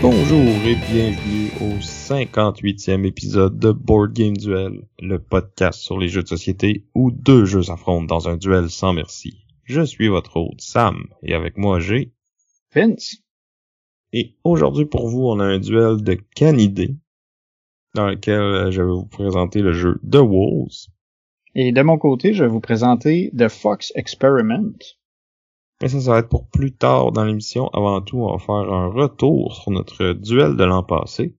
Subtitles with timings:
[0.00, 6.22] Bonjour et bienvenue au 58e épisode de Board Game Duel, le podcast sur les jeux
[6.22, 9.46] de société où deux jeux s'affrontent dans un duel sans merci.
[9.64, 12.12] Je suis votre hôte Sam et avec moi j'ai
[12.74, 13.16] Vince.
[14.12, 16.96] Et aujourd'hui pour vous on a un duel de canidés
[17.94, 20.88] dans lequel euh, je vais vous présenter le jeu The Wolves.
[21.54, 24.76] Et de mon côté, je vais vous présenter The Fox Experiment.
[25.80, 27.68] Mais ça, ça va être pour plus tard dans l'émission.
[27.68, 31.36] Avant tout, on va faire un retour sur notre duel de l'an passé.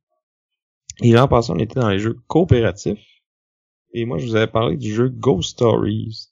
[1.01, 2.99] Et l'an passé, on était dans les jeux coopératifs.
[3.93, 6.27] Et moi, je vous avais parlé du jeu Ghost Stories.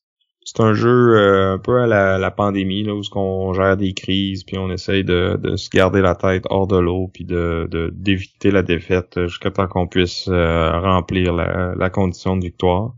[0.46, 4.44] C'est un jeu euh, un peu à la, pandémie, là, où on gère des crises,
[4.44, 8.52] puis on essaye de, de se garder la tête hors de l'eau, puis de d'éviter
[8.52, 12.94] la défaite jusqu'à temps qu'on puisse euh, remplir la, la condition de victoire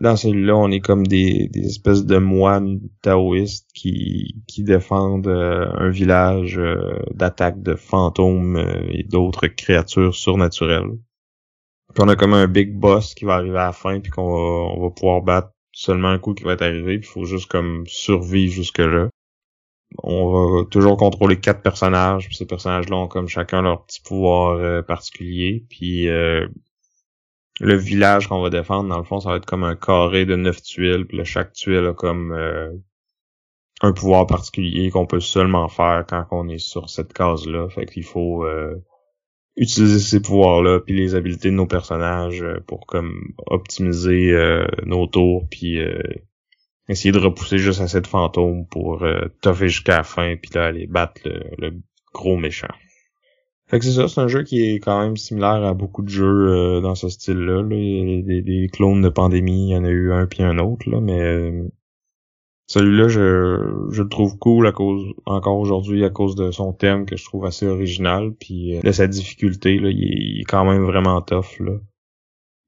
[0.00, 5.90] dans celui-là, on est comme des, espèces de moines taoïstes qui, qui défendent euh, un
[5.90, 10.98] village euh, d'attaques de fantômes euh, et d'autres créatures surnaturelles.
[11.94, 14.32] Puis on a comme un big boss qui va arriver à la fin puis qu'on
[14.32, 17.24] va, on va pouvoir battre seulement un coup qui va être arrivé, puis il faut
[17.24, 19.08] juste comme survivre jusque là.
[20.02, 24.84] On va toujours contrôler quatre personnages, puis ces personnages-là ont comme chacun leur petit pouvoir
[24.84, 26.08] particulier, puis
[27.60, 30.36] le village qu'on va défendre, dans le fond, ça va être comme un carré de
[30.36, 32.70] neuf tuiles, puis chaque tuile a comme euh,
[33.80, 37.68] un pouvoir particulier qu'on peut seulement faire quand on est sur cette case-là.
[37.68, 38.74] Fait qu'il faut euh,
[39.56, 44.34] utiliser ces pouvoirs-là, puis les habiletés de nos personnages euh, pour comme optimiser
[44.84, 45.78] nos tours, puis
[46.88, 50.66] essayer de repousser juste assez de fantômes pour euh, toffer jusqu'à la fin, puis là,
[50.66, 51.80] aller battre le
[52.12, 52.68] gros méchant.
[53.66, 56.08] Fait que c'est ça, c'est un jeu qui est quand même similaire à beaucoup de
[56.08, 57.62] jeux euh, dans ce style-là.
[57.62, 57.76] Là.
[57.76, 60.58] Il y a des, clones de pandémie, il y en a eu un puis un
[60.58, 61.68] autre, là, mais euh,
[62.66, 67.06] celui-là, je, je le trouve cool à cause encore aujourd'hui à cause de son thème
[67.06, 70.84] que je trouve assez original, puis euh, de sa difficulté, là, il, est, quand même
[70.84, 71.58] vraiment tough.
[71.60, 71.72] Là.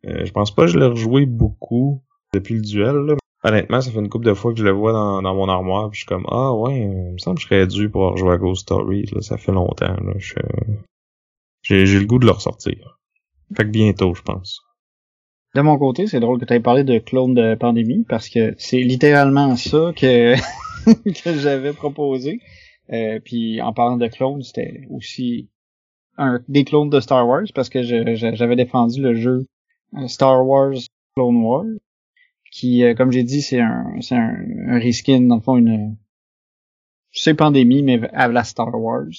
[0.03, 2.03] je pense pas que je l'ai rejoué beaucoup
[2.33, 2.97] depuis le duel.
[2.97, 3.17] Là.
[3.47, 5.89] Honnêtement, ça fait une couple de fois que je le vois dans, dans mon armoire,
[5.89, 8.33] puis je suis comme Ah ouais, il me semble que je serais dû pour rejouer
[8.33, 9.95] à Ghost Story, là, ça fait longtemps.
[9.95, 10.15] Là.
[11.63, 12.99] J'ai, j'ai le goût de le ressortir.
[13.57, 14.63] Fait que bientôt, je pense.
[15.55, 18.57] De mon côté, c'est drôle que tu aies parlé de clone de pandémie, parce que
[18.59, 20.35] c'est littéralement ça que,
[21.23, 22.41] que j'avais proposé.
[22.93, 25.49] Euh, puis en parlant de clones, c'était aussi
[26.19, 29.47] un des clones de Star Wars, parce que j'avais défendu le jeu
[29.97, 30.75] euh, Star Wars
[31.15, 31.65] Clone Wars
[32.57, 34.35] qui, euh, comme j'ai dit, c'est un, c'est un,
[34.69, 35.97] un reskin, dans le fond, une,
[37.13, 39.13] c'est pandémie, mais à la Star Wars,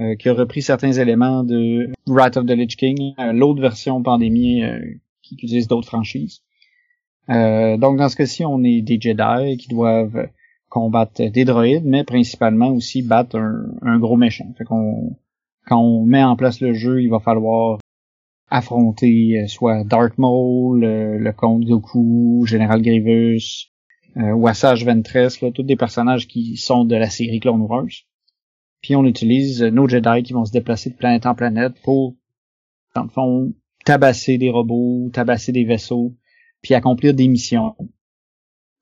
[0.00, 4.02] euh, qui a repris certains éléments de Wrath of the Lich King, euh, l'autre version
[4.02, 4.62] pandémie
[5.22, 6.42] qui utilise d'autres franchises.
[7.28, 10.28] donc dans ce cas-ci, on est des Jedi qui doivent
[10.68, 14.52] combattre des droïdes, mais principalement aussi battre un, un gros méchant.
[14.58, 15.16] Fait qu'on,
[15.66, 17.78] quand on met en place le jeu, il va falloir
[18.50, 23.70] affronter euh, soit Darth Maul, le, comte Goku, Général Grievous,
[24.16, 27.88] euh, ou Assage Ventress, là, tous des personnages qui sont de la série Clone Wars.
[28.80, 32.14] Puis on utilise nos Jedi qui vont se déplacer de planète en planète pour,
[32.94, 36.14] dans le fond, tabasser des robots, tabasser des vaisseaux,
[36.60, 37.74] puis accomplir des missions.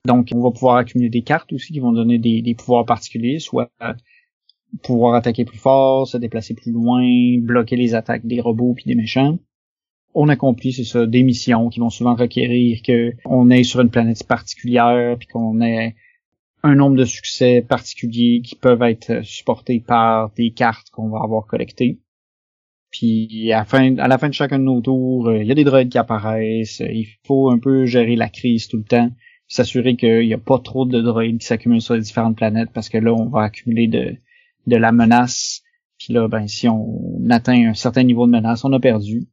[0.05, 3.39] Donc, on va pouvoir accumuler des cartes aussi qui vont donner des, des pouvoirs particuliers,
[3.39, 3.71] soit
[4.81, 7.01] pouvoir attaquer plus fort, se déplacer plus loin,
[7.39, 9.37] bloquer les attaques des robots puis des méchants
[10.13, 13.89] on accomplit, c'est ça, des missions qui vont souvent requérir que on est sur une
[13.89, 15.95] planète particulière, puis qu'on ait
[16.63, 21.45] un nombre de succès particuliers qui peuvent être supportés par des cartes qu'on va avoir
[21.45, 21.99] collectées.
[22.89, 23.89] Puis à la, fin,
[24.29, 26.79] de chacun de nos tours, il y a des droïdes qui apparaissent.
[26.79, 29.09] Il faut un peu gérer la crise tout le temps.
[29.47, 32.89] S'assurer qu'il n'y a pas trop de droïdes qui s'accumulent sur les différentes planètes parce
[32.89, 34.15] que là, on va accumuler de,
[34.67, 35.63] de la menace.
[35.97, 39.27] Puis là, ben, si on atteint un certain niveau de menace, on a perdu.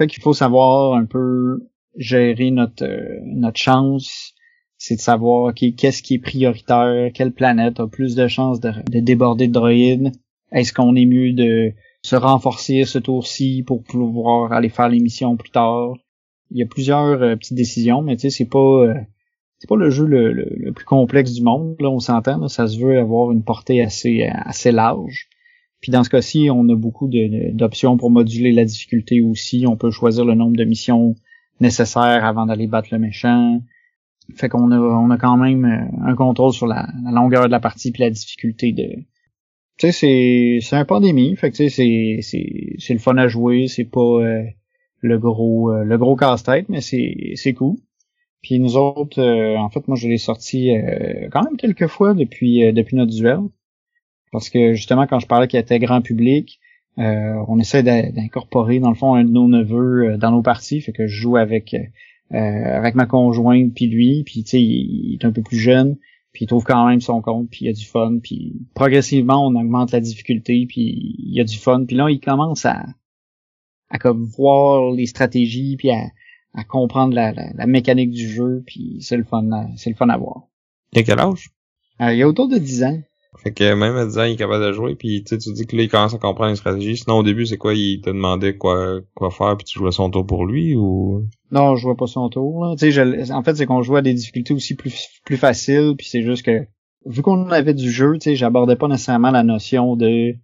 [0.00, 4.32] Fait qu'il faut savoir un peu gérer notre euh, notre chance,
[4.78, 9.46] c'est de savoir qu'est-ce qui est prioritaire, quelle planète a plus de chances de, déborder
[9.46, 10.12] de droïdes?
[10.52, 15.36] Est-ce qu'on est mieux de se renforcer ce tour-ci pour pouvoir aller faire les missions
[15.36, 15.92] plus tard?
[16.50, 18.94] Il y a plusieurs euh, petites décisions, mais tu sais, c'est pas euh,
[19.58, 22.98] c'est pas le jeu le, plus complexe du monde, là, on s'entend, ça se veut
[22.98, 25.28] avoir une portée assez assez large.
[25.80, 29.64] Puis dans ce cas-ci, on a beaucoup d'options pour moduler la difficulté aussi.
[29.66, 31.14] On peut choisir le nombre de missions
[31.60, 33.62] nécessaires avant d'aller battre le méchant.
[34.36, 37.60] Fait qu'on a, on a quand même euh, un contrôle sur la, longueur de la
[37.60, 38.88] partie puis la difficulté de.
[39.78, 41.34] Tu sais, c'est, c'est un pandémie.
[41.36, 43.66] Fait que tu sais, c'est, c'est, c'est le fun à jouer.
[43.66, 44.42] C'est pas euh,
[45.00, 47.76] le gros, le gros casse-tête, mais c'est, c'est cool.
[48.42, 50.70] Puis nous autres, en fait, moi je l'ai sorti
[51.30, 53.40] quand même quelques fois depuis depuis notre duel.
[54.32, 56.60] Parce que justement, quand je parlais qu'il était grand public,
[56.98, 60.80] euh, on essaie d'incorporer dans le fond un de nos neveux euh, dans nos parties,
[60.80, 65.14] fait que je joue avec euh, avec ma conjointe puis lui, puis tu sais il,
[65.14, 65.96] est un peu plus jeune,
[66.32, 69.46] puis il trouve quand même son compte, puis il y a du fun, puis progressivement
[69.46, 72.84] on augmente la difficulté, puis il y a du fun, puis là il commence à
[73.88, 76.10] à comme voir les stratégies, puis à,
[76.54, 80.16] à comprendre la, la, mécanique du jeu, puis c'est le fun, c'est le fun à
[80.16, 80.42] voir.
[80.92, 81.50] Il a quel âge?
[82.00, 83.00] il y a autour de 10 ans.
[83.38, 85.76] Fait que même à 10 ans, il est capable de jouer, puis tu dis que
[85.76, 86.96] là, il commence à comprendre les stratégies.
[86.96, 90.10] Sinon, au début, c'est quoi, il te demandait quoi quoi faire, puis tu jouais son
[90.10, 91.26] tour pour lui, ou...
[91.52, 92.74] Non, je jouais pas son tour.
[92.78, 96.08] Tu sais, en fait, c'est qu'on jouait à des difficultés aussi plus plus faciles, puis
[96.08, 96.66] c'est juste que,
[97.06, 100.32] vu qu'on avait du jeu, tu sais, j'abordais pas nécessairement la notion de...
[100.32, 100.38] Tu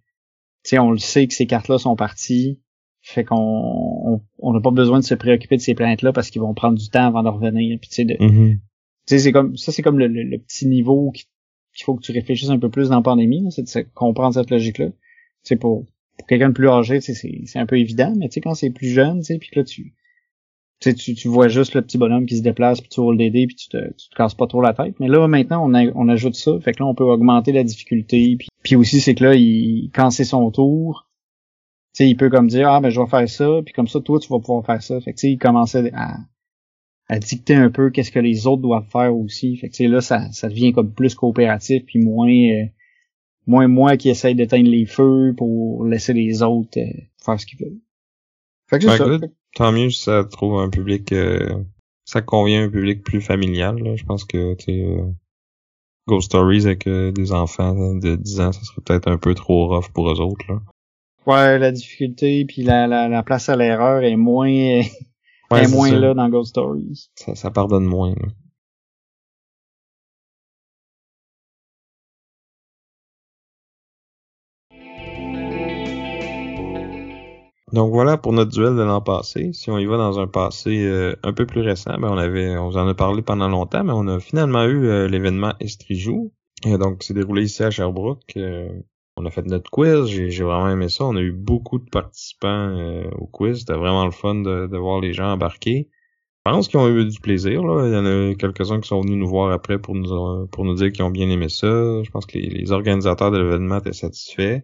[0.63, 2.61] sais, on le sait que ces cartes-là sont parties,
[3.01, 6.53] fait qu'on on n'a pas besoin de se préoccuper de ces plaintes-là parce qu'ils vont
[6.53, 8.15] prendre du temps avant de revenir, puis tu sais, de...
[8.15, 8.59] Tu
[9.15, 11.27] sais, c'est comme ça, c'est comme le, le, petit niveau qui
[11.77, 14.49] qu'il faut que tu réfléchisses un peu plus dans la pandémie, c'est de comprendre cette
[14.49, 14.87] logique-là.
[15.43, 15.85] C'est pour,
[16.17, 18.89] pour quelqu'un de plus âgé, c'est un peu évident, mais tu sais, quand c'est plus
[18.89, 19.93] jeune, tu sais, puis que là, tu,
[20.79, 23.45] tu, tu vois juste le petit bonhomme qui se déplace, puis tu roules des dés,
[23.45, 24.99] puis tu te, tu te casses pas trop la tête.
[24.99, 28.35] Mais là, maintenant, on, on ajoute ça, fait que là, on peut augmenter la difficulté.
[28.37, 31.07] Puis, puis aussi, c'est que là, il, quand c'est son tour,
[31.93, 33.99] tu sais, il peut comme dire, ah, ben, je vais faire ça, puis comme ça,
[34.01, 34.99] toi, tu vas pouvoir faire ça.
[34.99, 36.17] Fait que, tu sais, il commençait à,
[37.09, 39.55] à dicter un peu qu'est-ce que les autres doivent faire aussi.
[39.57, 42.65] Fait que là, ça, ça devient comme plus coopératif puis moins euh,
[43.45, 47.59] moins moi qui essaye d'éteindre les feux pour laisser les autres euh, faire ce qu'ils
[47.59, 47.79] veulent.
[48.69, 49.05] Fait que ça.
[49.55, 51.63] tant mieux si ça trouve un public euh,
[52.03, 53.77] ça convient à un public plus familial.
[53.79, 53.95] Là.
[53.95, 54.85] Je pense que tu sais
[56.07, 59.89] Ghost Stories avec des enfants de 10 ans, ça serait peut-être un peu trop rough
[59.93, 60.45] pour eux autres.
[60.47, 60.61] Là.
[61.25, 64.81] Ouais, la difficulté puis la, la, la place à l'erreur est moins
[65.51, 67.09] Ouais, moins là dans Ghost Stories.
[67.15, 68.13] Ça, ça pardonne moins.
[77.73, 79.51] Donc voilà pour notre duel de l'an passé.
[79.53, 82.57] Si on y va dans un passé euh, un peu plus récent, ben on avait,
[82.57, 86.31] on vous en a parlé pendant longtemps, mais on a finalement eu euh, l'événement Estrijou.
[86.63, 88.37] donc c'est déroulé ici à Sherbrooke.
[89.19, 91.03] On a fait notre quiz, j'ai vraiment aimé ça.
[91.05, 93.59] On a eu beaucoup de participants euh, au quiz.
[93.59, 95.89] C'était vraiment le fun de, voir les gens embarquer.
[96.45, 97.61] Je pense qu'ils ont eu du plaisir.
[97.61, 100.75] Il y en a quelques-uns qui sont venus nous voir après pour nous pour nous
[100.75, 101.67] dire qu'ils ont bien aimé ça.
[102.03, 104.61] Je pense que les, organisateurs de l'événement étaient satisfaits.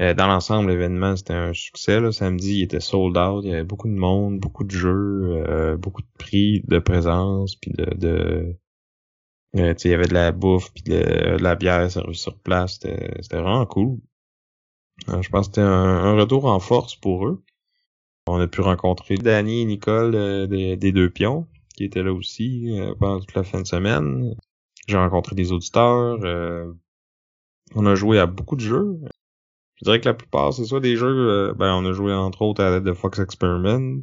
[0.00, 2.00] Euh, dans l'ensemble, l'événement, c'était un succès.
[2.00, 2.10] Là.
[2.10, 3.44] Samedi, il était sold out.
[3.44, 7.54] Il y avait beaucoup de monde, beaucoup de jeux, euh, beaucoup de prix, de présence,
[7.56, 8.56] puis de
[9.58, 12.80] euh, il y avait de la bouffe puis de, la bière servie sur place.
[12.80, 13.98] C'était vraiment cool.
[15.08, 17.42] Euh, je pense que c'était un, retour en force pour eux.
[18.26, 21.46] On a pu rencontrer Danny et Nicole euh, des, deux pions
[21.76, 24.34] qui étaient là aussi pendant toute la fin de semaine.
[24.88, 26.18] J'ai rencontré des auditeurs.
[27.74, 28.98] on a joué à beaucoup de jeux.
[29.76, 32.64] Je dirais que la plupart, c'est soit des jeux, ben on a joué entre autres
[32.64, 34.02] à The Fox Experiment,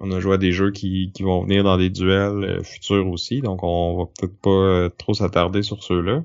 [0.00, 3.42] on a joué à des jeux qui, vont venir dans des duels euh, futurs aussi,
[3.42, 6.24] donc on va peut-être pas euh, trop s'attarder sur ceux-là.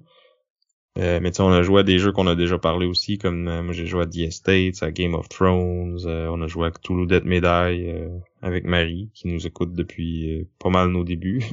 [0.97, 3.43] Euh, mais tu on a joué à des jeux qu'on a déjà parlé aussi, comme
[3.43, 7.05] moi j'ai joué à The Estates, à Game of Thrones, on a joué à Cthulhu
[7.05, 8.09] Dead Medai
[8.41, 11.43] avec Marie, qui nous écoute depuis pas mal nos débuts.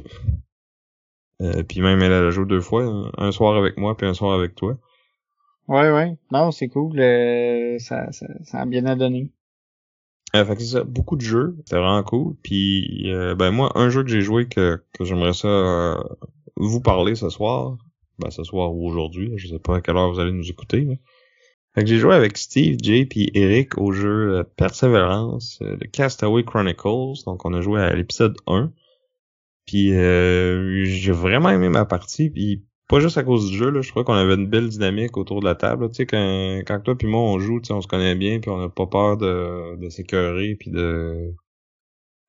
[1.68, 4.54] puis même elle a joué deux fois, un soir avec moi puis un soir avec
[4.54, 4.78] toi.
[5.66, 6.16] Ouais, ouais.
[6.30, 6.98] Non, c'est cool.
[7.80, 8.94] ça, ça, ça a bien à.
[10.34, 12.34] Euh, fait que ça, beaucoup de jeux, c'était vraiment cool.
[12.42, 16.02] Puis euh, ben moi, un jeu que j'ai joué que, que j'aimerais ça euh,
[16.56, 17.76] vous parler ce soir,
[18.18, 20.82] ben ce soir ou aujourd'hui, je sais pas à quelle heure vous allez nous écouter.
[20.82, 20.98] Mais...
[21.74, 26.44] Fait que j'ai joué avec Steve, Jay puis Eric au jeu euh, Perseverance de Castaway
[26.44, 27.24] Chronicles.
[27.26, 28.72] Donc on a joué à l'épisode 1.
[29.66, 32.30] Puis j'ai vraiment aimé ma partie.
[32.30, 35.16] Puis pas juste à cause du jeu, là, je crois qu'on avait une belle dynamique
[35.16, 35.88] autour de la table.
[35.88, 38.38] Tu sais, quand, quand toi puis moi on joue, tu sais, on se connaît bien,
[38.38, 41.32] puis on n'a pas peur de, de s'écœurer, puis de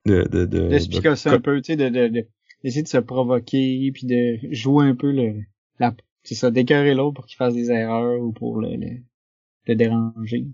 [0.06, 2.26] de de de d'expliquer un peu, tu sais, de, de, de
[2.62, 5.34] d'essayer de se provoquer, puis de jouer un peu le
[5.78, 8.70] la c'est ça, d'écœurer l'autre pour qu'il fasse des erreurs ou pour le,
[9.66, 10.46] le, déranger.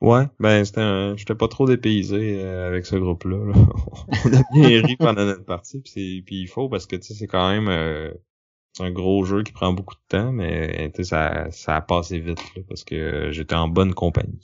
[0.00, 1.14] Ouais, ben c'était un...
[1.18, 3.36] j'étais pas trop dépaysé euh, avec ce groupe-là.
[4.24, 7.12] on a bien ri pendant notre partie, puis puis il faut parce que tu sais
[7.12, 8.10] c'est quand même euh,
[8.80, 12.40] c'est un gros jeu qui prend beaucoup de temps, mais ça, ça a passé vite
[12.68, 14.40] parce que j'étais en bonne compagnie.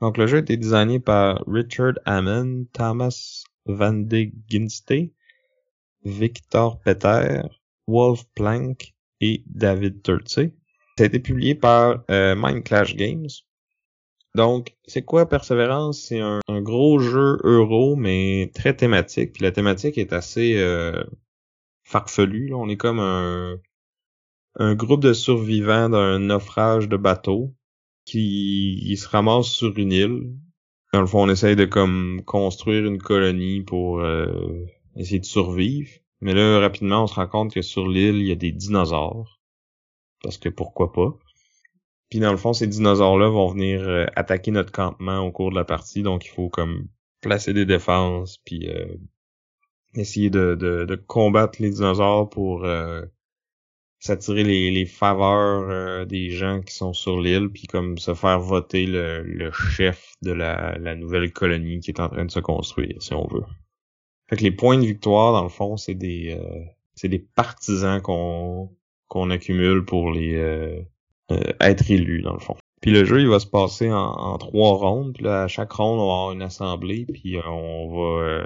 [0.00, 5.12] Donc le jeu a été designé par Richard Hammond, Thomas Van de Ginste,
[6.04, 7.42] Victor Peter,
[7.86, 10.54] Wolf Plank et David Turtsey.
[10.96, 13.28] Ça a été publié par euh, Mind Clash Games.
[14.34, 16.00] Donc, c'est quoi Persévérance?
[16.00, 19.32] C'est un, gros jeu euro, mais très thématique.
[19.32, 21.02] Puis la thématique est assez euh,
[21.88, 22.52] farfelue.
[22.54, 23.58] On est comme un,
[24.56, 27.54] un groupe de survivants d'un naufrage de bateau
[28.04, 30.34] qui se ramasse sur une île.
[30.92, 34.64] Dans le fond, on essaye de comme construire une colonie pour euh,
[34.96, 35.90] essayer de survivre.
[36.20, 39.40] Mais là, rapidement, on se rend compte que sur l'île, il y a des dinosaures.
[40.22, 41.16] Parce que pourquoi pas?
[42.10, 45.56] Puis dans le fond, ces dinosaures-là vont venir euh, attaquer notre campement au cours de
[45.56, 46.02] la partie.
[46.02, 46.88] Donc il faut comme
[47.20, 48.86] placer des défenses, puis euh,
[49.94, 52.64] essayer de, de, combattre les dinosaures pour
[54.00, 58.40] s'attirer les, les faveurs euh, des gens qui sont sur l'île, puis comme se faire
[58.40, 62.40] voter le, le chef de la, la, nouvelle colonie qui est en train de se
[62.40, 63.44] construire, si on veut.
[64.28, 66.64] Fait que les points de victoire, dans le fond, c'est des euh,
[66.94, 68.70] c'est des partisans qu'on
[69.08, 70.80] qu'on accumule pour les euh,
[71.60, 72.56] être élus, dans le fond.
[72.80, 75.14] Puis le jeu, il va se passer en, en trois rondes.
[75.14, 78.44] Puis là, à chaque ronde, on va avoir une assemblée, puis on va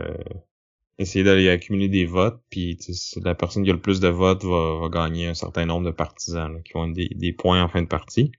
[1.02, 2.78] essayer d'aller accumuler des votes, puis
[3.22, 6.62] la personne qui a le plus de votes va, gagner un certain nombre de partisans
[6.62, 8.32] qui ont des, des, points en fin de partie.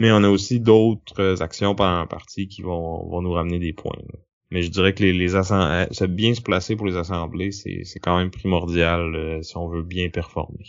[0.00, 3.72] Mais on a aussi d'autres actions pendant la partie qui vont, vont nous ramener des
[3.72, 3.96] points.
[4.50, 7.98] Mais je dirais que les, les euh, bien se placer pour les assemblées, c'est, c'est
[7.98, 10.64] quand même primordial euh, si on veut bien performer.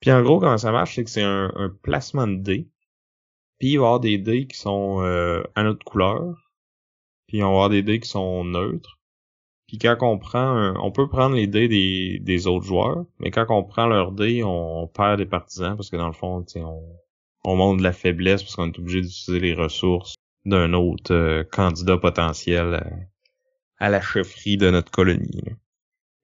[0.00, 2.68] Puis en gros, comment ça marche, c'est que c'est un, un, placement de dés.
[3.58, 6.52] Puis il va y avoir des dés qui sont euh, à notre couleur.
[7.28, 8.99] Puis on va avoir des dés qui sont neutres.
[9.70, 13.46] Puis quand on prend, on peut prendre les dés des, des autres joueurs, mais quand
[13.50, 16.82] on prend leurs dés, on, perd des partisans parce que dans le fond, on,
[17.44, 21.44] on montre de la faiblesse parce qu'on est obligé d'utiliser les ressources d'un autre euh,
[21.44, 22.82] candidat potentiel
[23.78, 25.44] à, la chefferie de notre colonie.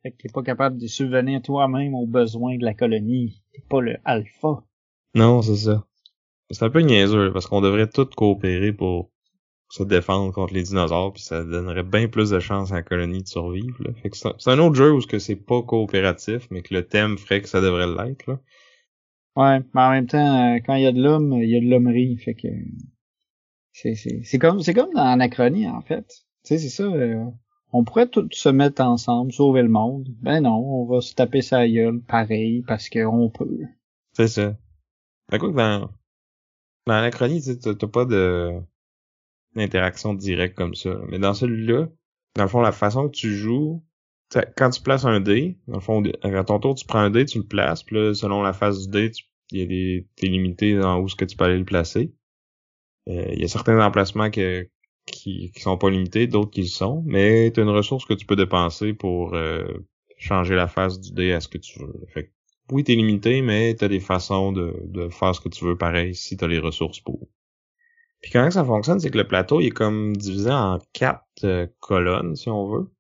[0.03, 3.45] Fait que t'es pas capable de subvenir toi-même aux besoins de la colonie.
[3.53, 4.65] T'es pas le alpha.
[5.15, 5.87] Non, c'est ça.
[6.51, 9.13] C'est un peu niaiseux parce qu'on devrait tous coopérer pour
[9.77, 13.23] se défendre contre les dinosaures, puis ça donnerait bien plus de chances à la colonie
[13.23, 13.77] de survivre.
[13.81, 13.91] Là.
[14.03, 17.19] Fait que c'est un autre jeu où que c'est pas coopératif, mais que le thème
[17.19, 18.27] ferait que ça devrait l'être.
[18.27, 18.39] Là.
[19.37, 21.61] Ouais, mais en même temps, euh, quand il y a de l'homme, il y a
[21.61, 22.49] de l'hommerie, fait que
[23.73, 26.07] c'est c'est c'est comme c'est comme dans Anachronie en fait.
[26.07, 26.85] Tu sais, c'est ça.
[26.85, 27.25] Euh,
[27.73, 30.09] on pourrait tous se mettre ensemble, sauver le monde.
[30.23, 33.61] Ben non, on va se taper sa gueule pareil parce qu'on peut.
[34.15, 34.57] C'est ça.
[35.31, 35.91] Ben quoi que dans
[36.87, 38.63] dans Anachronie, tu t'as pas de
[39.57, 40.99] d'interaction directe comme ça.
[41.09, 41.89] Mais dans celui-là,
[42.37, 43.83] dans le fond, la façon que tu joues,
[44.57, 47.25] quand tu places un dé, dans le fond, à ton tour, tu prends un dé,
[47.25, 49.11] tu le places, puis là, selon la phase du dé,
[49.53, 52.13] il y a des, t'es limité dans où ce que tu peux aller le placer.
[53.09, 54.69] Euh, il y a certains emplacements que,
[55.07, 58.15] qui, qui sont pas limités, d'autres qui le sont, mais tu as une ressource que
[58.15, 59.65] tu peux dépenser pour euh,
[60.19, 61.95] changer la phase du dé à ce que tu veux.
[62.13, 62.33] Fait
[62.73, 66.17] oui, t'es limité, mais t'as des façons de, de faire ce que tu veux pareil
[66.17, 67.29] si t'as les ressources pour.
[68.23, 71.67] Puis comment ça fonctionne, c'est que le plateau il est comme divisé en quatre euh,
[71.81, 72.91] colonnes, si on veut.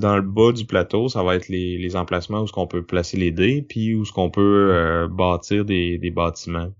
[0.00, 2.84] Dans le bas du plateau, ça va être les, les emplacements où ce qu'on peut
[2.84, 6.72] placer les dés, puis où ce qu'on peut euh, bâtir des, des bâtiments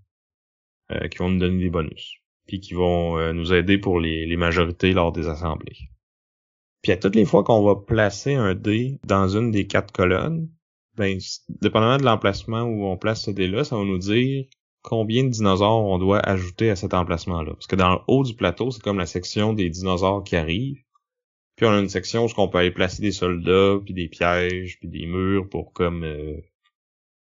[0.90, 4.36] euh, qui vont nous donner des bonus, puis qui vont nous aider pour les, les
[4.36, 5.76] majorités lors des assemblées.
[6.82, 10.50] Puis à toutes les fois qu'on va placer un dé dans une des quatre colonnes,
[10.96, 14.44] ben, dépendamment de l'emplacement où on place ce dé-là, ça va nous dire
[14.84, 17.54] combien de dinosaures on doit ajouter à cet emplacement-là.
[17.54, 20.82] Parce que dans le haut du plateau, c'est comme la section des dinosaures qui arrivent.
[21.56, 24.78] Puis on a une section où on peut aller placer des soldats, puis des pièges,
[24.78, 26.36] puis des murs pour comme euh,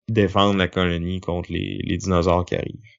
[0.10, 2.98] défendre la colonie contre les, dinosaures qui arrivent.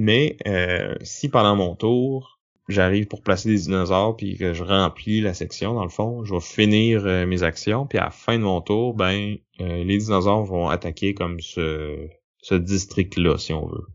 [0.00, 5.20] Mais euh, si pendant mon tour, j'arrive pour placer des dinosaures puis que je remplis
[5.20, 8.38] la section dans le fond, je vais finir euh, mes actions puis à la fin
[8.38, 12.08] de mon tour, ben les dinosaures vont attaquer comme ce
[12.46, 13.86] ce district-là, si on veut.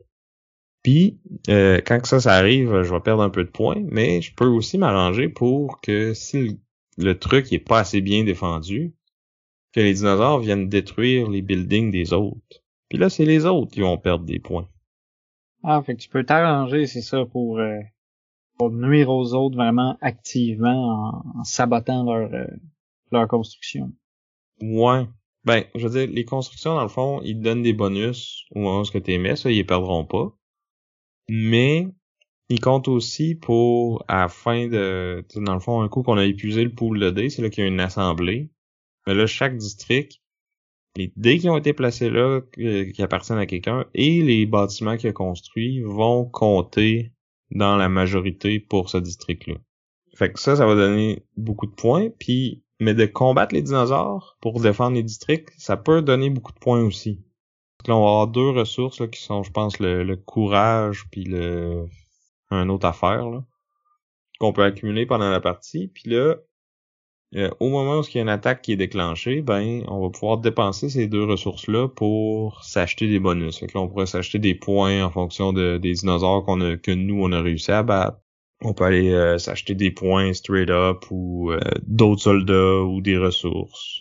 [0.84, 4.36] Puis, euh, quand ça, ça arrive, je vais perdre un peu de points, mais je
[4.36, 6.60] peux aussi m'arranger pour que si
[6.98, 8.94] le, truc est pas assez bien défendu,
[9.72, 12.62] que les dinosaures viennent détruire les buildings des autres.
[12.90, 14.68] Puis là, c'est les autres qui vont perdre des points.
[15.64, 17.80] Ah, fait que tu peux t'arranger, c'est ça, pour, euh,
[18.58, 22.48] pour nuire aux autres vraiment activement en, sabotant leur, euh,
[23.14, 23.94] leur construction.
[24.60, 25.06] Ouais,
[25.44, 28.60] ben, je veux dire, les constructions, dans le fond, ils te donnent des bonus au
[28.60, 30.36] moment où tu aimais, ça, ils les perdront pas.
[31.30, 31.88] Mais,
[32.50, 36.64] ils comptent aussi pour, à fin de, dans le fond, un coup qu'on a épuisé
[36.64, 38.52] le pool de dés, c'est là qu'il y a une assemblée.
[39.08, 40.22] Mais là, chaque district,
[40.96, 45.10] les dés qui ont été placés là, qui appartiennent à quelqu'un, et les bâtiments qu'il
[45.10, 47.14] a construits vont compter
[47.52, 49.56] dans la majorité pour ce district-là.
[50.16, 52.10] Fait que ça, ça va donner beaucoup de points.
[52.20, 56.60] Puis, mais de combattre les dinosaures pour défendre les districts, ça peut donner beaucoup de
[56.60, 57.24] points aussi.
[57.88, 61.86] là, on va avoir deux ressources là, qui sont, je pense, le, courage puis le
[62.50, 63.44] un autre affaire là,
[64.40, 65.88] qu'on peut accumuler pendant la partie.
[65.90, 66.38] Puis là,
[67.36, 70.10] euh, au moment où il y a une attaque qui est déclenchée, ben on va
[70.10, 73.60] pouvoir dépenser ces deux ressources-là pour s'acheter des bonus.
[73.60, 76.92] Fait que là, on pourrait s'acheter des points en fonction de, des dinosaures qu'on que
[76.92, 78.18] nous on a réussi à battre.
[78.62, 83.18] On peut aller euh, s'acheter des points straight up ou euh, d'autres soldats ou des
[83.18, 84.00] ressources.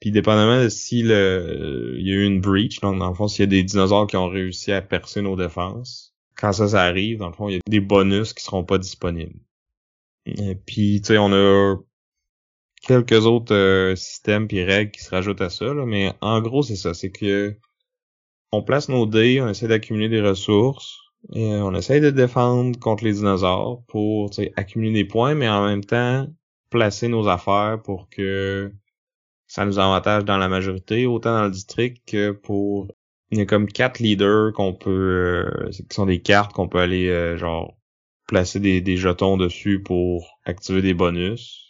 [0.00, 3.28] Puis dépendamment de si le il y a eu une breach, donc dans le fond,
[3.28, 6.82] s'il y a des dinosaures qui ont réussi à percer nos défenses, quand ça, ça
[6.82, 9.40] arrive, dans le fond, il y a des bonus qui seront pas disponibles.
[10.26, 11.76] Et puis, tu sais, on a
[12.82, 16.62] quelques autres euh, systèmes puis règles qui se rajoutent à ça, là, mais en gros,
[16.62, 16.94] c'est ça.
[16.94, 17.56] C'est que
[18.52, 20.98] on place nos dés, on essaie d'accumuler des ressources,
[21.32, 25.84] et on essaie de défendre contre les dinosaures pour accumuler des points, mais en même
[25.84, 26.26] temps
[26.70, 28.72] placer nos affaires pour que
[29.46, 32.88] ça nous avantage dans la majorité, autant dans le district que pour...
[33.30, 35.50] Il y a comme quatre leaders qu'on peut...
[35.66, 37.76] Euh, qui sont des cartes qu'on peut aller, euh, genre,
[38.26, 41.68] placer des, des jetons dessus pour activer des bonus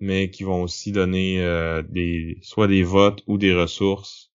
[0.00, 4.32] mais qui vont aussi donner euh, des soit des votes ou des ressources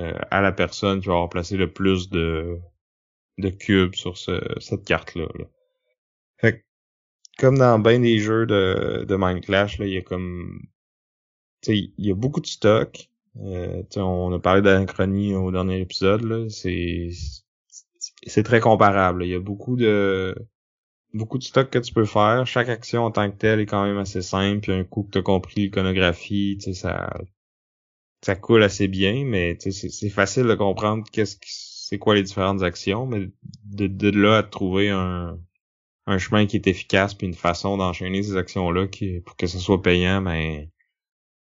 [0.00, 2.58] euh, à la personne qui va avoir placé le plus de,
[3.38, 5.28] de cubes sur ce, cette carte-là.
[6.38, 6.64] Fait
[7.38, 10.60] comme dans bien des jeux de, de Mind Clash, là, il y a comme
[11.66, 13.08] il y a beaucoup de stock.
[13.40, 16.48] Euh, on a parlé d'anachronie au dernier épisode, là.
[16.48, 17.10] C'est
[18.26, 19.24] c'est très comparable.
[19.24, 20.34] Il y a beaucoup de
[21.14, 22.46] beaucoup de stock que tu peux faire.
[22.46, 24.60] Chaque action en tant que telle est quand même assez simple.
[24.60, 27.12] Puis un coup que tu as compris l'iconographie, ça,
[28.22, 31.36] ça coule assez bien, mais c'est facile de comprendre qu'est-ce
[31.88, 33.30] c'est quoi les différentes actions, mais
[33.64, 35.38] de, de là à trouver un,
[36.04, 39.58] un chemin qui est efficace puis une façon d'enchaîner ces actions-là qui pour que ce
[39.58, 40.68] soit payant, ben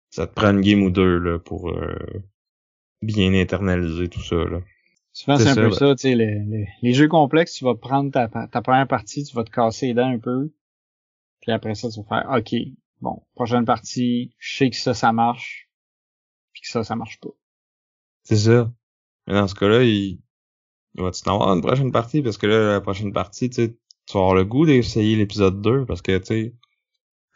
[0.08, 1.94] ça te prend une game ou deux là pour euh,
[3.02, 4.60] bien internaliser tout ça là.
[5.12, 8.28] Souvent, c'est un peu ça, tu sais, les, les, jeux complexes, tu vas prendre ta,
[8.28, 10.50] ta première partie, tu vas te casser les dents un peu,
[11.42, 12.54] puis après ça, tu vas faire, OK,
[13.00, 15.68] bon, prochaine partie, je sais que ça, ça marche,
[16.52, 17.30] puis que ça, ça marche pas.
[18.22, 18.72] C'est ça.
[19.26, 20.20] Mais dans ce cas-là, il,
[20.96, 22.22] il va-tu en avoir une prochaine partie?
[22.22, 23.76] Parce que là, la prochaine partie, tu
[24.06, 26.54] tu vas avoir le goût d'essayer l'épisode 2, parce que, tu sais,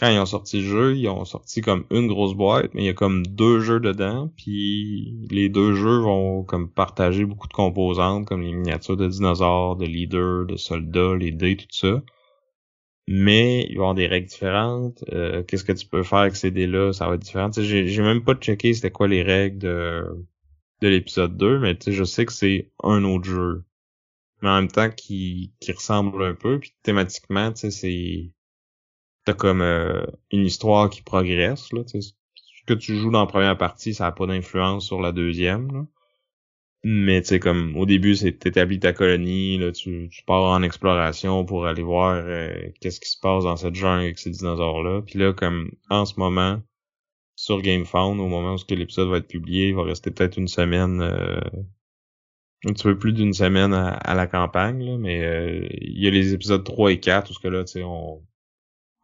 [0.01, 2.87] quand ils ont sorti le jeu, ils ont sorti comme une grosse boîte, mais il
[2.87, 7.53] y a comme deux jeux dedans, puis les deux jeux vont comme partager beaucoup de
[7.53, 12.03] composantes, comme les miniatures de dinosaures, de leaders, de soldats, les dés, tout ça.
[13.07, 15.05] Mais il va y avoir des règles différentes.
[15.13, 17.51] Euh, qu'est-ce que tu peux faire avec ces dés-là, ça va être différent.
[17.53, 20.27] J'ai même pas checké c'était quoi les règles de,
[20.81, 23.65] de l'épisode 2, mais je sais que c'est un autre jeu.
[24.43, 28.35] Mais en même temps qui, qui ressemble un peu, puis thématiquement, tu sais, c'est
[29.25, 32.13] t'as comme euh, une histoire qui progresse là ce
[32.67, 35.87] que tu joues dans la première partie ça a pas d'influence sur la deuxième là.
[36.85, 40.63] mais tu sais comme au début c'est t'établis ta colonie là tu, tu pars en
[40.63, 44.83] exploration pour aller voir euh, qu'est-ce qui se passe dans cette jungle avec ces dinosaures
[44.83, 46.61] là puis là comme en ce moment
[47.45, 49.69] sur GameFound au moment où l'épisode va être publié.
[49.69, 51.39] Il va rester peut-être une semaine euh,
[52.65, 56.33] un petit peu plus d'une semaine à, la campagne là, mais il y a les
[56.33, 58.23] épisodes 3 et 4 où ce que là tu sais on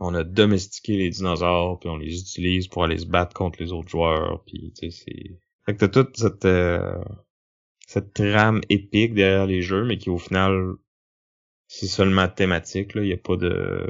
[0.01, 3.71] on a domestiqué les dinosaures, puis on les utilise pour aller se battre contre les
[3.71, 5.39] autres joueurs, puis tu sais, c'est...
[5.67, 6.99] Fait que t'as toute cette, euh,
[7.87, 10.73] cette trame épique derrière les jeux, mais qui au final,
[11.67, 13.87] c'est seulement thématique, là, il y a pas de...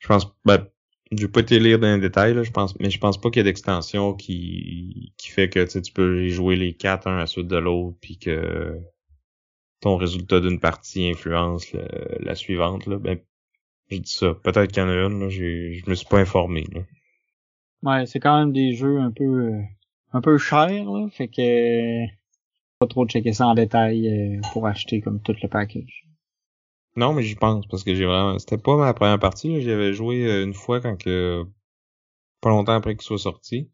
[0.00, 0.66] Je pense, ben,
[1.10, 3.30] je vais pas te lire dans les détails, là, je pense, mais je pense pas
[3.30, 7.26] qu'il y ait d'extension qui, qui fait que tu peux jouer les quatre un à
[7.26, 8.78] suite de l'autre, puis que
[9.80, 11.66] ton résultat d'une partie influence
[12.20, 12.86] la suivante.
[12.86, 12.98] Là.
[12.98, 13.18] Ben,
[13.90, 14.34] j'ai dit ça.
[14.34, 15.28] Peut-être qu'il y en a une, là.
[15.28, 16.82] Je me suis pas informé, là.
[17.82, 19.62] Ouais, c'est quand même des jeux un peu, euh,
[20.12, 21.08] un peu chers, là.
[21.10, 22.06] Fait que,
[22.78, 26.06] pas trop checker ça en détail euh, pour acheter comme tout le package.
[26.96, 29.92] Non, mais j'y pense parce que j'ai vraiment, c'était pas ma première partie, j'y avais
[29.92, 31.44] joué euh, une fois quand que,
[32.40, 33.70] pas longtemps après qu'il soit sorti.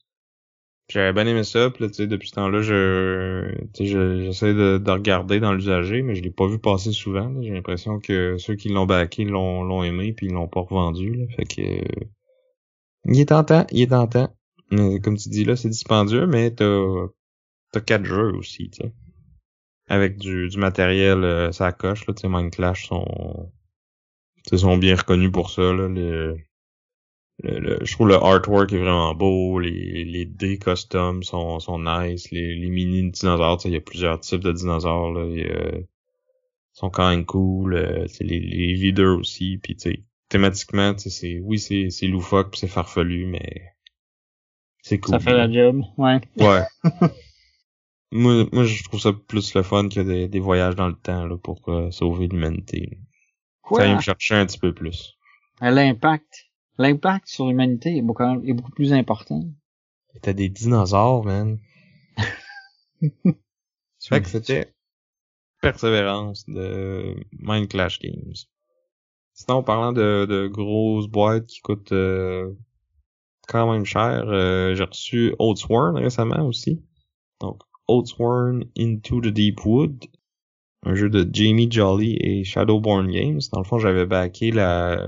[0.88, 4.90] J'avais bien aimé ça, puis là, tu sais, depuis ce temps-là, je, j'essaie de, de,
[4.90, 7.42] regarder dans l'usager, mais je l'ai pas vu passer souvent.
[7.42, 11.12] J'ai l'impression que ceux qui l'ont backé l'ont, l'ont aimé, puis ils l'ont pas revendu.
[11.14, 11.26] Là.
[11.35, 11.62] Fait que,
[13.07, 14.33] il est tentant, il est tentant.
[14.70, 16.81] comme tu dis là, c'est dispendieux, mais t'as,
[17.72, 18.92] t'as quatre jeux aussi, tu sais.
[19.88, 23.53] Avec du, du matériel, euh, ça coche, là, tu sais, Mind Clash sont,
[24.53, 25.88] sont bien reconnus pour ça, là.
[25.88, 26.46] Les,
[27.42, 32.31] le, je trouve le artwork est vraiment beau, les, les dés custom sont, sont nice,
[32.31, 35.87] les, les mini dinosaures, il y a plusieurs types de dinosaures, là, ils
[36.72, 41.59] sont quand même cool, euh, les, les leaders aussi, puis tu sais, thématiquement, c'est oui,
[41.59, 43.72] c'est c'est loufoque, c'est farfelu, mais
[44.83, 45.14] c'est cool.
[45.14, 46.20] Ça fait la job, ouais.
[46.38, 46.62] Ouais.
[48.12, 51.27] moi, moi, je trouve ça plus le fun que des, des voyages dans le temps
[51.27, 52.99] là, pour euh, sauver l'humanité.
[53.71, 55.19] Ça vient me chercher un petit peu plus.
[55.61, 56.47] L'impact.
[56.79, 59.42] L'impact sur l'humanité est beaucoup, est beaucoup plus important.
[60.23, 61.59] T'as des dinosaures, man.
[64.01, 64.73] fait que c'était
[65.61, 68.35] Persévérance de Mind Clash Games.
[69.33, 72.53] Sinon, parlant de, de grosses boîtes qui coûtent euh,
[73.49, 76.83] quand même cher, euh, j'ai reçu Oatsworn récemment aussi.
[77.40, 80.07] Donc, Oatsworn Into the Deep Wood,
[80.85, 83.40] un jeu de Jamie Jolly et Shadowborn Games.
[83.53, 85.01] Dans le fond, j'avais backé la,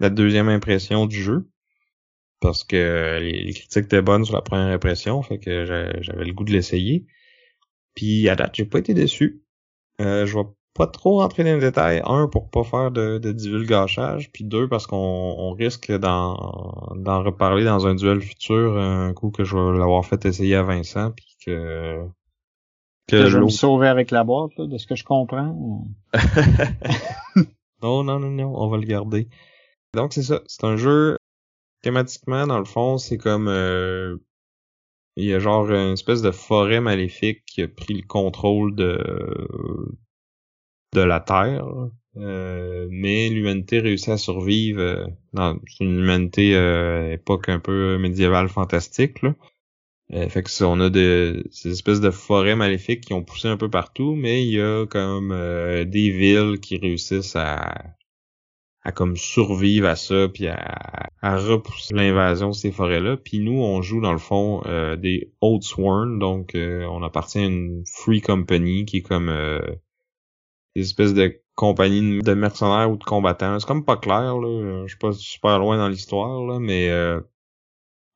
[0.00, 1.48] la deuxième impression du jeu
[2.42, 6.44] parce que les, critiques étaient bonnes sur la première impression, fait que j'avais le goût
[6.44, 7.06] de l'essayer.
[7.94, 9.42] Puis à date, j'ai pas été déçu.
[10.00, 12.02] Euh, je vais pas trop rentrer dans les détails.
[12.04, 16.34] Un, pour pas faire de, de divulgachage, puis deux, parce qu'on risque d'en
[17.22, 21.12] reparler dans un duel futur, un coup que je vais l'avoir fait essayer à Vincent,
[21.44, 22.06] que...
[23.08, 25.86] Que, je vais me sauver avec la boîte, de ce que je comprends.
[27.82, 29.28] non, non, non, non, on va le garder.
[29.92, 31.16] Donc c'est ça, c'est un jeu
[31.82, 34.16] thématiquement, dans le fond, c'est comme euh,
[35.16, 39.98] il y a genre une espèce de forêt maléfique qui a pris le contrôle de
[40.94, 41.66] de la Terre.
[42.16, 48.48] Euh, mais l'humanité réussit à survivre euh, dans une humanité euh, époque un peu médiévale
[48.48, 49.22] fantastique.
[49.22, 49.34] Là.
[50.28, 53.70] Fait que on a des, ces espèces de forêts maléfiques qui ont poussé un peu
[53.70, 55.30] partout, mais il y a comme
[55.86, 57.96] des villes qui réussissent à
[58.84, 63.16] à comme survivre à ça puis à, à repousser l'invasion de ces forêts-là.
[63.16, 67.38] Puis nous, on joue dans le fond euh, des Old Sworn, donc euh, on appartient
[67.38, 69.60] à une free company qui est comme euh,
[70.74, 73.58] des espèces de compagnie de mercenaires ou de combattants.
[73.60, 74.82] C'est comme pas clair, là.
[74.86, 76.90] Je suis pas super loin dans l'histoire, là, mais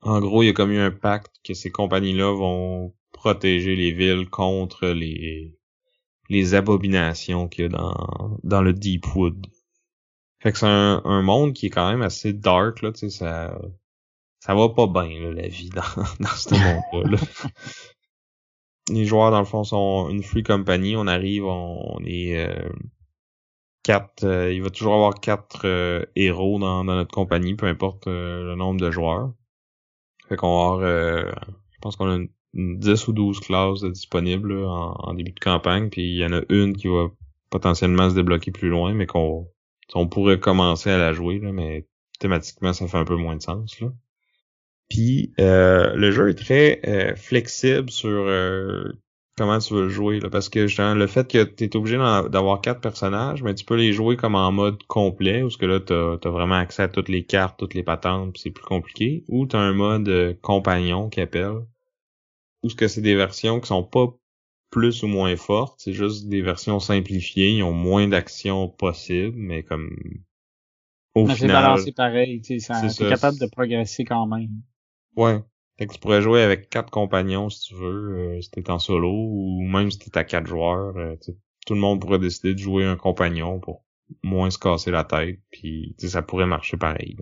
[0.07, 3.93] en gros, il y a comme eu un pacte que ces compagnies-là vont protéger les
[3.93, 5.57] villes contre les
[6.29, 9.47] les abominations qu'il y a dans, dans le Deepwood.
[10.41, 13.11] Fait que c'est un, un, monde qui est quand même assez dark, là, tu sais,
[13.11, 13.59] ça,
[14.41, 15.83] ça va pas bien, là, la vie dans,
[16.21, 17.19] dans ce monde-là.
[18.89, 20.95] Les joueurs, dans le fond, sont une free company.
[20.95, 22.69] On arrive, on, est euh,
[23.83, 28.07] quatre, euh, il va toujours avoir quatre euh, héros dans, dans, notre compagnie, peu importe
[28.07, 29.33] le nombre de joueurs.
[30.29, 31.35] Fait qu'on va avoir,
[31.71, 32.29] je pense qu'on a une,
[32.79, 36.41] 10 ou 12 classes disponibles en, en, début de campagne, puis il y en a
[36.49, 37.09] une qui va
[37.51, 39.47] potentiellement se débloquer plus loin, mais qu'on
[39.95, 41.87] on pourrait commencer à la jouer, là, mais
[42.19, 43.79] thématiquement, ça fait un peu moins de sens.
[43.81, 43.89] Là.
[44.89, 48.93] Puis euh, le jeu est très euh, flexible sur euh,
[49.37, 50.21] comment tu veux le jouer.
[50.21, 50.61] Là, parce que
[50.95, 54.35] le fait que tu es obligé d'avoir quatre personnages, mais tu peux les jouer comme
[54.35, 57.59] en mode complet, où ce que là, tu as, vraiment accès à toutes les cartes,
[57.59, 59.25] toutes les patentes, puis c'est plus compliqué.
[59.29, 61.67] Ou tu as un mode compagnon qui appelle.
[62.63, 64.13] Ou ce que c'est des versions qui sont pas
[64.71, 69.63] plus ou moins fortes, c'est juste des versions simplifiées, ils ont moins d'actions possibles, mais
[69.63, 69.97] comme
[71.15, 74.51] au mais final, c'est balancé pareil, tu sais, capable de progresser quand même.
[75.17, 75.41] Ouais.
[75.79, 78.79] Fait que tu pourrais jouer avec quatre compagnons si tu veux, euh, si t'es en
[78.79, 81.17] solo, ou même si t'es à quatre joueurs, euh,
[81.67, 83.85] tout le monde pourrait décider de jouer un compagnon pour
[84.23, 87.17] moins se casser la tête, puis ça pourrait marcher pareil.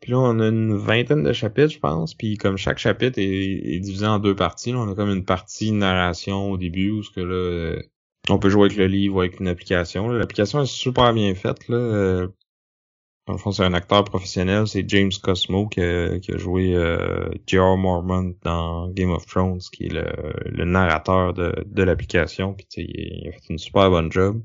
[0.00, 2.14] Puis là, on a une vingtaine de chapitres, je pense.
[2.14, 6.52] Puis comme chaque chapitre est, divisé en deux parties, on a comme une partie narration
[6.52, 7.82] au début où ce que là, euh,
[8.28, 10.08] on peut jouer avec le livre ou avec une application.
[10.08, 11.68] L'application est super bien faite.
[11.68, 12.28] Là.
[13.28, 17.76] Dans le fond, c'est un acteur professionnel, c'est James Cosmo qui a, joué euh, J.R.
[17.76, 22.54] Mormont dans Game of Thrones, qui est le, narrateur de, l'application.
[22.54, 24.42] Puis il a fait une super bonne job.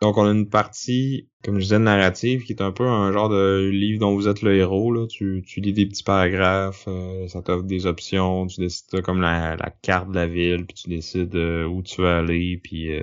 [0.00, 3.28] Donc on a une partie, comme je disais, narrative, qui est un peu un genre
[3.28, 4.90] de livre dont vous êtes le héros.
[4.90, 5.06] Là.
[5.06, 10.08] Tu, lis des petits paragraphes, euh, ça t'offre des options, tu décides comme la, carte
[10.08, 13.02] de la ville, puis tu décides euh, où tu veux aller, puis euh,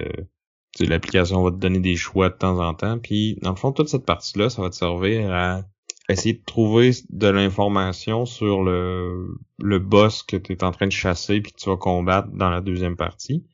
[0.79, 2.99] l'application va te donner des choix de temps en temps.
[2.99, 5.63] Puis dans le fond, toute cette partie-là, ça va te servir à
[6.09, 10.91] essayer de trouver de l'information sur le, le boss que tu es en train de
[10.91, 13.45] chasser puis que tu vas combattre dans la deuxième partie.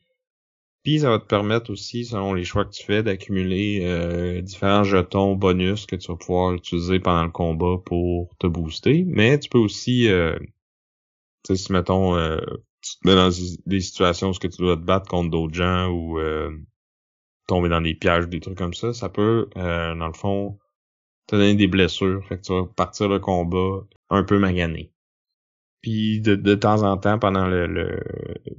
[0.82, 4.82] Puis ça va te permettre aussi, selon les choix que tu fais, d'accumuler euh, différents
[4.82, 9.04] jetons bonus que tu vas pouvoir utiliser pendant le combat pour te booster.
[9.06, 10.38] Mais tu peux aussi, euh,
[11.44, 12.40] tu sais, si mettons, euh,
[12.80, 13.30] tu te mets dans
[13.66, 16.50] des situations où tu dois te battre contre d'autres gens ou euh,
[17.50, 20.58] tomber dans des pièges, des trucs comme ça, ça peut, euh, dans le fond,
[21.26, 22.24] te donner des blessures.
[22.26, 24.92] Fait que tu vas partir le combat un peu magané.
[25.82, 28.00] Puis de, de temps en temps, pendant le, le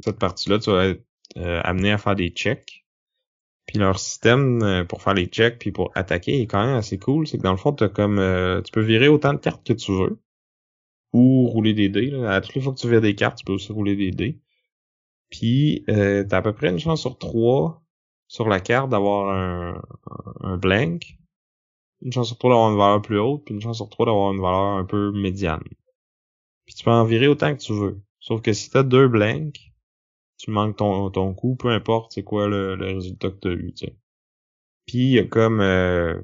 [0.03, 1.03] cette partie-là, tu vas être
[1.37, 2.85] euh, amené à faire des checks.
[3.65, 6.97] Puis leur système euh, pour faire les checks puis pour attaquer est quand même assez
[6.97, 7.27] cool.
[7.27, 9.73] C'est que dans le fond, t'as comme euh, tu peux virer autant de cartes que
[9.73, 10.19] tu veux.
[11.13, 12.09] Ou rouler des dés.
[12.09, 12.33] Là.
[12.35, 14.39] À toutes les fois que tu vires des cartes, tu peux aussi rouler des dés.
[15.29, 17.80] Puis euh, t'as à peu près une chance sur trois
[18.31, 19.81] sur la carte d'avoir un,
[20.39, 21.17] un blank.
[22.01, 24.31] Une chance sur trois d'avoir une valeur plus haute, puis une chance sur trois d'avoir
[24.31, 25.65] une valeur un peu médiane.
[26.65, 27.99] Puis tu peux en virer autant que tu veux.
[28.21, 29.59] Sauf que si t'as deux blanks,
[30.37, 33.73] tu manques ton, ton coup, peu importe c'est quoi le, résultat que tu as eu,
[33.73, 33.97] tu sais.
[34.85, 36.21] Puis il y a comme euh,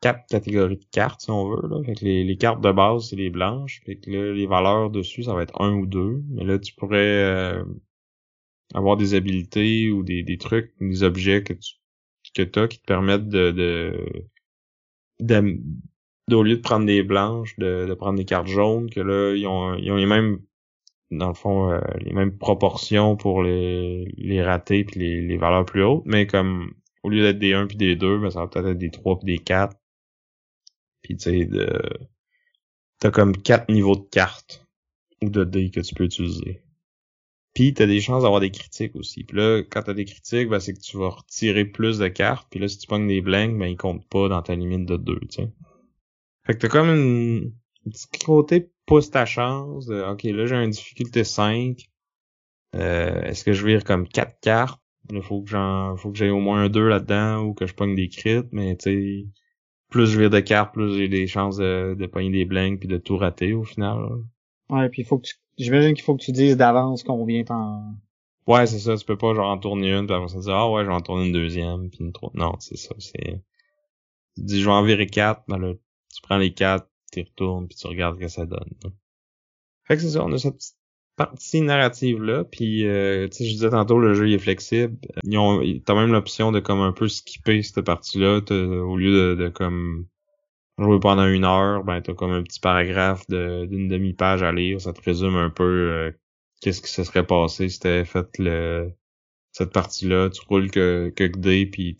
[0.00, 1.68] quatre catégories de cartes, si on veut.
[1.68, 1.84] Là.
[1.84, 3.82] Fait que les, les cartes de base, c'est les blanches.
[3.84, 6.22] Fait que là, les valeurs dessus, ça va être un ou deux.
[6.30, 7.64] Mais là, tu pourrais euh,
[8.72, 11.74] avoir des habilités ou des, des trucs, des objets que tu
[12.34, 14.08] que t'as qui te permettent de, de,
[15.20, 19.36] de, au lieu de prendre des blanches, de, de prendre des cartes jaunes, que là,
[19.36, 20.40] ils ont, ils ont les mêmes
[21.10, 25.64] dans le fond euh, les mêmes proportions pour les, les ratés puis les, les valeurs
[25.64, 28.48] plus hautes, mais comme au lieu d'être des 1 puis des 2, ben ça va
[28.48, 29.76] peut-être être des 3 puis des 4.
[31.02, 31.68] Puis tu sais de
[32.98, 34.66] t'as comme quatre niveaux de cartes
[35.22, 36.63] ou de dés que tu peux utiliser.
[37.54, 39.24] Puis t'as des chances d'avoir des critiques aussi.
[39.24, 42.48] Puis là, quand t'as des critiques, ben, c'est que tu vas retirer plus de cartes.
[42.50, 44.96] Puis là, si tu pognes des blanks, ben ils comptent pas dans ta limite de
[44.96, 45.52] 2, tu sais.
[46.46, 47.52] Fait que t'as comme une,
[47.86, 49.88] un petit côté pousse ta chance.
[49.88, 51.88] ok, là j'ai une difficulté 5.
[52.74, 54.80] Euh, Est-ce que je vire comme 4 cartes?
[55.10, 57.74] Il faut que j'en faut que j'aie au moins un 2 là-dedans ou que je
[57.74, 58.84] pogne des crits, mais tu
[59.24, 59.26] sais.
[59.90, 62.88] Plus je vire de cartes, plus j'ai des chances de, de pogner des blanks puis
[62.88, 63.98] de tout rater au final.
[64.70, 65.34] Ouais, puis il faut que tu.
[65.58, 67.94] J'imagine qu'il faut que tu dises d'avance combien t'en.
[68.46, 70.70] Ouais, c'est ça, tu peux pas genre en tourner une, puis après ça dire Ah
[70.70, 72.42] ouais, je vais en tourner une deuxième, puis une troisième.
[72.42, 73.42] Non, c'est ça, c'est.
[74.36, 75.72] Tu dis je vais en virer quatre, ben là,
[76.14, 78.68] tu prends les quatre, tu retournes puis tu regardes ce que ça donne.
[79.84, 80.76] Fait que c'est ça, on a cette petite
[81.16, 84.96] partie narrative là, puis euh, tu sais je disais tantôt le jeu il est flexible.
[85.22, 89.36] Ils ont t'as même l'option de comme un peu skipper cette partie là au lieu
[89.36, 90.06] de, de comme
[90.78, 94.92] jouer pendant une heure, ben t'as comme un petit paragraphe d'une demi-page à lire, ça
[94.92, 96.12] te résume un peu euh,
[96.60, 98.92] qu'est-ce qui se serait passé si t'avais fait le
[99.52, 101.96] cette partie-là, tu roules que, que D, puis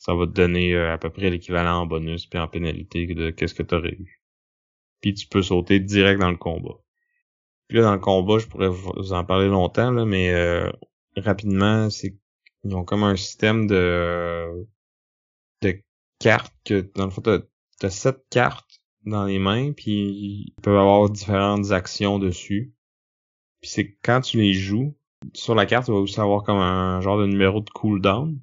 [0.00, 3.30] ça va te donner euh, à peu près l'équivalent en bonus puis en pénalité de
[3.30, 4.20] qu'est-ce que t'aurais eu.
[5.00, 6.74] Puis tu peux sauter direct dans le combat.
[7.68, 10.70] Puis là, dans le combat, je pourrais vous en parler longtemps, là, mais euh,
[11.16, 12.16] rapidement, c'est
[12.64, 14.66] ils ont comme un système de
[15.62, 15.80] de
[16.18, 17.22] cartes que dans le fond
[17.78, 22.74] t'as as sept cartes dans les mains puis ils peuvent avoir différentes actions dessus
[23.60, 24.96] puis c'est quand tu les joues
[25.34, 28.38] sur la carte tu vas aussi avoir comme un genre de numéro de cooldown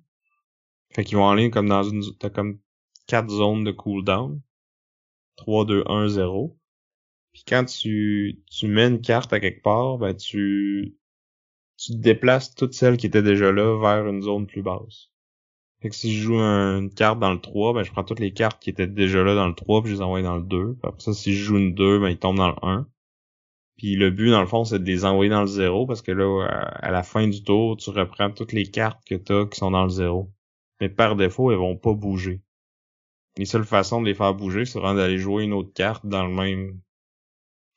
[0.91, 2.59] fait qu'ils vont ligne comme dans une t'as comme
[3.07, 4.41] quatre zones de cooldown
[5.37, 6.57] 3, 2, 1, 0.
[7.33, 10.95] Puis quand tu, tu mets une carte à quelque part, ben tu,
[11.77, 15.09] tu déplaces toutes celles qui étaient déjà là vers une zone plus basse.
[15.83, 18.33] Fait que si je joue une carte dans le 3, ben je prends toutes les
[18.33, 20.77] cartes qui étaient déjà là dans le 3 puis je les envoie dans le 2.
[20.81, 22.87] après ça, si je joue une 2, ben ils tombent dans le 1.
[23.77, 26.11] Puis le but, dans le fond, c'est de les envoyer dans le 0 parce que
[26.11, 29.71] là, à la fin du tour, tu reprends toutes les cartes que t'as qui sont
[29.71, 30.31] dans le 0.
[30.81, 32.41] Mais par défaut, elles vont pas bouger
[33.37, 36.25] les seules façons de les faire bouger, c'est vraiment d'aller jouer une autre carte dans
[36.25, 36.79] le même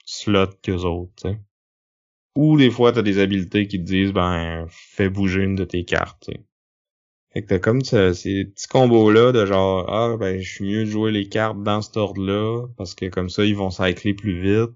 [0.05, 1.35] slot qu'eux autres.
[2.37, 5.85] Ou des fois, t'as des habiletés qui te disent, ben, fais bouger une de tes
[5.85, 6.31] cartes.
[7.37, 10.91] Fait que t'as comme ces petits combos-là de genre, ah, ben, je suis mieux de
[10.91, 14.71] jouer les cartes dans cet ordre-là, parce que comme ça, ils vont cycler plus vite.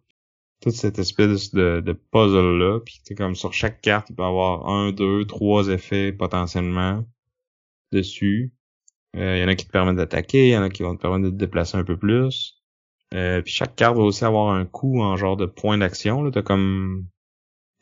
[0.61, 4.27] Toute cette espèce de, de puzzle-là, puis c'est comme sur chaque carte, il peut y
[4.27, 7.03] avoir un, deux, trois effets potentiellement
[7.93, 8.53] dessus.
[9.15, 10.95] Il euh, y en a qui te permettent d'attaquer, il y en a qui vont
[10.95, 12.63] te permettre de te déplacer un peu plus.
[13.15, 16.31] Euh, puis chaque carte va aussi avoir un coût en genre de points d'action.
[16.31, 17.07] Tu as comme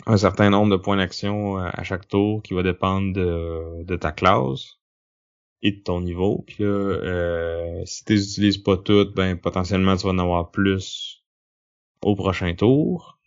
[0.06, 3.96] un certain nombre de points d'action euh, à chaque tour qui va dépendre de, de
[3.96, 4.78] ta classe
[5.62, 6.44] et de ton niveau.
[6.46, 10.50] Puis là, euh, si tu les utilises pas toutes, ben potentiellement tu vas en avoir
[10.50, 11.24] plus
[12.02, 13.18] au prochain tour.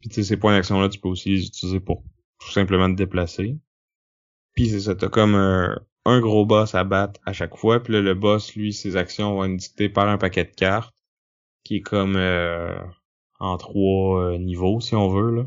[0.00, 2.04] Puis tu sais, ces points d'action-là, tu peux aussi les utiliser pour
[2.38, 3.58] tout simplement te déplacer.
[4.54, 5.34] Puis c'est ça, t'as comme
[6.06, 7.82] un gros boss à battre à chaque fois.
[7.82, 10.94] Puis là, le boss, lui, ses actions vont être dictées par un paquet de cartes
[11.64, 12.78] qui est comme euh,
[13.40, 15.34] en trois euh, niveaux, si on veut.
[15.34, 15.46] Là.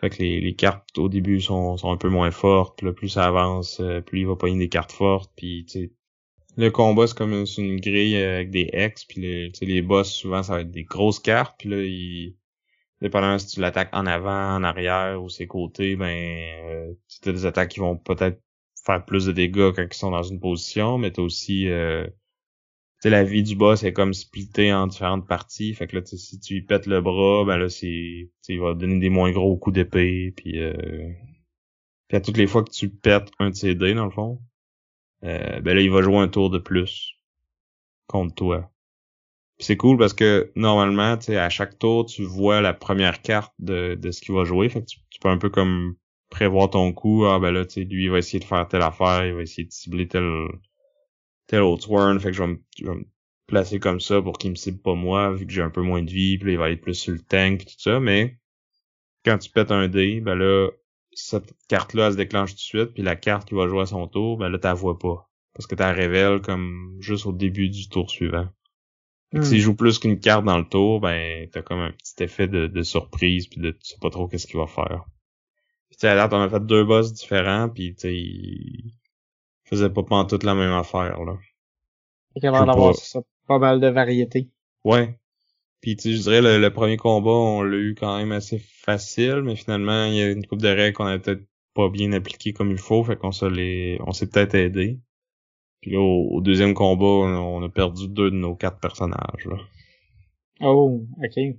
[0.00, 2.78] Fait que les, les cartes au début sont, sont un peu moins fortes.
[2.78, 5.30] Puis plus ça avance, euh, plus il va pogner des cartes fortes.
[5.36, 5.66] Puis
[6.56, 9.04] le combat, c'est comme une, grille avec des X.
[9.04, 11.56] Puis les, les boss, souvent, ça va être des grosses cartes.
[11.58, 12.34] Puis là, il
[13.00, 17.46] dépendamment si tu l'attaques en avant, en arrière ou ses côtés, ben euh, tu des
[17.46, 18.40] attaques qui vont peut-être
[18.84, 22.06] faire plus de dégâts quand ils sont dans une position, mais t'as aussi euh,
[23.08, 25.74] la vie du boss est comme splittée en différentes parties.
[25.74, 28.30] Fait que là, si tu lui pètes le bras, ben là, c'est.
[28.48, 30.32] Il va donner des moins gros coups d'épée.
[30.36, 31.08] Puis, euh,
[32.08, 34.40] puis à toutes les fois que tu pètes un de ses dés, dans le fond,
[35.24, 37.14] euh, ben là, il va jouer un tour de plus
[38.06, 38.70] contre toi.
[39.58, 43.54] C'est cool parce que normalement, tu sais, à chaque tour, tu vois la première carte
[43.58, 44.68] de, de ce qu'il va jouer.
[44.70, 45.96] Fait que tu, peux un peu comme
[46.30, 47.26] prévoir ton coup.
[47.26, 49.42] Ah ben là, tu sais, lui, il va essayer de faire telle affaire, il va
[49.42, 50.24] essayer de cibler tel
[51.50, 52.18] tel autre turn.
[52.20, 53.04] Fait que je vais, me,
[53.46, 56.02] placer comme ça pour qu'il me cible pas moi, vu que j'ai un peu moins
[56.02, 57.98] de vie, puis là, il va être plus sur le tank pis tout ça.
[57.98, 58.38] Mais
[59.24, 60.70] quand tu pètes un dé, ben là,
[61.12, 63.86] cette carte-là, elle se déclenche tout de suite, puis la carte qui va jouer à
[63.86, 65.28] son tour, ben là, t'as vois pas.
[65.52, 68.48] Parce que t'as révèle comme juste au début du tour suivant.
[69.32, 69.42] Hmm.
[69.42, 72.82] S'il joue plus qu'une carte dans le tour, ben t'as comme un petit effet de,
[72.82, 75.04] surprise puis de tu sais pas trop qu'est-ce qu'il va faire.
[75.88, 78.92] Puis tu là t'en as fait deux boss différents puis tu
[79.70, 81.36] faisait pas toute la même affaire là.
[82.36, 84.48] Il y d'avoir ça, pas mal de variété.
[84.84, 85.18] Ouais.
[85.80, 89.42] Puis tu sais je dirais le, premier combat on l'a eu quand même assez facile
[89.42, 92.52] mais finalement il y a une coupe de règles qu'on a peut-être pas bien appliquées
[92.52, 95.00] comme il faut fait qu'on se les on s'est peut-être aidé.
[95.80, 99.46] Puis là, au, deuxième combat, on a perdu deux de nos quatre personnages.
[99.46, 99.56] Là.
[100.60, 101.56] Oh, ok.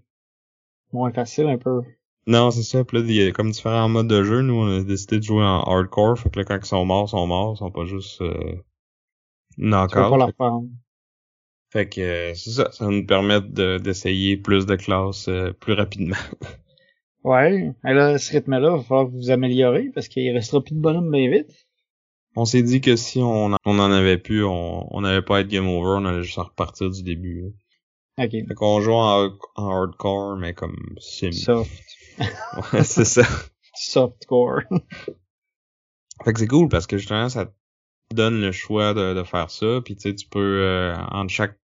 [0.93, 1.82] Moins facile un peu.
[2.27, 2.84] Non, c'est ça.
[2.84, 4.41] Puis là, il y a comme différents modes de jeu.
[4.41, 6.19] Nous, on a décidé de jouer en hardcore.
[6.19, 7.53] Fait que là, quand ils sont morts, ils sont morts.
[7.55, 8.55] Ils sont pas juste euh.
[10.38, 10.51] Pas
[11.71, 12.71] fait, que euh, c'est ça.
[12.71, 16.17] Ça va nous permettre d'essayer plus de classes euh, plus rapidement.
[17.23, 17.73] ouais.
[17.86, 21.10] Et là, ce rythme-là, il va falloir vous améliorer parce qu'il restera plus de bonhomme
[21.10, 21.65] bien vite.
[22.36, 25.47] On s'est dit que si on, on en avait plus, on, on allait pas être
[25.47, 27.53] game over, on allait juste repartir du début.
[28.17, 28.31] Ok.
[28.31, 31.31] Fait qu'on joue en, hardcore, mais comme sim.
[31.31, 31.71] Soft.
[32.19, 33.24] Ouais, c'est ça.
[33.74, 34.62] Softcore.
[36.24, 37.52] fait que c'est cool parce que justement, ça te
[38.15, 39.82] donne le choix de, de faire ça.
[39.84, 41.58] Puis tu sais, tu peux, euh, entre chaque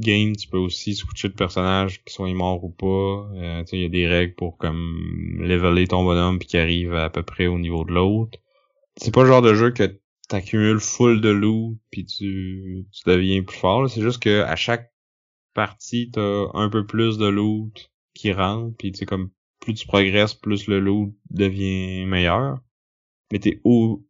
[0.00, 3.28] game, tu peux aussi switcher de personnage qui soit mort ou pas.
[3.36, 6.60] Euh, tu sais, il y a des règles pour comme leveler ton bonhomme puis qu'il
[6.60, 8.38] arrive à peu près au niveau de l'autre
[8.96, 13.42] c'est pas le genre de jeu que t'accumules full de loot puis tu, tu deviens
[13.42, 13.88] plus fort.
[13.90, 14.92] C'est juste que à chaque
[15.52, 19.30] partie, t'as un peu plus de loot qui rentre, puis tu comme
[19.64, 22.60] plus tu progresses, plus le loot devient meilleur.
[23.32, 23.60] Mais t'es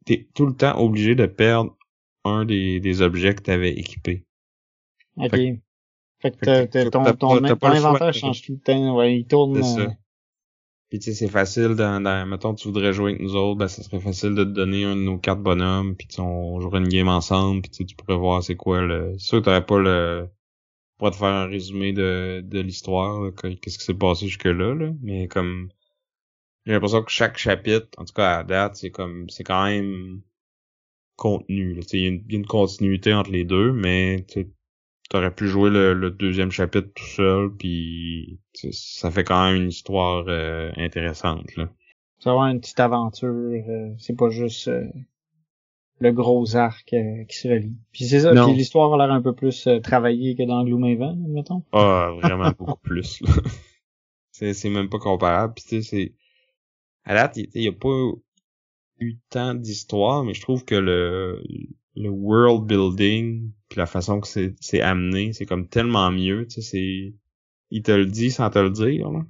[0.04, 1.76] t'es tout le temps obligé de perdre
[2.24, 4.24] un des, des objets que t'avais équipés.
[5.16, 5.38] Ok.
[6.20, 9.58] Fait, que, ton, ton, inventaire change tout le temps, ouais, il tourne.
[9.58, 9.88] Euh,
[10.88, 13.68] puis tu sais, c'est facile dans, dans, mettons tu voudrais jouer avec nous autres, ben
[13.68, 16.88] ça serait facile de te donner un de nos quatre bonhommes, puis on jouerait une
[16.88, 19.14] game ensemble, puis tu pourrais voir c'est quoi le.
[19.18, 20.28] C'est sûr que t'aurais pas le.
[20.98, 24.74] Pour te faire un résumé de, de l'histoire, qu'est-ce qui s'est passé jusque là.
[25.02, 25.70] Mais comme.
[26.66, 29.28] J'ai l'impression que chaque chapitre, en tout cas à date, c'est comme.
[29.28, 30.22] c'est quand même
[31.16, 31.80] contenu.
[31.92, 34.24] Il y, a une continuité entre les deux, mais
[35.10, 40.24] t'aurais pu jouer le, deuxième chapitre tout seul, puis ça fait quand même une histoire
[40.28, 41.54] euh, intéressante.
[41.56, 41.70] Là.
[42.18, 44.86] Ça va une petite aventure, euh, c'est pas juste euh,
[46.00, 47.76] le gros arc qui se relie.
[47.92, 51.62] Puis c'est ça, puis l'histoire a l'air un peu plus travaillée que dans Gloomhaven, mettons.
[51.72, 53.22] Ah, vraiment beaucoup plus.
[54.36, 55.54] C'est, c'est même pas comparable.
[55.54, 56.12] Puis tu sais, c'est...
[57.04, 58.10] À date, il y a pas
[58.98, 61.40] eu tant d'histoire, mais je trouve que le
[61.96, 66.60] le world building puis la façon que c'est c'est amené c'est comme tellement mieux tu
[66.60, 67.14] sais c'est
[67.70, 69.24] il te le dit sans te le dire là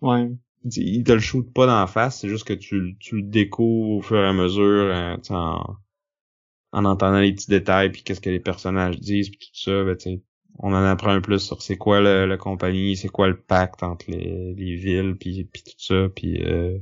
[0.00, 0.30] ouais
[0.64, 3.90] il te le shoot pas dans la face c'est juste que tu tu le découvres
[3.90, 5.76] au fur et à mesure hein, en,
[6.72, 9.96] en entendant les petits détails puis qu'est-ce que les personnages disent puis tout ça ben,
[9.96, 10.22] tu
[10.60, 13.82] on en apprend un plus sur c'est quoi le, la compagnie c'est quoi le pacte
[13.82, 16.78] entre les, les villes puis puis tout ça puis euh,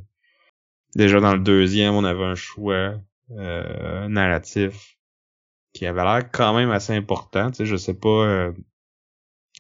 [0.95, 2.95] déjà dans le deuxième on avait un choix
[3.31, 4.97] euh, narratif
[5.73, 7.51] qui avait l'air quand même assez important.
[7.51, 8.27] Tu sais, je sais pas.
[8.27, 8.53] Euh,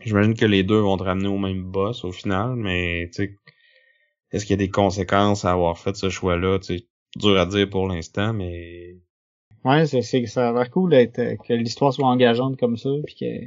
[0.04, 3.38] J'imagine que les deux vont te ramener au même boss au final, mais tu sais,
[4.33, 6.59] est-ce qu'il y a des conséquences à avoir fait ce choix-là?
[6.62, 8.97] Sais, dur à dire pour l'instant, mais.
[9.64, 13.14] Ouais, c'est, c'est ça a l'air cool d'être que l'histoire soit engageante comme ça, puis
[13.14, 13.47] que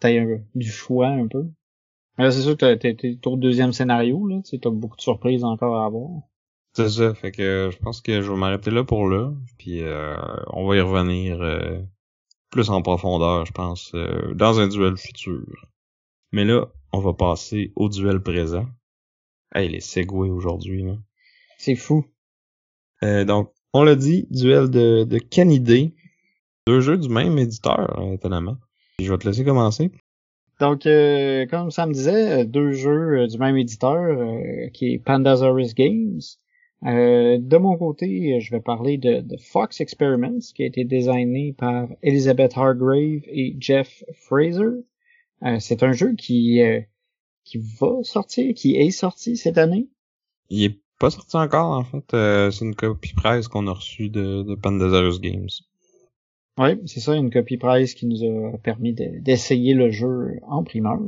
[0.00, 1.44] t'aies un, du choix un peu.
[2.18, 5.44] Mais là, c'est sûr que t'es, t'es au deuxième scénario, là, t'as beaucoup de surprises
[5.44, 6.10] encore à avoir.
[6.74, 10.14] C'est ça, fait que je pense que je vais m'arrêter là pour là, puis euh,
[10.48, 11.80] on va y revenir euh,
[12.50, 15.46] plus en profondeur, je pense, euh, dans un duel futur.
[16.32, 18.66] Mais là, on va passer au duel présent.
[19.54, 20.96] Hey, les segways aujourd'hui, là.
[21.58, 22.04] C'est fou.
[23.02, 25.94] donc, on l'a dit, duel de, de Canidé.
[26.66, 28.56] Deux jeux du même éditeur, étonnamment.
[29.00, 29.90] Je vais te laisser commencer.
[30.60, 30.82] Donc,
[31.50, 34.16] comme ça me disait, deux jeux du même éditeur,
[34.72, 36.20] qui est Pandasaurus Games.
[36.84, 41.88] Euh, de mon côté, je vais parler de, Fox Experiments, qui a été designé par
[42.02, 44.84] Elizabeth Hargrave et Jeff Fraser.
[45.42, 46.80] Euh, c'est un jeu qui euh,
[47.46, 49.88] qui va sortir, qui est sorti cette année?
[50.50, 52.04] Il est pas sorti encore, en fait.
[52.52, 55.48] c'est une copie presse qu'on a reçue de, de Pandasaurus Games.
[56.58, 61.00] Oui, c'est ça, une copie price qui nous a permis d'essayer le jeu en primeur.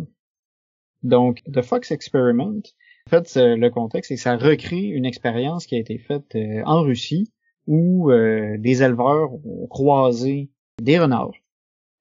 [1.02, 2.62] Donc, The Fox Experiment,
[3.06, 6.62] en fait, le contexte, c'est que ça recrée une expérience qui a été faite euh,
[6.66, 7.32] en Russie
[7.66, 10.50] où euh, des éleveurs ont croisé
[10.82, 11.34] des renards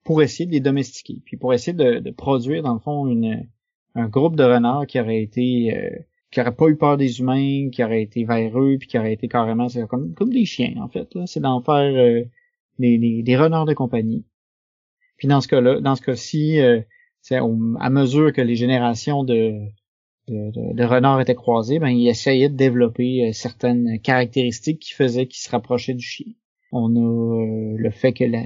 [0.04, 3.48] pour essayer de les domestiquer, puis pour essayer de, produire, dans le fond, une,
[3.96, 5.76] un groupe de renards qui aurait été...
[5.76, 9.14] Euh, qui aurait pas eu peur des humains, qui aurait été véreux, puis qui aurait
[9.14, 11.08] été carrément comme, comme des chiens, en fait.
[11.26, 12.26] C'est d'en faire
[12.80, 14.26] des, des, renards de compagnie.
[15.18, 16.82] Puis dans ce cas-là, dans ce cas-ci, euh,
[17.32, 19.54] à mesure que les générations de,
[20.28, 25.42] de, renards étaient croisées, ben ils essayaient de développer euh, certaines caractéristiques qui faisaient qu'ils
[25.42, 26.34] se rapprochaient du chien.
[26.72, 28.44] On a euh, le fait que la,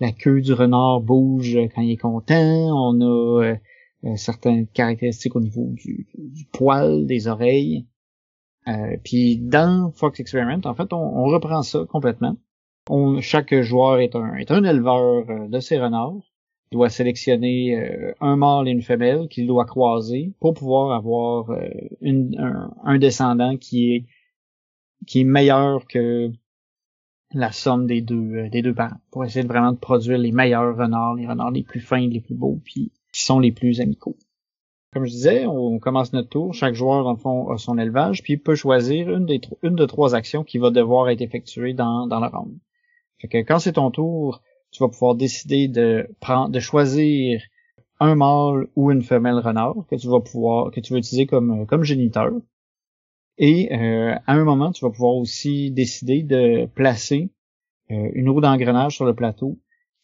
[0.00, 2.34] la, queue du renard bouge quand il est content.
[2.34, 3.56] On a euh,
[4.16, 7.86] certaines caractéristiques au niveau du, du poil, des oreilles.
[9.04, 12.36] puis dans Fox Experiment, en fait, on, on reprend ça complètement
[13.20, 16.22] chaque joueur est un, est un éleveur euh, de ces renards.
[16.70, 21.50] Il doit sélectionner euh, un mâle et une femelle qu'il doit croiser pour pouvoir avoir
[21.50, 24.06] euh, un, descendant qui est
[25.06, 26.30] qui est meilleur que
[27.32, 30.76] la somme des deux des deux parents pour essayer de vraiment de produire les meilleurs
[30.76, 34.16] renards, les renards les plus fins, les plus beaux, puis qui sont les plus amicaux.
[34.92, 36.54] Comme je disais, on commence notre tour.
[36.54, 40.44] Chaque joueur, fond, a son élevage, puis il peut choisir une des de trois actions
[40.44, 42.56] qui va devoir être effectuée dans, dans la ronde.
[43.20, 44.40] Fait que quand c'est ton tour,
[44.70, 47.42] tu vas pouvoir décider de prendre, de choisir
[47.98, 51.82] un mâle ou une femelle renard que tu vas pouvoir, que tu utiliser comme, comme
[51.82, 52.30] géniteur.
[53.36, 57.30] Et euh, à un moment, tu vas pouvoir aussi décider de placer
[57.90, 59.58] euh, une roue d'engrenage sur le plateau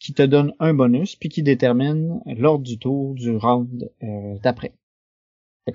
[0.05, 4.73] qui te donne un bonus puis qui détermine l'ordre du tour du round euh, d'après.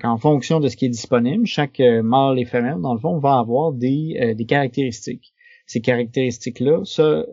[0.03, 3.39] En fonction de ce qui est disponible, chaque mâle et femelle, dans le fond, va
[3.39, 5.33] avoir des, des caractéristiques
[5.71, 7.25] ces caractéristiques-là se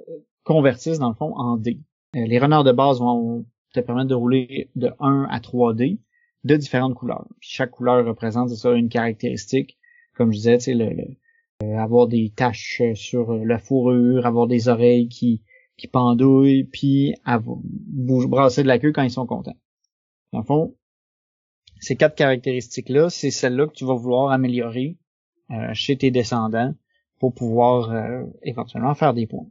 [0.44, 1.80] convertissent dans le fond en dés.
[2.14, 3.44] Euh, les renards de base vont
[3.74, 5.98] te permettre de rouler de 1 à 3 dés
[6.44, 7.26] de différentes couleurs.
[7.40, 9.76] chaque couleur représente ça une caractéristique.
[10.14, 10.88] Comme je disais, tu le,
[11.64, 15.42] euh, avoir des taches sur la fourrure, avoir des oreilles qui,
[15.78, 19.56] qui pendouillent, puis brasser de la queue quand ils sont contents.
[20.32, 20.74] Dans le fond,
[21.80, 24.98] ces quatre caractéristiques-là, c'est celles-là que tu vas vouloir améliorer
[25.50, 26.74] euh, chez tes descendants
[27.20, 29.46] pour pouvoir euh, éventuellement faire des points.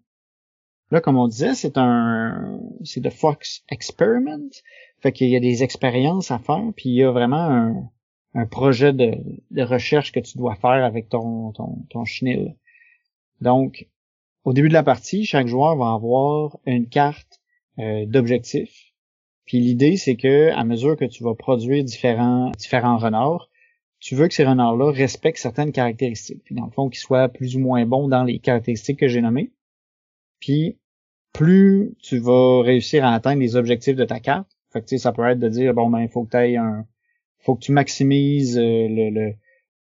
[0.91, 4.49] Là, comme on disait, c'est un c'est de Fox Experiment.
[4.99, 7.89] Fait qu'il y a des expériences à faire, puis il y a vraiment
[8.33, 9.15] un, projet de,
[9.51, 12.55] de, recherche que tu dois faire avec ton, ton, ton chenil.
[13.41, 13.87] Donc,
[14.47, 17.41] au début de la partie, chaque joueur va avoir une carte
[17.79, 18.93] euh, d'objectifs.
[19.45, 23.49] Puis l'idée, c'est que à mesure que tu vas produire différents différents renards,
[23.99, 26.45] tu veux que ces renards-là respectent certaines caractéristiques.
[26.45, 29.19] Puis dans le fond, qu'ils soient plus ou moins bons dans les caractéristiques que j'ai
[29.19, 29.51] nommées.
[30.39, 30.77] Puis
[31.33, 34.49] plus tu vas réussir à atteindre les objectifs de ta carte.
[34.71, 36.85] Fait que, ça peut être de dire bon ben il faut que tu un.
[37.39, 39.09] faut que tu maximises euh, le.
[39.09, 39.33] le...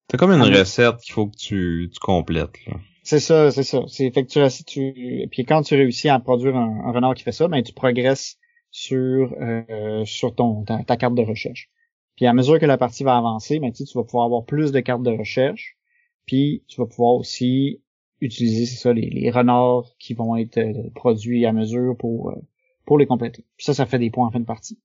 [0.06, 2.58] T'as comme une recette qu'il faut que tu, tu complètes.
[3.02, 3.82] C'est ça, c'est ça.
[3.88, 7.32] C'est fait que tu, tu puis quand tu réussis à produire un, renard qui fait
[7.32, 8.38] ça, ben tu progresses
[8.70, 11.70] sur euh, sur ton ta, carte de recherche.
[12.16, 14.80] Puis à mesure que la partie va avancer, ben, tu vas pouvoir avoir plus de
[14.80, 15.78] cartes de recherche.
[16.26, 17.80] Puis tu vas pouvoir aussi
[18.20, 22.36] utiliser, c'est ça, les, renards qui vont être euh, produits à mesure pour, euh,
[22.84, 23.44] pour les compléter.
[23.56, 24.78] Puis ça, ça fait des points en fin de partie.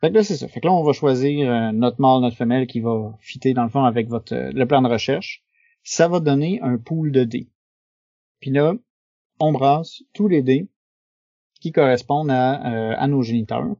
[0.00, 0.48] Fait que là, c'est ça.
[0.48, 3.62] Fait que là, on va choisir euh, notre mâle, notre femelle qui va fitter dans
[3.62, 5.44] le fond avec votre le plan de recherche.
[5.82, 7.48] Ça va donner un pool de dés.
[8.40, 8.74] Puis là,
[9.38, 10.68] on brasse tous les dés
[11.60, 12.52] qui correspondent à,
[12.98, 13.76] à nos géniteurs.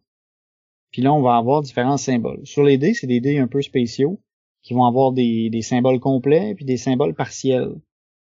[0.91, 2.45] Puis là, on va avoir différents symboles.
[2.45, 4.21] Sur les dés, c'est des dés un peu spéciaux
[4.63, 7.81] qui vont avoir des, des symboles complets puis des symboles partiels.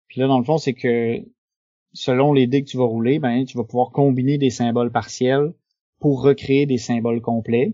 [0.07, 1.19] Puis là, dans le fond, c'est que
[1.93, 5.53] selon les dés que tu vas rouler, ben tu vas pouvoir combiner des symboles partiels
[5.99, 7.73] pour recréer des symboles complets.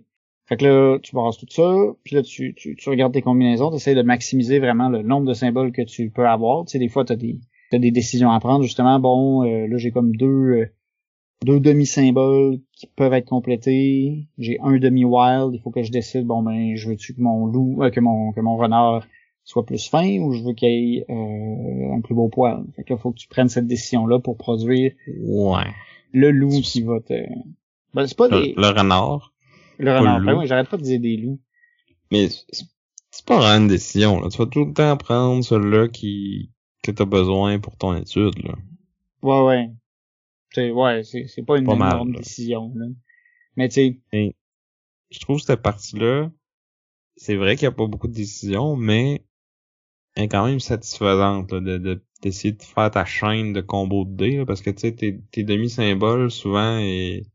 [0.49, 1.71] Fait que là, tu brasses tout ça,
[2.03, 5.27] puis là, tu, tu, tu regardes tes combinaisons, tu essaies de maximiser vraiment le nombre
[5.27, 6.65] de symboles que tu peux avoir.
[6.65, 7.39] Tu sais, des fois, tu as des,
[7.71, 8.99] as des décisions à prendre, justement.
[8.99, 10.65] Bon, euh, là, j'ai comme deux, euh,
[11.45, 14.27] deux demi-symboles qui peuvent être complétés.
[14.37, 15.53] J'ai un demi-wild.
[15.53, 18.31] Il faut que je décide, bon ben, je veux-tu que mon loup, euh, que mon
[18.31, 19.05] que mon renard
[19.43, 22.63] soit plus fin ou je veux qu'il ait euh, un plus beau poil.
[22.75, 25.63] Fait que là, faut que tu prennes cette décision-là pour produire ouais.
[26.11, 27.13] le loup qui va te.
[27.93, 28.53] Ben, c'est pas des...
[28.55, 29.33] le renard.
[29.79, 30.37] Le renard.
[30.37, 31.39] Oui, j'arrête pas de dire des loups.
[32.11, 34.19] Mais c'est pas vraiment une décision.
[34.19, 34.29] Là.
[34.29, 36.51] Tu vas tout le temps prendre celui-là qui
[36.83, 38.37] que t'as besoin pour ton étude.
[38.43, 38.55] Là.
[39.21, 39.71] Ouais, ouais.
[40.51, 42.71] C'est ouais, c'est pas une énorme décision.
[42.75, 42.85] Là.
[43.55, 44.35] Mais tu sais.
[45.11, 46.29] Je trouve cette partie-là,
[47.15, 49.25] c'est vrai qu'il n'y a pas beaucoup de décisions, mais
[50.15, 54.15] elle est quand même satisfaisante de, de, d'essayer de faire ta chaîne de combos de
[54.15, 57.25] dés, parce que tu sais, tes, tes demi-symboles, souvent, et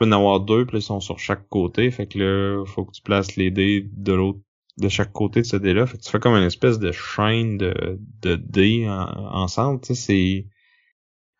[0.00, 2.92] peux en avoir deux, puis ils sont sur chaque côté, fait que là, faut que
[2.92, 4.40] tu places les dés de l'autre
[4.78, 5.86] de chaque côté de ce dé-là.
[5.86, 9.80] Fait que tu fais comme une espèce de chaîne de, de dés ensemble.
[9.82, 10.46] Tu sais, c'est...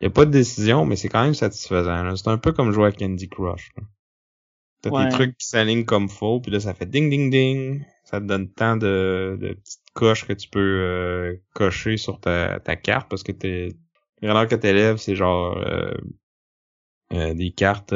[0.01, 2.15] Y a pas de décision, mais c'est quand même satisfaisant.
[2.15, 3.71] C'est un peu comme jouer à Candy Crush.
[4.81, 7.83] T'as des trucs qui s'alignent comme faux, puis là, ça fait ding ding ding.
[8.03, 12.59] Ça te donne tant de, de petites coches que tu peux euh, cocher sur ta,
[12.59, 13.69] ta carte, parce que t'es...
[14.21, 15.57] Renards que t'élèves, c'est genre...
[15.57, 15.93] Euh,
[17.11, 17.93] des cartes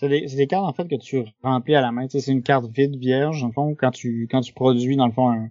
[0.00, 2.06] c'est des, des, cartes en fait que tu remplis à la main.
[2.08, 5.28] c'est une carte vide, vierge, dans fond, quand tu quand tu produis dans le fond
[5.28, 5.50] un,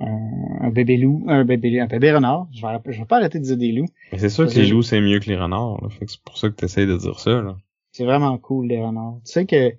[0.00, 2.48] un, bébé loup, un bébé un bébé renard.
[2.52, 3.88] Je vais, je vais pas arrêter de dire des loups.
[4.10, 5.86] Mais c'est sûr que les loups c'est mieux que les renards.
[6.06, 7.42] c'est pour ça que tu essayes de dire ça.
[7.42, 7.56] Là.
[7.92, 9.20] C'est vraiment cool les renards.
[9.26, 9.76] Tu sais que tu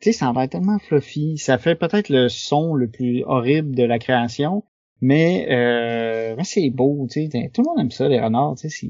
[0.00, 1.38] sais ça va être tellement fluffy.
[1.38, 4.64] Ça fait peut-être le son le plus horrible de la création,
[5.00, 7.06] mais euh, mais c'est beau.
[7.10, 8.56] Tu sais, tout le monde aime ça les renards.
[8.56, 8.88] Tu sais,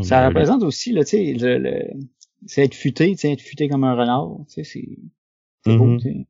[0.00, 1.90] ça représente aussi là, tu sais, le, le
[2.46, 4.98] c'est être futé, tu sais, être futé comme un renard, tu sais, c'est
[5.64, 6.26] c'est beau, tu sais.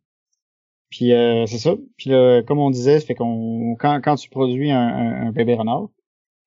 [0.90, 1.74] Puis euh, c'est ça.
[1.96, 5.88] Puis là, comme on disait, fait qu'on quand, quand tu produis un, un, bébé renard,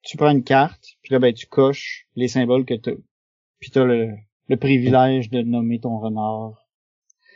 [0.04, 2.92] tu prends une carte, puis là ben tu coches les symboles que t'as.
[3.60, 4.12] Puis t'as le,
[4.48, 6.54] le privilège de nommer ton renard.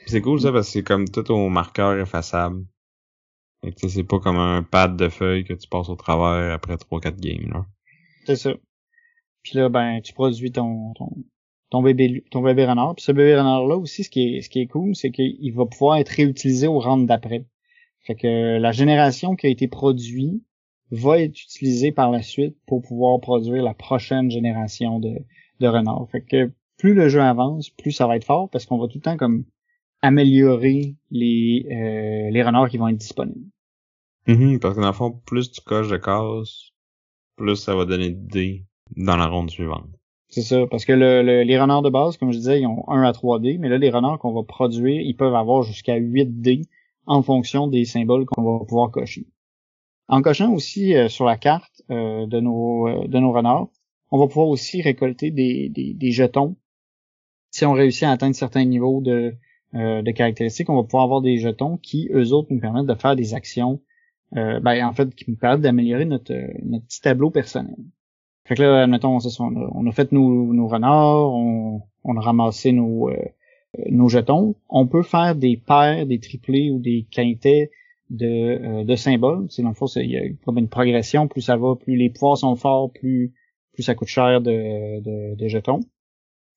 [0.06, 2.64] C'est cool ça parce que c'est comme tout au marqueur effaçable.
[3.64, 6.54] Et tu sais, c'est pas comme un pad de feuilles que tu passes au travers
[6.54, 7.66] après 3-4 games là.
[8.26, 8.54] C'est ça.
[9.44, 11.10] Puis là ben tu produis ton, ton
[11.70, 12.96] ton bébé ton bébé renard.
[12.96, 15.54] Puis ce bébé renard là aussi, ce qui est ce qui est cool, c'est qu'il
[15.54, 17.46] va pouvoir être réutilisé au round d'après.
[18.02, 20.44] Fait que la génération qui a été produite
[20.92, 25.14] va être utilisée par la suite pour pouvoir produire la prochaine génération de,
[25.60, 26.08] de renards.
[26.12, 28.98] Fait que plus le jeu avance, plus ça va être fort parce qu'on va tout
[28.98, 29.46] le temps comme
[30.02, 33.46] améliorer les euh, les renards qui vont être disponibles.
[34.28, 36.72] Mm-hmm, parce que dans le fond, plus tu coches de cases,
[37.36, 38.66] plus ça va donner de dés
[38.96, 39.88] dans la ronde suivante.
[40.30, 43.02] C'est ça, parce que le, les renards de base, comme je disais, ils ont 1
[43.02, 46.42] à 3 dés, mais là, les renards qu'on va produire, ils peuvent avoir jusqu'à 8
[46.42, 46.62] dés
[47.08, 49.26] en fonction des symboles qu'on va pouvoir cocher.
[50.08, 53.70] En cochant aussi euh, sur la carte euh, de, nos, euh, de nos renards,
[54.12, 56.56] on va pouvoir aussi récolter des, des, des, jetons.
[57.50, 59.36] Si on réussit à atteindre certains niveaux de,
[59.74, 63.16] de caractéristiques, on va pouvoir avoir des jetons qui, eux autres, nous permettent de faire
[63.16, 63.82] des actions,
[64.32, 66.34] ben, en fait, qui nous permettent d'améliorer notre,
[66.64, 67.76] notre petit tableau personnel.
[68.50, 73.08] Fait que là, admettons, on, a, fait nos, nos renards, on, on, a ramassé nos,
[73.08, 73.16] euh,
[73.92, 74.56] nos jetons.
[74.70, 77.70] On peut faire des paires, des triplés ou des quintets
[78.10, 79.46] de, euh, de symboles.
[79.52, 81.28] C'est dans le fond, il y a comme une progression.
[81.28, 83.36] Plus ça va, plus les pouvoirs sont forts, plus
[83.74, 85.82] plus ça coûte cher de, de, de jetons.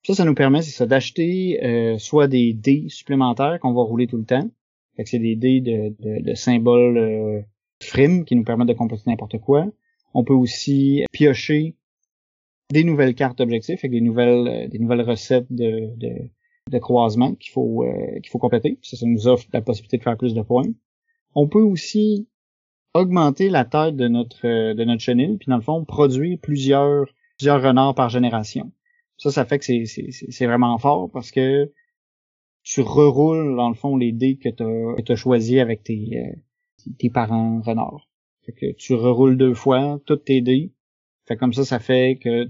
[0.01, 4.07] Ça, ça nous permet, c'est ça, d'acheter euh, soit des dés supplémentaires qu'on va rouler
[4.07, 4.49] tout le temps.
[4.97, 9.03] Fait que c'est des dés de, de, de symboles euh, qui nous permettent de composer
[9.05, 9.67] n'importe quoi.
[10.15, 11.75] On peut aussi piocher
[12.73, 16.29] des nouvelles cartes objectifs avec des nouvelles euh, des nouvelles recettes de, de,
[16.71, 18.79] de croisement qu'il faut euh, qu'il faut compléter.
[18.81, 20.71] Ça, ça nous offre la possibilité de faire plus de points.
[21.35, 22.27] On peut aussi
[22.95, 27.05] augmenter la taille de notre euh, de notre chenille, puis dans le fond produire plusieurs
[27.37, 28.71] plusieurs renards par génération.
[29.17, 31.71] Ça, ça fait que c'est c'est vraiment fort parce que
[32.63, 36.33] tu reroules dans le fond les dés que tu as, choisi avec tes
[36.97, 38.09] tes parents renards.
[38.45, 40.73] Fait que tu reroules deux fois toutes tes dés.
[41.27, 42.49] Fait comme ça, ça fait que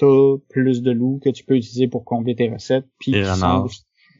[0.00, 2.86] t'as plus de loups que tu peux utiliser pour combler tes recettes.
[2.98, 3.68] Puis des renards.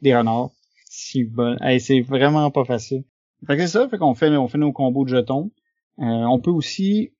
[0.02, 0.50] des renards.
[0.88, 1.56] Si bon.
[1.78, 3.04] c'est vraiment pas facile.
[3.46, 5.50] Fait que c'est ça, fait qu'on fait, on fait nos combos de jetons.
[5.98, 7.12] Euh, on peut aussi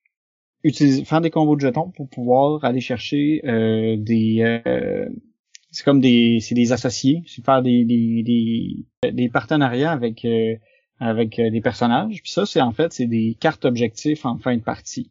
[0.62, 5.08] utiliser, faire des combos de jetons pour pouvoir aller chercher euh, des euh,
[5.70, 10.56] c'est comme des c'est des associés, c'est faire des des, des, des partenariats avec euh,
[10.98, 12.20] avec euh, des personnages.
[12.22, 15.11] Puis ça c'est en fait c'est des cartes objectifs en fin de partie.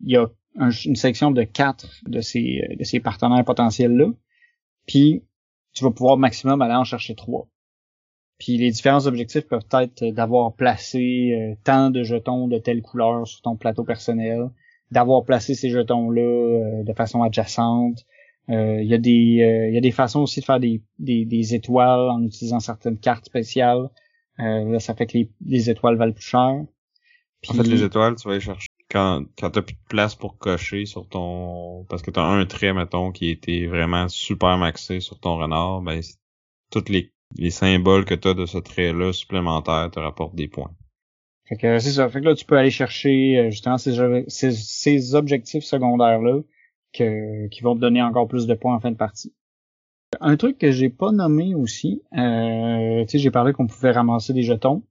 [0.00, 4.06] Il y a une section de quatre de ces, de ces partenaires potentiels-là.
[4.86, 5.22] Puis
[5.72, 7.48] tu vas pouvoir maximum aller en chercher trois.
[8.38, 13.26] Puis les différents objectifs peuvent être d'avoir placé euh, tant de jetons de telle couleur
[13.26, 14.50] sur ton plateau personnel,
[14.90, 17.98] d'avoir placé ces jetons-là euh, de façon adjacente.
[18.48, 19.10] Euh, il y a des
[19.68, 22.98] il y a des façons aussi de faire des, des, des étoiles en utilisant certaines
[22.98, 23.90] cartes spéciales.
[24.38, 26.64] là, ça fait que les, les étoiles valent plus cher.
[27.42, 27.52] Puis...
[27.52, 30.38] En fait, les étoiles, tu vas les chercher quand, quand t'as plus de place pour
[30.38, 35.18] cocher sur ton, parce que t'as un trait, mettons, qui était vraiment super maxé sur
[35.18, 36.00] ton renard, ben,
[36.70, 40.72] tous les, les symboles que t'as de ce trait-là supplémentaire te rapportent des points.
[41.48, 42.08] Fait que c'est ça.
[42.08, 46.42] Fait que là, tu peux aller chercher euh, justement ces, ces, ces objectifs secondaires-là
[46.92, 49.34] que, qui vont te donner encore plus de points en fin de partie.
[50.20, 54.32] Un truc que j'ai pas nommé aussi, euh, tu sais, j'ai parlé qu'on pouvait ramasser
[54.32, 54.82] des jetons.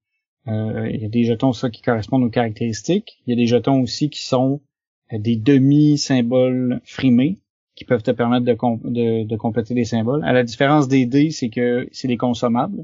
[0.49, 3.21] Euh, il y a des jetons ça qui correspondent aux caractéristiques.
[3.25, 4.61] Il y a des jetons aussi qui sont
[5.13, 7.37] euh, des demi-symboles frimés
[7.75, 8.53] qui peuvent te permettre de,
[8.89, 10.23] de, de, compléter des symboles.
[10.25, 12.83] À la différence des dés, c'est que c'est des consommables.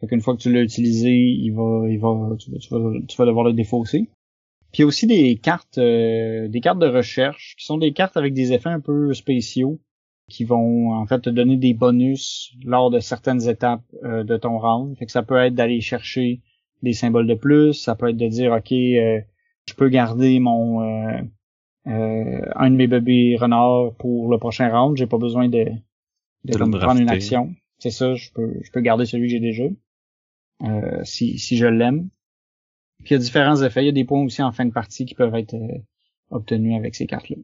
[0.00, 3.24] Fait qu'une fois que tu l'as utilisé, il va, il va, tu, vas, tu vas
[3.24, 4.08] devoir le défausser.
[4.72, 7.92] Puis il y a aussi des cartes, euh, des cartes de recherche qui sont des
[7.92, 9.80] cartes avec des effets un peu spéciaux
[10.28, 14.58] qui vont en fait te donner des bonus lors de certaines étapes euh, de ton
[14.58, 14.96] round.
[14.98, 16.40] Fait que ça peut être d'aller chercher
[16.82, 19.20] des symboles de plus, ça peut être de dire ok, euh,
[19.68, 21.20] je peux garder mon euh,
[21.86, 25.66] un de mes bébés renards pour le prochain round, j'ai pas besoin de,
[26.44, 27.54] de, prendre une action.
[27.78, 29.64] C'est ça, je peux je peux garder celui que j'ai déjà.
[31.04, 32.08] si, si je l'aime.
[33.04, 33.82] Puis il y a différents effets.
[33.82, 35.54] Il y a des points aussi en fin de partie qui peuvent être
[36.30, 37.36] obtenus avec ces cartes-là.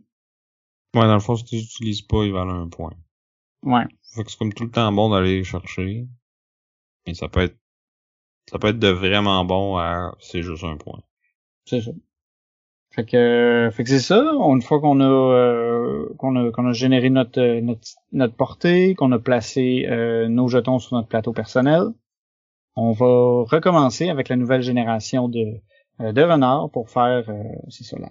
[0.94, 2.92] Ouais, dans le fond, si tu l'utilises pas, il valent un point.
[3.62, 3.84] Ouais.
[4.14, 6.06] Fait que c'est comme tout le temps bon d'aller les chercher.
[7.06, 7.56] Mais ça peut être
[8.50, 11.00] ça peut être de vraiment bon à c'est juste un point.
[11.64, 11.90] C'est ça.
[12.90, 14.20] Fait que fait que c'est ça.
[14.20, 19.12] Une fois qu'on a euh, qu'on a qu'on a généré notre notre, notre portée, qu'on
[19.12, 21.84] a placé euh, nos jetons sur notre plateau personnel,
[22.76, 25.60] on va recommencer avec la nouvelle génération de
[26.00, 27.24] euh, de renards pour faire
[27.68, 28.08] c'est ça là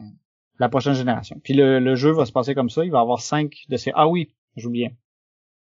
[0.62, 1.42] la prochaine génération.
[1.44, 3.92] Puis le, jeu va se passer comme ça, il va avoir cinq de ces...
[3.96, 4.96] Ah oui, j'oubliais.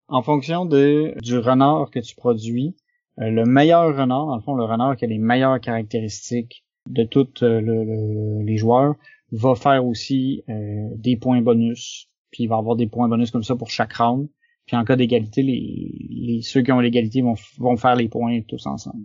[0.09, 2.84] En fonction de du renard que tu produis, euh,
[3.17, 7.43] le meilleur renard, dans le fond, le renard qui a les meilleures caractéristiques de tous
[7.43, 8.95] euh, les joueurs,
[9.33, 12.09] va faire aussi euh, des points bonus.
[12.31, 14.29] Puis il va avoir des points bonus comme ça pour chaque round.
[14.67, 18.67] Puis en cas d'égalité, les, ceux qui ont l'égalité vont, vont faire les points tous
[18.67, 19.05] ensemble.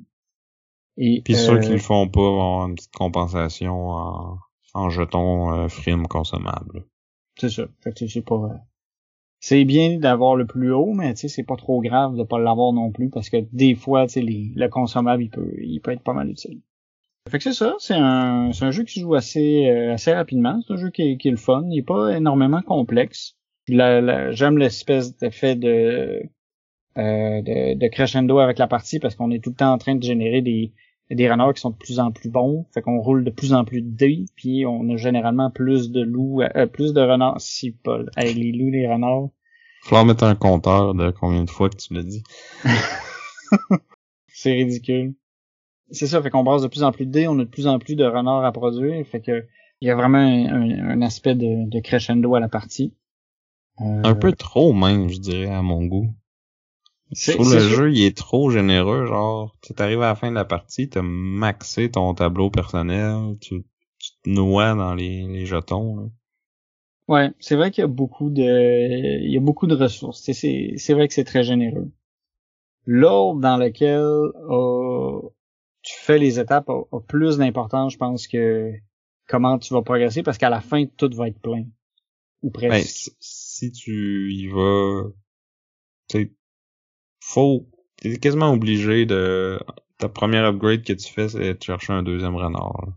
[0.97, 4.38] Et, Puis ceux qui le font pas vont avoir une petite compensation en
[4.74, 6.86] en jetons euh, frime consommables.
[7.38, 7.68] C'est ça.
[7.95, 8.62] c'est pas.
[9.40, 12.40] C'est bien d'avoir le plus haut, mais tu sais, c'est pas trop grave de pas
[12.40, 15.92] l'avoir non plus parce que des fois, tu sais, le consommable, il peut, il peut
[15.92, 16.60] être pas mal utile.
[17.30, 20.60] Fait que c'est ça, c'est un, un jeu qui se joue assez, euh, assez rapidement.
[20.66, 21.64] C'est un jeu qui est, qui est le fun.
[21.70, 23.36] Il est pas énormément complexe.
[23.68, 26.22] j'aime l'espèce d'effet de,
[26.98, 29.96] euh, de, de crescendo avec la partie parce qu'on est tout le temps en train
[29.96, 30.74] de générer des,
[31.16, 33.66] des renards qui sont de plus en plus bons, fait qu'on roule de plus en
[33.66, 37.72] plus de dés, puis on a généralement plus de loups, euh, plus de renards, si
[37.72, 39.30] Paul, avec les loups, les renards.
[39.82, 42.24] Falloir mettre un compteur de combien de fois que tu l'as dit.
[44.28, 45.16] c'est ridicule.
[45.91, 47.66] C'est ça, fait qu'on brasse de plus en plus de dés, on a de plus
[47.66, 49.47] en plus de renards à produire, fait que
[49.82, 52.93] il y a vraiment un, aspect de, crescendo à la partie.
[53.80, 56.14] Euh, un peu trop même, je dirais, à mon goût.
[57.12, 60.36] Je trouve le jeu, il est trop généreux, genre, tu arrives à la fin de
[60.36, 63.64] la partie, t'as maxé ton tableau personnel, tu,
[64.24, 66.12] te noies dans les, jetons.
[67.07, 70.22] Ouais, c'est vrai qu'il y a beaucoup de, il y a beaucoup de ressources.
[70.22, 71.91] C'est, c'est vrai que c'est très généreux.
[72.86, 75.30] L'ordre dans lequel euh,
[75.82, 78.72] tu fais les étapes a, plus d'importance, je pense, que
[79.28, 81.66] comment tu vas progresser, parce qu'à la fin, tout va être plein.
[82.43, 83.12] Ou ben, presque.
[83.20, 85.03] si tu y vas,
[86.07, 86.36] tu
[87.20, 87.67] faut,
[87.97, 89.59] t'es quasiment obligé de,
[89.99, 92.88] ta première upgrade que tu fais, c'est de chercher un deuxième renard.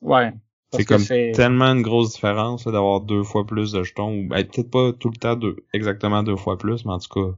[0.00, 0.32] Ouais.
[0.72, 4.70] C'est comme tellement une grosse différence d'avoir deux fois plus de jetons, ou ben, peut-être
[4.70, 7.36] pas tout le temps deux, exactement deux fois plus, mais en tout cas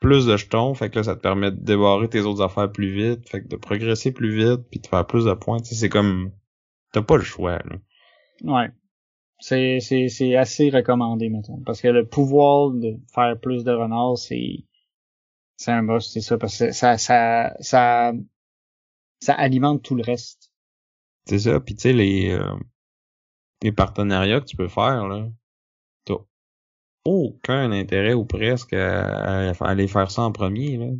[0.00, 2.92] plus de jetons, fait que là ça te permet de débarrer tes autres affaires plus
[2.92, 6.30] vite, fait que de progresser plus vite, puis de faire plus de points, c'est comme
[6.92, 7.58] t'as pas le choix.
[7.64, 7.76] Là.
[8.44, 8.70] Ouais.
[9.38, 14.18] C'est c'est c'est assez recommandé mettons, parce que le pouvoir de faire plus de renards,
[14.18, 14.64] c'est
[15.56, 18.12] c'est un must, c'est ça, parce que ça, ça, ça,
[19.20, 20.52] ça alimente tout le reste.
[21.26, 22.54] C'est ça, puis tu sais, les, euh,
[23.62, 25.28] les partenariats que tu peux faire, là,
[26.04, 26.14] t'as
[27.04, 30.90] aucun intérêt ou presque à, aller faire ça en premier, là.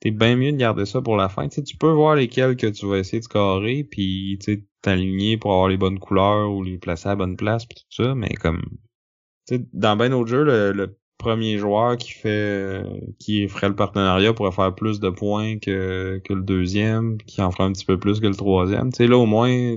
[0.00, 1.48] T'es bien mieux de garder ça pour la fin.
[1.48, 4.38] Tu sais, tu peux voir lesquels que tu vas essayer de carrer, puis
[4.82, 8.04] t'aligner pour avoir les bonnes couleurs ou les placer à la bonne place, puis tout
[8.04, 8.62] ça, mais comme...
[9.48, 12.82] Tu sais, dans ben autre jeu, le, le premier joueur qui fait
[13.18, 17.50] qui ferait le partenariat pourrait faire plus de points que, que le deuxième, qui en
[17.50, 18.92] ferait un petit peu plus que le troisième.
[18.92, 19.76] Tu sais, là au moins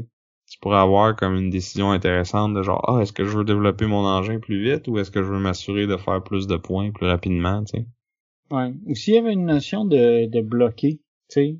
[0.50, 3.86] tu pourrais avoir comme une décision intéressante de genre Ah, est-ce que je veux développer
[3.86, 6.92] mon engin plus vite ou est-ce que je veux m'assurer de faire plus de points
[6.92, 7.86] plus rapidement, tu sais?
[8.52, 8.74] Ouais.
[8.88, 11.58] Ou s'il y avait une notion de, de bloquer, tu sais.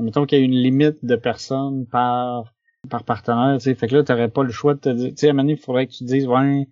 [0.00, 2.54] Mettons qu'il y a une limite de personnes par
[2.88, 3.74] par partenaire, tu sais.
[3.74, 5.48] Fait que là, t'aurais pas le choix de te dire, tu sais, à un moment
[5.48, 6.68] il faudrait que tu te dises, ouais,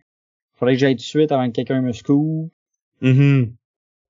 [0.55, 2.51] faudrait que j'aille tout de suite avant que quelqu'un me secoue.
[3.01, 3.45] Mm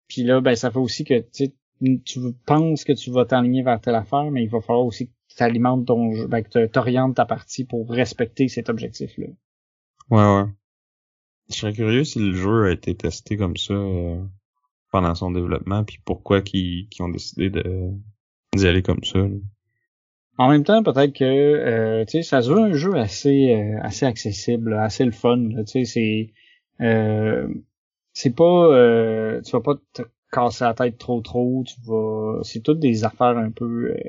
[0.08, 1.52] Puis là, ben ça fait aussi que tu
[2.04, 5.12] tu penses que tu vas t'aligner vers telle affaire, mais il va falloir aussi que
[5.34, 9.26] tu alimentes ton jeu, ben, que tu orientes ta partie pour respecter cet objectif-là.
[10.10, 10.50] Ouais, ouais.
[11.48, 14.22] Je serais curieux si le jeu a été testé comme ça euh,
[14.90, 19.26] pendant son développement, puis pourquoi qu'ils ont décidé d'y aller comme ça.
[20.40, 24.72] En même temps, peut-être que euh, ça se veut un jeu assez euh, assez accessible,
[24.72, 25.50] assez le fun.
[25.66, 26.32] Tu sais, c'est
[26.80, 27.46] euh,
[28.14, 30.00] c'est pas euh, tu vas pas te
[30.32, 31.62] casser la tête trop trop.
[31.66, 34.02] Tu vas, c'est toutes des affaires un peu euh,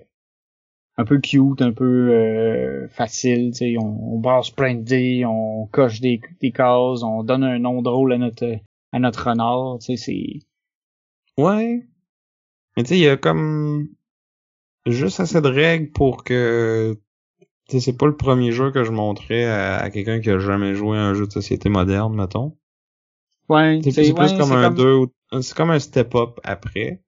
[0.95, 3.51] un peu cute, un peu euh, facile.
[3.51, 7.43] Tu sais, on, on brasse plein de dés, on coche des, des cases, on donne
[7.43, 8.55] un nom drôle à notre
[8.93, 9.79] à notre renard.
[9.79, 10.39] Tu sais, c'est
[11.37, 11.85] Ouais.
[12.77, 13.89] Mais tu sais, il y a comme
[14.85, 16.97] juste assez de règles pour que
[17.67, 20.97] c'est pas le premier jeu que je montrais à, à quelqu'un qui a jamais joué
[20.97, 22.57] à un jeu de société moderne, mettons.
[23.49, 27.01] ouais, C'est plus ouais, comme un deux ou- c'est comme un step up après.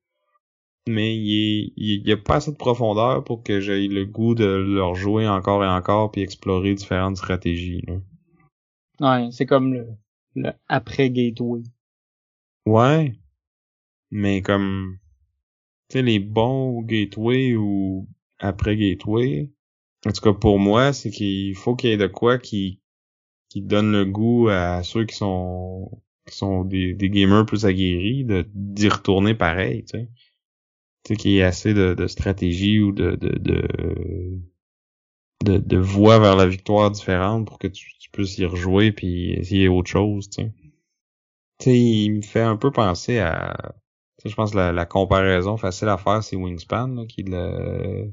[0.88, 4.36] Mais il est, il y a pas assez de profondeur pour que j'aie le goût
[4.36, 7.84] de leur jouer encore et encore puis explorer différentes stratégies.
[7.88, 7.96] Là.
[9.00, 9.88] Ouais, c'est comme le,
[10.36, 11.62] le après gateway.
[12.66, 13.14] Ouais.
[14.12, 14.98] Mais comme
[16.02, 18.08] les bons gateway ou
[18.40, 19.50] après gateway,
[20.06, 22.80] en tout cas pour moi, c'est qu'il faut qu'il y ait de quoi qui
[23.50, 28.46] qui donne le goût à ceux qui sont qui sont des, gamers plus aguerris de
[28.54, 30.10] d'y retourner pareil, tu sais.
[31.04, 34.42] Tu sais qu'il y ait assez de, de stratégie ou de de, de
[35.44, 39.90] de voies vers la victoire différentes pour que tu, puisses y rejouer puis essayer autre
[39.90, 40.52] chose, tu sais.
[41.60, 43.76] Tu sais, il me fait un peu penser à
[44.26, 47.32] je pense que la, la comparaison facile à faire, c'est Wingspan, là, qui est de
[47.32, 48.06] la...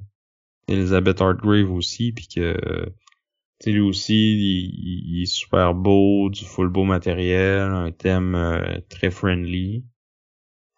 [0.68, 2.56] Elizabeth Hartgrave aussi, puis que
[3.66, 9.10] lui aussi, il, il est super beau, du full beau matériel, un thème euh, très
[9.10, 9.84] friendly.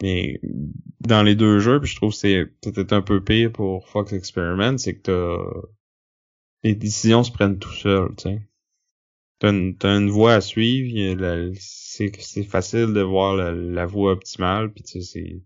[0.02, 0.40] Mais
[1.00, 4.12] dans les deux jeux, puis je trouve que c'est peut-être un peu pire pour Fox
[4.12, 5.60] Experiment, c'est que t'as
[6.64, 8.42] les décisions se prennent tout seul, tu sais.
[9.38, 11.50] T'as une, t'as une voie à suivre, la-
[11.92, 15.42] c'est c'est facile de voir la, la voie optimale, puis tu sais, c'est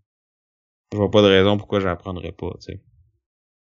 [0.92, 2.82] je vois pas de raison pourquoi j'apprendrais pas, tu sais.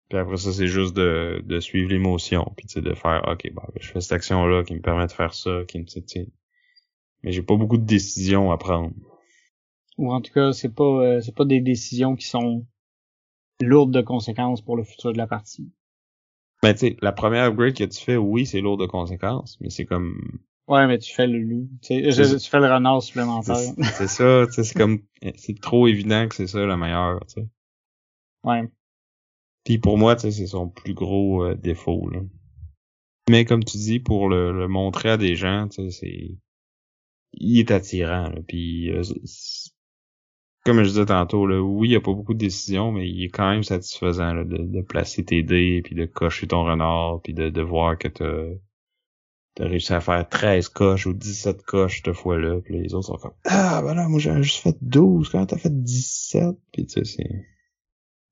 [0.10, 3.54] Puis après ça, c'est juste de, de suivre l'émotion, puis tu sais, de faire, ok,
[3.54, 6.28] bah, je fais cette action-là qui me permet de faire ça, qui me, tu sais,
[7.24, 8.92] mais j'ai pas beaucoup de décisions à prendre.
[10.00, 12.66] Ou en tout cas, c'est pas euh, c'est pas des décisions qui sont
[13.62, 15.72] lourdes de conséquences pour le futur de la partie.
[16.64, 19.70] Ben, tu sais, la première upgrade que tu fais, oui, c'est lourd de conséquences, mais
[19.70, 20.40] c'est comme,
[20.72, 21.68] Ouais, mais tu fais le loup.
[21.82, 23.58] Tu, sais, tu fais le renard supplémentaire.
[23.98, 25.02] c'est ça, tu sais, c'est comme,
[25.36, 27.48] c'est trop évident que c'est ça la meilleure, tu sais.
[28.46, 28.64] Ouais.
[29.66, 32.22] Puis pour moi, tu sais, c'est son plus gros euh, défaut, là.
[33.30, 36.38] Mais comme tu dis, pour le, le montrer à des gens, tu sais, c'est...
[37.34, 38.40] Il est attirant, là.
[38.48, 39.04] Puis, euh,
[40.64, 43.26] comme je disais tantôt, là, oui, il y a pas beaucoup de décisions, mais il
[43.26, 47.20] est quand même satisfaisant, là, de, de placer tes dés, puis de cocher ton renard,
[47.22, 48.46] puis de, de voir que t'as...
[49.56, 53.18] T'as réussi à faire 13 coches ou 17 coches cette fois-là, puis les autres sont
[53.18, 56.56] comme Ah ben là, moi j'ai juste fait 12, quand t'as fait 17?
[56.72, 57.46] Puis tu sais, c'est...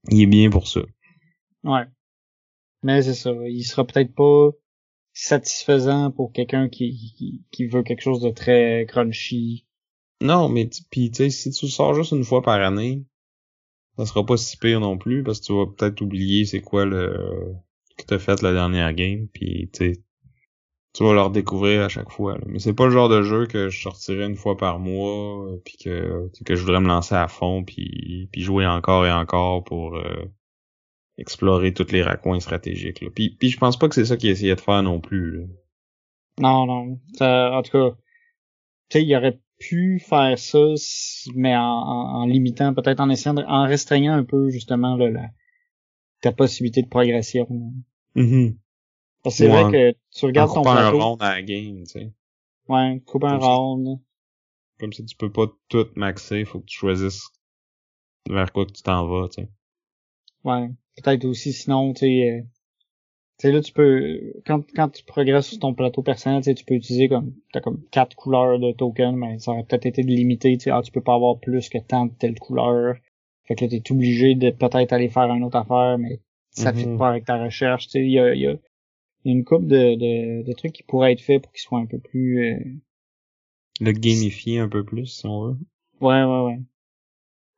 [0.10, 0.82] Il est bien pour ça.
[1.64, 1.84] Ouais.
[2.84, 3.32] Mais c'est ça.
[3.48, 4.52] Il sera peut-être pas
[5.14, 9.68] satisfaisant pour quelqu'un qui, qui, qui veut quelque chose de très crunchy.
[10.22, 13.06] Non, mais puis tu sais, si tu le sors juste une fois par année,
[13.98, 16.86] ça sera pas si pire non plus parce que tu vas peut-être oublier c'est quoi
[16.86, 17.54] le
[17.98, 20.04] que t'as fait la dernière game, puis tu sais,
[20.94, 22.34] tu vas le redécouvrir à chaque fois.
[22.38, 22.44] là.
[22.48, 25.62] Mais c'est pas le genre de jeu que je sortirais une fois par mois, euh,
[25.64, 29.64] puis que que je voudrais me lancer à fond, puis puis jouer encore et encore
[29.64, 30.26] pour euh,
[31.18, 33.02] explorer tous les raccoins stratégiques.
[33.02, 33.10] Là.
[33.14, 35.40] Puis puis je pense pas que c'est ça qu'il essayait de faire non plus.
[35.40, 35.46] Là.
[36.40, 37.00] Non, non.
[37.18, 37.96] Ça, en tout cas,
[38.90, 40.60] tu sais, il aurait pu faire ça,
[41.36, 45.10] mais en, en, en limitant, peut-être en essayant de, en restreignant un peu justement là,
[45.10, 45.30] la,
[46.22, 47.48] ta possibilité de progression.
[48.16, 48.58] Mhm.
[49.24, 49.64] Parce que c'est Ouais.
[49.64, 51.04] vrai que tu regardes ton coupant un plateau.
[51.04, 52.12] round à la game, tu sais.
[52.68, 54.00] Ouais, coupe un round.
[54.80, 57.28] Comme ça, tu peux pas tout maxer, faut que tu choisisses
[58.30, 59.50] vers quoi que tu t'en vas, tu sais.
[60.44, 60.70] Ouais.
[61.04, 65.48] Peut-être aussi, sinon, tu sais, euh, tu sais, là, tu peux, quand, quand tu progresses
[65.48, 68.72] sur ton plateau personnel, tu sais, tu peux utiliser comme, t'as comme quatre couleurs de
[68.72, 71.68] tokens, mais ça aurait peut-être été limité, tu sais, ah, tu peux pas avoir plus
[71.70, 72.96] que tant de telle couleur.
[73.46, 76.20] Fait que là, t'es obligé de peut-être aller faire une autre affaire, mais
[76.52, 76.78] ça Mhm.
[76.78, 78.56] fit pas avec ta recherche, tu sais, il y a, il y a
[79.26, 81.62] il y a une couple de, de, de trucs qui pourraient être faits pour qu'ils
[81.62, 82.60] soient un peu plus, euh,
[83.82, 85.58] Le gamifier un peu plus, si on veut.
[86.02, 86.60] ouais, ouais, ouais.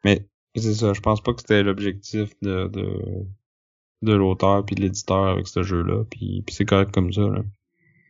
[0.04, 3.26] Mais c'est ça, je pense pas que c'était l'objectif de, de,
[4.04, 7.44] de l'auteur puis de l'éditeur avec ce jeu-là, puis, puis c'est correct comme ça, là.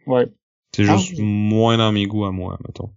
[0.05, 0.31] Ouais.
[0.75, 1.17] C'est Ah, juste oui.
[1.17, 2.93] moins dans mes goûts à moi, mettons.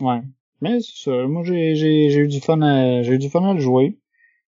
[0.00, 0.20] Ouais.
[0.60, 1.26] Mais c'est ça.
[1.26, 3.98] Moi, j'ai, j'ai, j'ai eu du fun à, j'ai eu du fun à le jouer.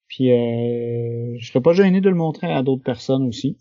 [0.10, 3.58] Puis, euh, je serais pas gêné de le montrer à d'autres personnes aussi.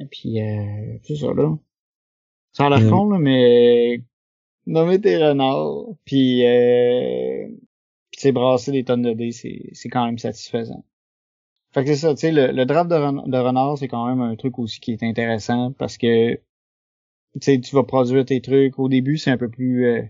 [0.00, 1.56] Et puis, euh, c'est ça, là.
[2.52, 2.90] Ça a l'air Mm.
[2.90, 4.02] con, là, mais,
[4.66, 7.48] nommer tes renards, puis, euh,
[8.12, 10.84] puis brasser des tonnes de dés, c'est, c'est quand même satisfaisant.
[11.72, 14.06] Fait que c'est ça, tu sais, le, le draft de, ren- de renard, c'est quand
[14.08, 16.40] même un truc aussi qui est intéressant parce que tu
[17.40, 18.78] sais, tu vas produire tes trucs.
[18.78, 20.08] Au début, c'est un peu plus euh, tu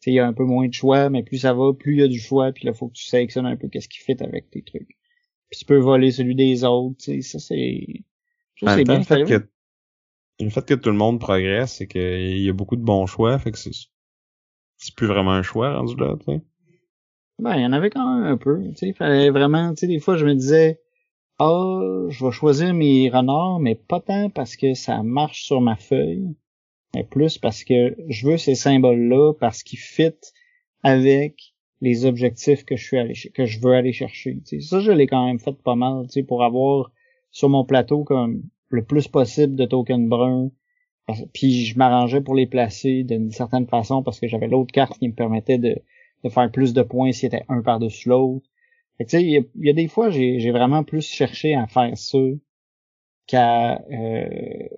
[0.00, 2.00] sais, il y a un peu moins de choix, mais plus ça va, plus il
[2.00, 4.16] y a du choix, puis là, faut que tu sélectionnes un peu qu'est-ce qui fit
[4.22, 4.96] avec tes trucs.
[5.50, 7.86] Puis tu peux voler celui des autres, tu sais, ça c'est.
[8.60, 9.48] Je trouve c'est bien fait que
[10.40, 13.38] le fait que tout le monde progresse, c'est qu'il y a beaucoup de bons choix,
[13.38, 13.72] fait que c'est
[14.76, 16.40] c'est plus vraiment un choix rendu là, tu sais.
[17.38, 19.86] Ben, il y en avait quand même un peu, tu sais, fallait vraiment, tu sais,
[19.86, 20.80] des fois, je me disais,
[21.38, 25.76] ah, je vais choisir mes renards, mais pas tant parce que ça marche sur ma
[25.76, 26.34] feuille,
[26.94, 30.12] mais plus parce que je veux ces symboles-là parce qu'ils fit
[30.82, 34.66] avec les objectifs que je suis allé, que je veux aller chercher, tu sais.
[34.66, 36.90] Ça, je l'ai quand même fait pas mal, tu sais, pour avoir
[37.30, 40.50] sur mon plateau comme le plus possible de tokens bruns,
[41.34, 45.08] puis je m'arrangeais pour les placer d'une certaine façon parce que j'avais l'autre carte qui
[45.08, 45.76] me permettait de
[46.24, 48.46] de faire plus de points s'il était un par-dessus l'autre.
[49.00, 51.54] Tu sais, il y, a- il y a des fois, j'ai j'ai vraiment plus cherché
[51.54, 52.18] à faire ça
[53.26, 54.68] qu'à euh,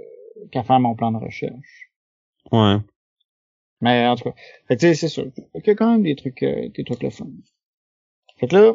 [0.50, 1.90] qu'à faire mon plan de recherche.
[2.52, 2.76] Ouais.
[3.82, 4.34] Mais en tout cas,
[4.70, 5.30] tu sais, c'est sûr.
[5.34, 7.26] Qu'il y a quand même des trucs, euh, des trucs le fun.
[8.36, 8.74] Fait que là,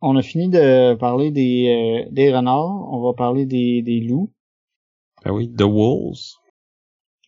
[0.00, 4.32] on a fini de parler des, euh, des renards, on va parler des, loups.
[5.24, 6.36] Ben oui, The Wolves.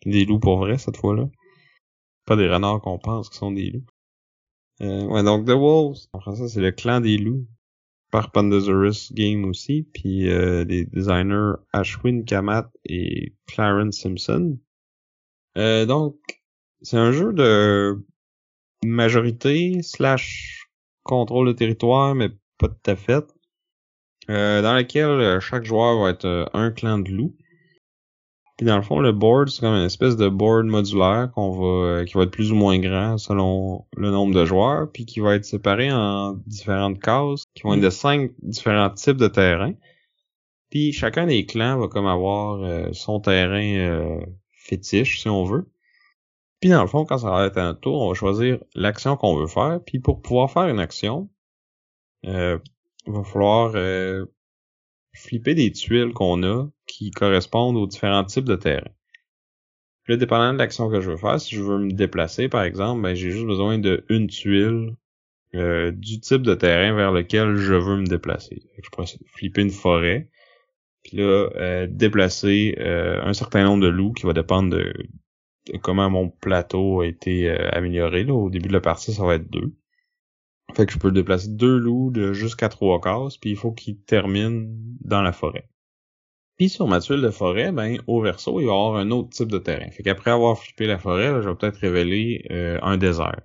[0.07, 1.29] Des loups pour vrai, cette fois-là.
[2.27, 3.87] Pas des renards qu'on pense qui sont des loups.
[4.83, 7.47] Euh, ouais, donc The Wolves, en français, c'est le clan des loups.
[8.11, 14.59] Par Pandasaurus Game aussi, puis euh, designers Ashwin Kamat et Clarence Simpson.
[15.57, 16.17] Euh, donc,
[16.83, 18.05] c'est un jeu de
[18.85, 20.67] majorité slash
[21.05, 22.31] contrôle de territoire, mais
[22.61, 23.25] pas tout à fait.
[24.29, 27.35] Euh, dans lequel euh, chaque joueur va être euh, un clan de loups.
[28.61, 31.87] Puis dans le fond, le board, c'est comme une espèce de board modulaire qu'on va,
[31.87, 35.21] euh, qui va être plus ou moins grand selon le nombre de joueurs, puis qui
[35.21, 39.73] va être séparé en différentes cases, qui vont être de cinq différents types de terrains.
[40.69, 44.21] Puis chacun des clans va comme avoir euh, son terrain euh,
[44.53, 45.67] fétiche, si on veut.
[46.61, 49.37] Puis dans le fond, quand ça va être un tour, on va choisir l'action qu'on
[49.37, 49.81] veut faire.
[49.87, 51.31] Puis pour pouvoir faire une action,
[52.27, 52.59] euh,
[53.07, 54.25] va falloir euh,
[55.15, 58.93] flipper des tuiles qu'on a qui correspondent aux différents types de terrains.
[60.05, 62.63] Puis là, dépendant de l'action que je veux faire, si je veux me déplacer, par
[62.63, 64.97] exemple, ben, j'ai juste besoin de une tuile
[65.55, 68.63] euh, du type de terrain vers lequel je veux me déplacer.
[68.83, 70.31] Je pourrais flipper une forêt,
[71.03, 74.93] puis là, euh, déplacer euh, un certain nombre de loups qui va dépendre de,
[75.73, 78.25] de comment mon plateau a été euh, amélioré.
[78.25, 78.35] Là.
[78.35, 79.75] Au début de la partie, ça va être deux.
[80.75, 83.99] Fait que je peux déplacer deux loups de jusqu'à trois cases, puis il faut qu'ils
[83.99, 84.67] terminent
[85.01, 85.69] dans la forêt.
[86.57, 89.31] Puis sur ma tuile de forêt, ben au verso, il va y avoir un autre
[89.31, 89.91] type de terrain.
[89.91, 93.41] Fait qu'après avoir flippé la forêt, là, je vais peut-être révéler euh, un désert.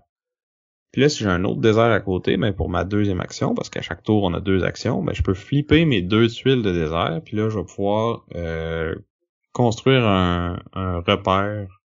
[0.91, 3.69] Puis là, si j'ai un autre désert à côté, ben pour ma deuxième action, parce
[3.69, 6.71] qu'à chaque tour on a deux actions, ben je peux flipper mes deux tuiles de
[6.71, 8.95] désert, puis là je vais pouvoir euh,
[9.51, 11.81] construire un, un repère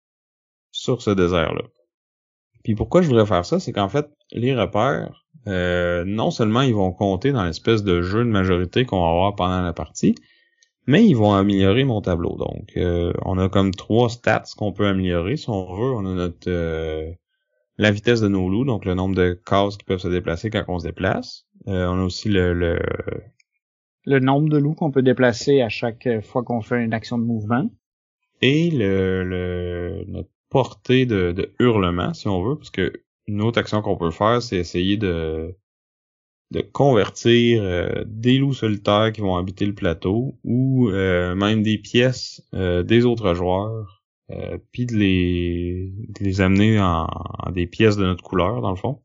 [0.70, 1.62] sur ce désert-là.
[2.64, 6.74] Puis pourquoi je voudrais faire ça, c'est qu'en fait, les repères, euh, non seulement ils
[6.74, 10.14] vont compter dans l'espèce de jeu de majorité qu'on va avoir pendant la partie,
[10.86, 12.36] mais ils vont améliorer mon tableau.
[12.36, 15.92] Donc, euh, on a comme trois stats qu'on peut améliorer si on veut.
[15.92, 17.10] On a notre euh,
[17.78, 20.64] la vitesse de nos loups, donc le nombre de cases qui peuvent se déplacer quand
[20.68, 21.46] on se déplace.
[21.68, 22.78] Euh, on a aussi le, le
[24.06, 27.24] Le nombre de loups qu'on peut déplacer à chaque fois qu'on fait une action de
[27.24, 27.68] mouvement.
[28.40, 32.92] et le, le notre portée de, de hurlement, si on veut, parce que
[33.26, 35.56] une autre action qu'on peut faire, c'est essayer de
[36.50, 41.78] de convertir euh, des loups solitaires qui vont habiter le plateau ou euh, même des
[41.78, 44.04] pièces euh, des autres joueurs,
[44.72, 47.08] puis de les de les amener en,
[47.52, 49.02] des pièces de notre couleur dans le fond.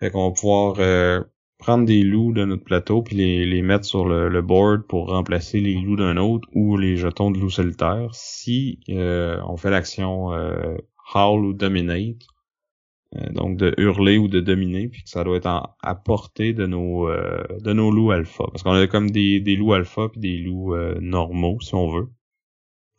[0.00, 1.24] Fait qu'on va pouvoir
[1.58, 5.08] prendre des loups de notre plateau puis les, les mettre sur le, le board pour
[5.08, 10.30] remplacer les loups d'un autre ou les jetons de loups solitaires si on fait l'action
[11.14, 12.26] howl ou dominate
[13.30, 16.66] donc de hurler ou de dominer puis que ça doit être en, à portée de
[16.66, 20.20] nos euh, de nos loups alpha parce qu'on a comme des, des loups alpha puis
[20.20, 22.08] des loups euh, normaux si on veut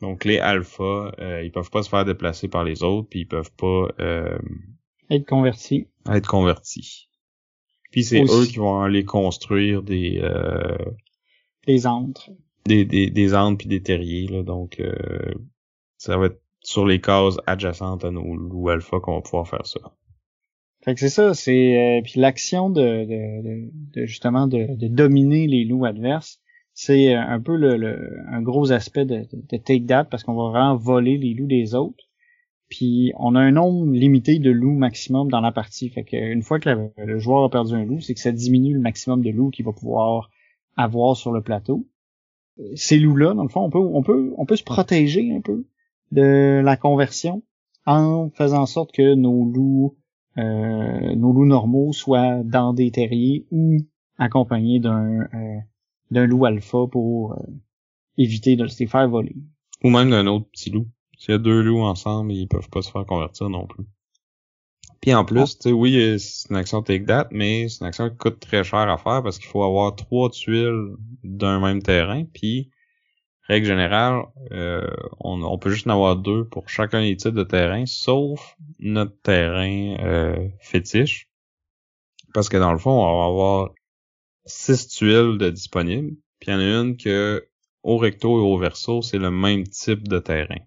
[0.00, 3.26] donc les alpha euh, ils peuvent pas se faire déplacer par les autres puis ils
[3.28, 4.38] peuvent pas euh,
[5.10, 5.86] Être converti.
[6.10, 7.08] être convertis
[7.92, 10.76] puis c'est eux qui vont aller construire des euh,
[11.66, 12.30] Les antres.
[12.66, 15.34] des, des, des ânes puis des terriers, là, donc euh,
[15.98, 19.66] ça va être sur les cases adjacentes à nos loups alpha qu'on va pouvoir faire
[19.66, 19.80] ça.
[20.82, 25.46] Fait que c'est ça, c'est euh, puis l'action de, de, de, justement de, de dominer
[25.46, 26.40] les loups adverses,
[26.72, 30.34] c'est euh, un peu le, le un gros aspect de, de, take that parce qu'on
[30.34, 32.04] va vraiment voler les loups des autres.
[32.70, 35.90] Puis on a un nombre limité de loups maximum dans la partie.
[35.90, 38.32] Fait que une fois que la- le joueur a perdu un loup, c'est que ça
[38.32, 40.30] diminue le maximum de loups qu'il va pouvoir
[40.76, 41.86] avoir sur le plateau.
[42.74, 45.66] Ces loups-là, dans le fond, on peut, on peut, on peut se protéger un peu
[46.12, 47.42] de la conversion
[47.86, 49.96] en faisant en sorte que nos loups,
[51.14, 53.78] nos loups normaux soient dans des terriers ou
[54.18, 55.58] accompagnés d'un euh,
[56.10, 57.36] d'un loup alpha pour euh,
[58.18, 59.36] éviter de se faire voler.
[59.82, 60.86] Ou même d'un autre petit loup.
[61.18, 63.84] S'il y a deux loups ensemble, ils peuvent pas se faire convertir non plus.
[65.00, 68.10] Puis en plus, tu sais, oui, c'est une action take that, mais c'est une action
[68.10, 72.24] qui coûte très cher à faire parce qu'il faut avoir trois tuiles d'un même terrain.
[72.24, 72.70] Puis,
[73.50, 74.86] règle générale, euh,
[75.18, 79.96] on, peut juste en avoir deux pour chacun des types de terrain, sauf notre terrain
[80.00, 81.28] euh, fétiche.
[82.32, 83.70] Parce que dans le fond, on va avoir
[84.46, 86.16] six tuiles de disponibles.
[86.38, 87.48] Puis il y en a une que
[87.82, 90.60] au recto et au verso, c'est le même type de terrain.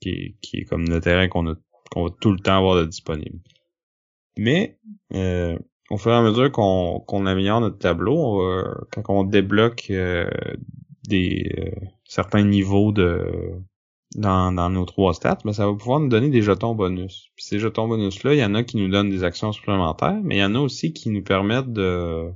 [0.00, 3.38] Qui est, qui est comme le terrain qu'on va tout le temps avoir de disponible.
[4.36, 4.78] Mais
[5.14, 10.28] euh, au fur et à mesure qu'on améliore notre tableau, on quand on débloque euh,
[11.08, 13.54] des euh, certains niveaux de
[14.16, 17.30] dans, dans nos trois stats, mais ça va pouvoir nous donner des jetons bonus.
[17.36, 20.36] Puis ces jetons bonus-là, il y en a qui nous donnent des actions supplémentaires, mais
[20.36, 22.30] il y en a aussi qui nous permettent de,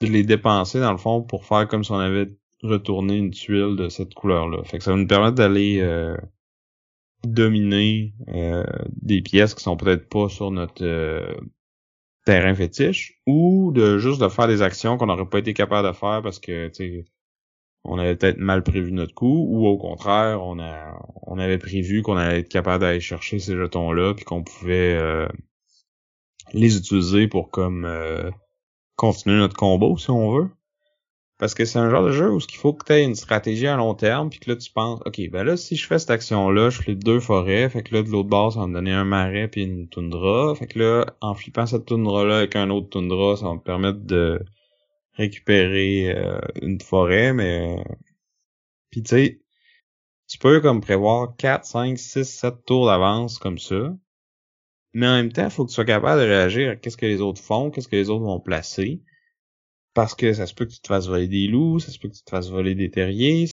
[0.00, 3.76] de les dépenser dans le fond pour faire comme si on avait retourné une tuile
[3.76, 4.62] de cette couleur-là.
[4.64, 6.16] Fait que ça va nous permettre d'aller euh,
[7.24, 11.34] dominer euh, des pièces qui sont peut-être pas sur notre euh,
[12.24, 15.92] terrain fétiche ou de juste de faire des actions qu'on n'aurait pas été capable de
[15.92, 17.04] faire parce que tu
[17.84, 22.40] on avait peut-être mal prévu notre coup ou au contraire on avait prévu qu'on allait
[22.40, 25.26] être capable d'aller chercher ces jetons là puis qu'on pouvait euh,
[26.52, 27.88] les utiliser pour comme
[28.96, 30.50] continuer notre combo si on veut
[31.42, 33.76] parce que c'est un genre de jeu où il faut que tu une stratégie à
[33.76, 36.70] long terme, puis que là, tu penses, OK, ben là, si je fais cette action-là,
[36.70, 39.02] je fais deux forêts, fait que là, de l'autre bord, ça va me donner un
[39.02, 40.54] marais puis une toundra.
[40.54, 43.98] Fait que là, en flippant cette toundra-là avec un autre toundra, ça va me permettre
[44.04, 44.40] de
[45.14, 47.82] récupérer euh, une forêt, mais...
[48.90, 49.40] Puis tu sais,
[50.28, 53.94] tu peux comme prévoir 4, 5, 6, 7 tours d'avance comme ça.
[54.94, 57.06] Mais en même temps, il faut que tu sois capable de réagir à qu'est-ce que
[57.06, 59.02] les autres font, qu'est-ce que les autres vont placer.
[59.94, 62.08] Parce que ça se peut que tu te fasses voler des loups, ça se peut
[62.08, 63.48] que tu te fasses voler des terriers.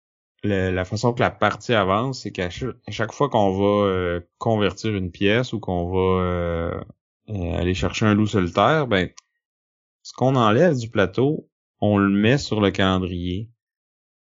[0.43, 5.11] la façon que la partie avance, c'est qu'à chaque fois qu'on va euh, convertir une
[5.11, 6.81] pièce ou qu'on va euh,
[7.29, 9.09] euh, aller chercher un loup solitaire, ben
[10.07, 11.49] ce qu'on enlève du plateau,
[11.81, 13.49] on le met sur le calendrier.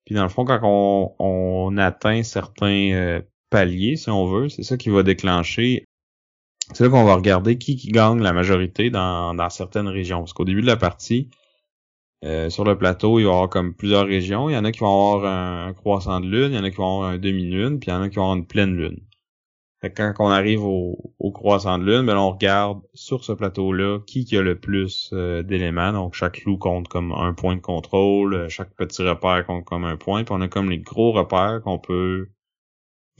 [0.05, 4.91] Puis dans le fond, quand on, atteint certains paliers, si on veut, c'est ça qui
[4.91, 5.85] va déclencher.
[6.75, 10.19] C'est là qu'on va regarder qui, gagne la majorité dans, certaines régions.
[10.19, 11.31] Parce qu'au début de la partie,
[12.25, 14.51] euh, sur le plateau, il va y avoir comme plusieurs régions.
[14.51, 16.71] Il y en a qui vont avoir un, croissant de lune, il y en a
[16.71, 18.75] qui vont avoir un demi-lune, puis il y en a qui vont avoir une pleine
[18.75, 18.99] lune.
[19.81, 24.43] Quand on arrive au, croissant de lune, ben on regarde sur ce plateau-là qui, a
[24.43, 25.93] le plus euh, d'éléments.
[25.93, 29.85] Donc chaque loup compte comme un point de contrôle, euh, chaque petit repère compte comme
[29.85, 32.29] un point, puis on a comme les gros repères qu'on peut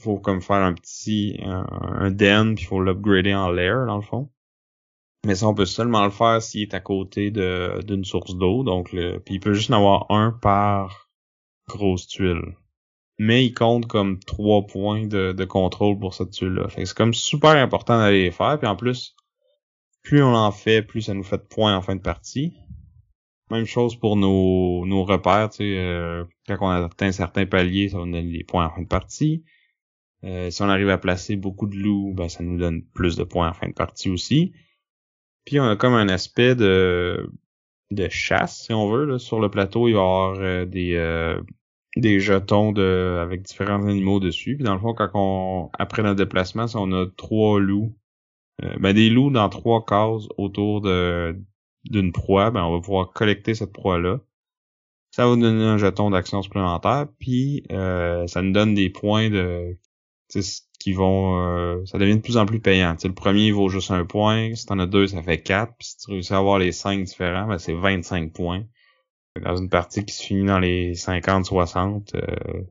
[0.01, 4.29] faut comme faire un petit un, den puis faut l'upgrader en layer dans le fond.
[5.25, 8.63] Mais ça, on peut seulement le faire s'il est à côté d'une source d'eau.
[8.63, 11.09] Donc, puis il peut juste en avoir un par
[11.67, 12.55] grosse tuile.
[13.19, 16.69] Mais il compte comme trois points de, de contrôle pour cette tuile-là.
[16.69, 18.57] Fait c'est comme super important d'aller les faire.
[18.57, 19.15] Puis en plus,
[20.01, 22.53] plus on en fait, plus ça nous fait de points en fin de partie.
[23.51, 27.97] Même chose pour nos, nos repères, tu sais, euh, quand on atteint certains paliers, ça
[27.97, 29.43] nous donner des points en fin de partie.
[30.23, 33.23] Euh, si on arrive à placer beaucoup de loups, ben ça nous donne plus de
[33.23, 34.53] points en fin de partie aussi.
[35.45, 37.29] Puis on a comme un aspect de
[37.91, 39.05] de chasse, si on veut.
[39.05, 39.19] Là.
[39.19, 41.41] Sur le plateau, il va y avoir euh, des euh,
[41.95, 44.55] des jetons avec différents animaux dessus.
[44.55, 47.95] Puis dans le fond, quand on après notre déplacement, si on a trois loups,
[48.63, 51.37] euh, ben des loups dans trois cases autour de
[51.85, 54.19] d'une proie, ben on va pouvoir collecter cette proie-là.
[55.11, 59.77] Ça va nous donner un jeton d'action supplémentaire, puis ça nous donne des points de
[60.79, 62.95] qui vont euh, ça devient de plus en plus payant.
[63.03, 65.97] le premier vaut juste un point, si t'en as deux, ça fait quatre, puis si
[65.97, 68.63] tu réussis à avoir les cinq différents, ben c'est 25 points.
[69.43, 72.63] Dans une partie qui se finit dans les 50-60, euh,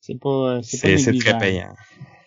[0.00, 1.74] c'est pas euh, c'est très payant.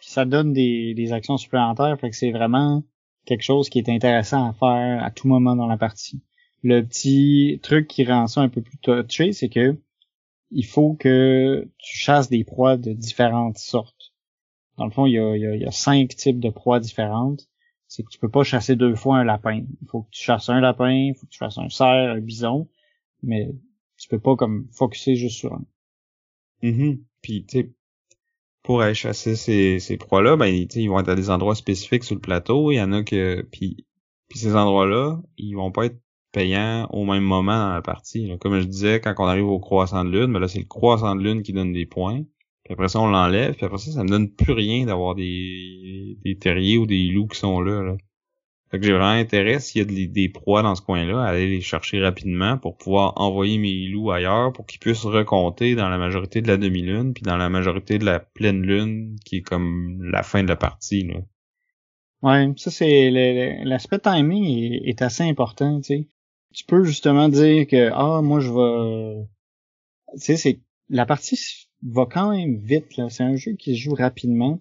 [0.01, 2.83] ça donne des, des actions supplémentaires, fait que c'est vraiment
[3.25, 6.21] quelque chose qui est intéressant à faire à tout moment dans la partie.
[6.63, 9.79] Le petit truc qui rend ça un peu plus touché, c'est que
[10.49, 14.13] il faut que tu chasses des proies de différentes sortes.
[14.77, 17.47] Dans le fond, il y a, il y a, cinq types de proies différentes.
[17.87, 19.63] C'est que tu peux pas chasser deux fois un lapin.
[19.81, 22.19] Il faut que tu chasses un lapin, il faut que tu chasses un cerf, un
[22.19, 22.67] bison,
[23.23, 23.49] mais
[23.97, 25.65] tu peux pas comme focuser juste sur un.
[26.61, 27.73] Mm Puis tu
[28.63, 32.15] pour aller chasser ces, ces proies-là, ben ils vont être à des endroits spécifiques sur
[32.15, 32.71] le plateau.
[32.71, 33.85] Il y en a que puis
[34.27, 35.97] puis ces endroits-là, ils vont pas être
[36.33, 38.29] payant au même moment dans la partie.
[38.39, 41.15] Comme je disais, quand on arrive au croissant de lune, ben là c'est le croissant
[41.15, 42.23] de lune qui donne des points.
[42.67, 43.55] Puis après ça, on l'enlève.
[43.55, 47.27] Puis après ça, ça me donne plus rien d'avoir des, des terriers ou des loups
[47.27, 47.81] qui sont là.
[47.81, 47.97] là.
[48.69, 51.47] Fait que j'ai vraiment intérêt, s'il y a des proies dans ce coin-là, à aller
[51.47, 55.97] les chercher rapidement pour pouvoir envoyer mes loups ailleurs pour qu'ils puissent recompter dans la
[55.97, 60.03] majorité de la demi-lune, puis dans la majorité de la pleine lune, qui est comme
[60.03, 61.03] la fin de la partie.
[61.03, 61.19] Là.
[62.23, 63.11] Ouais, ça c'est
[63.63, 64.45] l'aspect timing
[64.83, 65.79] est, assez important.
[65.81, 69.27] Tu peux justement dire que ah moi je vais
[70.13, 71.37] tu sais c'est la partie
[71.83, 74.59] va quand même vite là, c'est un jeu qui se joue rapidement.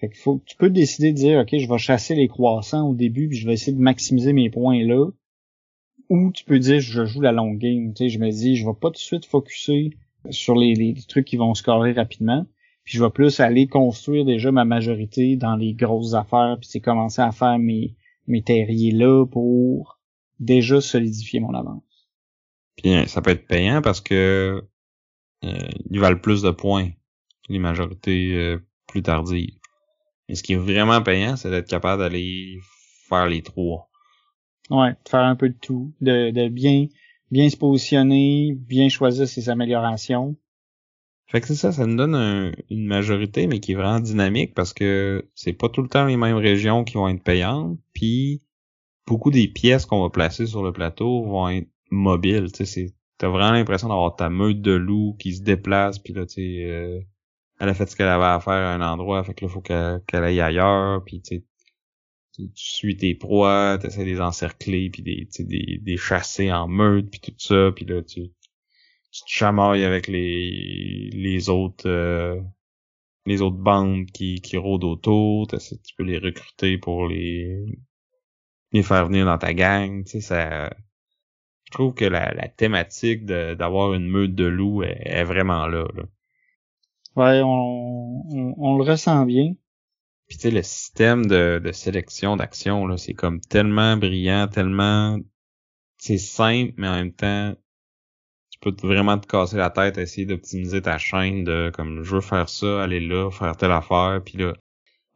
[0.00, 2.94] Fait qu'il faut, tu peux décider de dire, OK, je vais chasser les croissants au
[2.94, 5.10] début, puis je vais essayer de maximiser mes points là.
[6.08, 7.92] Ou tu peux dire, je joue la longue game.
[7.92, 9.90] Tu sais, je me dis, je vais pas tout de suite focuser
[10.30, 12.46] sur les, les, trucs qui vont scorer rapidement.
[12.84, 16.80] Puis je vais plus aller construire déjà ma majorité dans les grosses affaires, puis c'est
[16.80, 17.94] commencer à faire mes,
[18.26, 20.00] mes terriers là pour
[20.40, 22.08] déjà solidifier mon avance.
[22.76, 24.64] Puis hein, ça peut être payant parce que
[25.44, 26.88] euh, ils valent plus de points,
[27.50, 29.59] les majorités euh, plus tardives.
[30.30, 32.60] Mais ce qui est vraiment payant, c'est d'être capable d'aller
[33.08, 33.90] faire les trois.
[34.70, 36.86] Ouais, de faire un peu de tout, de, de bien
[37.32, 40.36] bien se positionner, bien choisir ses améliorations.
[41.26, 44.72] Fait que c'est ça, ça nous donne une majorité, mais qui est vraiment dynamique parce
[44.72, 48.40] que c'est pas tout le temps les mêmes régions qui vont être payantes, puis
[49.08, 52.52] beaucoup des pièces qu'on va placer sur le plateau vont être mobiles.
[52.52, 56.24] Tu sais, t'as vraiment l'impression d'avoir ta meute de loups qui se déplace, puis là,
[56.24, 57.00] tu sais, euh,
[57.60, 59.60] elle a fait ce qu'elle avait à faire à un endroit, fait que là, faut
[59.60, 61.44] qu'elle aille ailleurs, puis tu
[62.32, 66.68] tu suis tes proies, tu essaies de les encercler, puis des, des, des chasser en
[66.68, 68.30] meute, puis tout ça, puis là, tu,
[69.12, 72.40] tu te chamailles avec les, les autres euh,
[73.26, 75.58] les autres bandes qui, qui rôdent autour, tu
[75.96, 77.66] peux les recruter pour les
[78.72, 80.70] les faire venir dans ta gang, tu sais, ça...
[81.64, 86.02] Je trouve que la, la thématique d'avoir une meute de loups est, vraiment là, là.
[87.16, 88.24] Ouais, on,
[88.56, 89.54] on, le ressent bien.
[90.28, 95.18] Puis tu sais, le système de, de sélection d'action, là, c'est comme tellement brillant, tellement
[95.98, 97.54] c'est simple, mais en même temps,
[98.50, 102.14] tu peux vraiment te casser la tête à essayer d'optimiser ta chaîne de comme je
[102.14, 104.54] veux faire ça, aller là, faire telle affaire, puis là,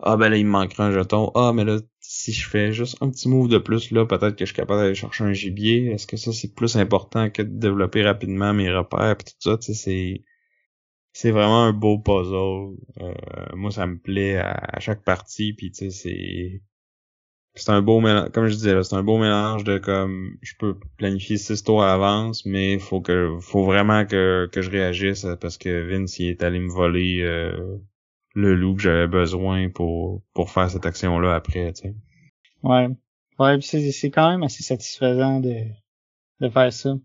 [0.00, 1.30] ah ben là, il me manquera un jeton.
[1.34, 4.44] Ah, mais là, si je fais juste un petit move de plus là, peut-être que
[4.44, 5.92] je suis capable d'aller chercher un gibier.
[5.92, 9.56] Est-ce que ça c'est plus important que de développer rapidement mes repères pis tout ça,
[9.58, 10.24] tu sais, c'est
[11.14, 12.76] c'est vraiment un beau puzzle.
[13.00, 13.14] Euh,
[13.54, 16.62] moi, ça me plaît à, chaque partie, puis tu sais, c'est
[17.56, 20.76] c'est un beau mélange, comme je disais, c'est un beau mélange de comme je peux
[20.98, 25.56] planifier six tours à l'avance, mais faut que faut vraiment que, que je réagisse parce
[25.56, 27.78] que Vince il est allé me voler euh,
[28.34, 31.94] le loup que j'avais besoin pour pour faire cette action là après, tu sais.
[32.64, 32.88] Ouais.
[33.38, 35.54] Ouais, c'est c'est quand même assez satisfaisant de
[36.40, 36.96] de faire ça.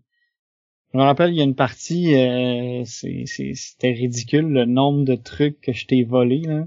[0.92, 5.60] Je me rappelle, il y a une partie, euh, c'était ridicule le nombre de trucs
[5.60, 6.66] que je t'ai volé là.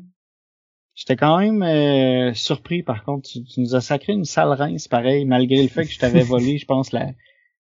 [0.96, 3.30] J'étais quand même euh, surpris par contre.
[3.30, 6.58] Tu, nous as sacré une sale rince pareil, malgré le fait que je t'avais volé,
[6.58, 7.12] je pense, la...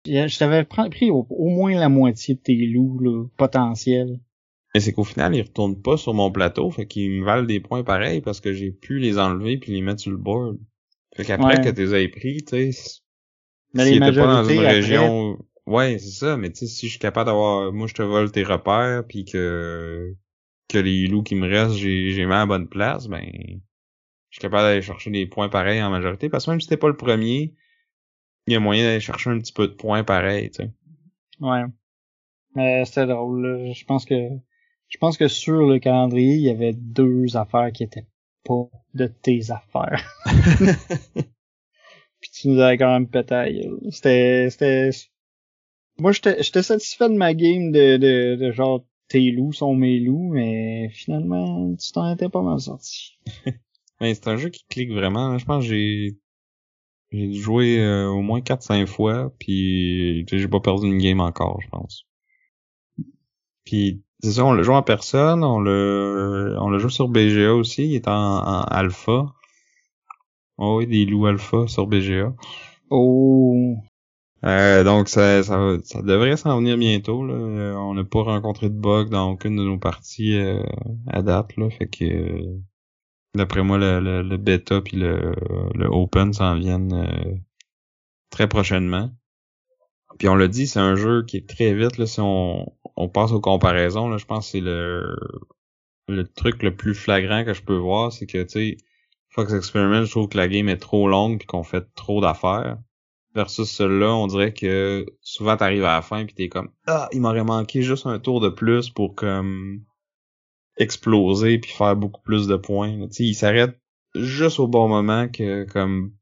[0.05, 4.19] Je t'avais pris au, moins la moitié de tes loups là, potentiels.
[4.73, 7.59] Mais c'est qu'au final, ils retournent pas sur mon plateau, fait qu'ils me valent des
[7.59, 10.57] points pareils parce que j'ai pu les enlever puis les mettre sur le board.
[11.15, 13.01] Fait qu'après que tu les aies pris, tu sais,
[13.73, 15.37] mais les pas dans une région
[15.67, 18.31] Ouais, c'est ça, mais tu sais, si je suis capable d'avoir, moi je te vole
[18.31, 20.15] tes repères, puis que
[20.69, 23.21] que les loups qui me restent, j'ai j'ai mis à la bonne place, ben
[24.29, 26.77] je suis capable d'aller chercher des points pareils en majorité, parce que même si t'es
[26.77, 27.53] pas le premier,
[28.47, 30.71] il y a moyen d'aller chercher un petit peu de points pareils, tu sais.
[31.41, 31.63] Ouais.
[32.55, 34.15] Mais c'était drôle, je pense que
[34.87, 38.07] je pense que sur le calendrier, il y avait deux affaires qui étaient
[38.45, 40.01] pas de tes affaires.
[42.21, 43.69] Puis tu nous avais quand même pété.
[43.91, 44.91] C'était c'était
[45.99, 50.31] moi, j'étais satisfait de ma game de, de, de genre tes loups sont mes loups,
[50.33, 53.17] mais finalement, tu t'en étais pas mal sorti.
[54.01, 55.37] mais c'est un jeu qui clique vraiment.
[55.37, 56.17] Je pense que j'ai
[57.11, 61.69] j'ai joué euh, au moins 4-5 fois, puis j'ai pas perdu une game encore, je
[61.69, 62.05] pense.
[63.63, 67.53] Puis c'est ça, on le joue en personne, on le on le joue sur BGA
[67.53, 69.33] aussi, il est en, en alpha.
[70.57, 72.33] Oh oui, des loups alpha sur BGA.
[72.89, 73.77] Oh,
[74.45, 77.25] euh, donc ça, ça, ça devrait s'en venir bientôt.
[77.25, 77.33] Là.
[77.33, 80.61] Euh, on n'a pas rencontré de bug dans aucune de nos parties euh,
[81.07, 81.57] à date.
[81.57, 82.59] Là, fait que
[83.35, 85.33] d'après moi le, le, le, bêta puis le,
[85.73, 87.41] le open s'en viennent
[88.29, 89.11] très prochainement.
[90.19, 91.97] Puis on l'a dit, c'est un jeu qui est très vite.
[91.97, 95.15] Là, si on, on passe aux comparaisons, là, je pense que c'est le,
[96.07, 98.77] le truc le plus flagrant que je peux voir, c'est que tu sais,
[99.29, 102.77] Fox Experiment, je trouve que la game est trop longue puis qu'on fait trop d'affaires
[103.37, 107.21] versus celui-là, on dirait que souvent t'arrives à la fin puis t'es comme ah il
[107.21, 109.83] m'aurait manqué juste un tour de plus pour comme
[110.75, 113.07] exploser puis faire beaucoup plus de points.
[113.07, 113.79] Tu sais, il s'arrête
[114.15, 116.13] juste au bon moment que comme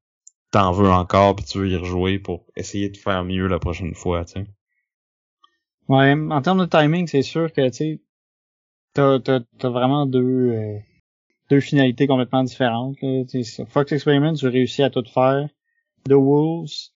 [0.51, 3.95] t'en veux encore puis tu veux y rejouer pour essayer de faire mieux la prochaine
[3.95, 4.25] fois.
[4.25, 4.39] Tu.
[5.87, 8.01] Ouais, en termes de timing, c'est sûr que tu sais
[8.93, 10.77] t'as t'as vraiment deux euh,
[11.49, 12.97] deux finalités complètement différentes.
[13.69, 15.47] Fox Experiment, tu réussis à tout faire.
[16.07, 16.91] The Wolves,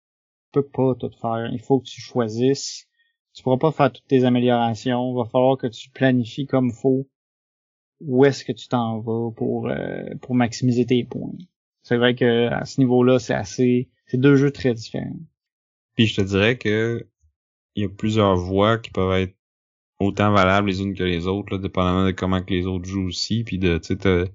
[0.52, 1.50] peux pas tout faire.
[1.52, 2.88] Il faut que tu choisisses.
[3.34, 5.14] Tu pourras pas faire toutes tes améliorations.
[5.14, 7.08] Il va falloir que tu planifies comme faut
[8.02, 11.34] où est-ce que tu t'en vas pour euh, pour maximiser tes points.
[11.84, 15.20] C'est vrai que à ce niveau-là, c'est assez c'est deux jeux très différents.
[15.96, 17.08] Puis je te dirais que
[17.76, 19.36] il y a plusieurs voies qui peuvent être
[20.00, 23.08] autant valables les unes que les autres, là, dépendamment de comment que les autres jouent
[23.08, 24.32] aussi, puis de tu sais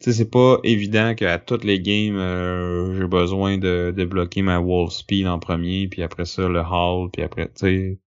[0.00, 4.90] sais, c'est pas évident qu'à toutes les games, euh, j'ai besoin de débloquer ma wall
[4.90, 8.00] speed en premier, puis après ça, le haul, puis après, tu sais,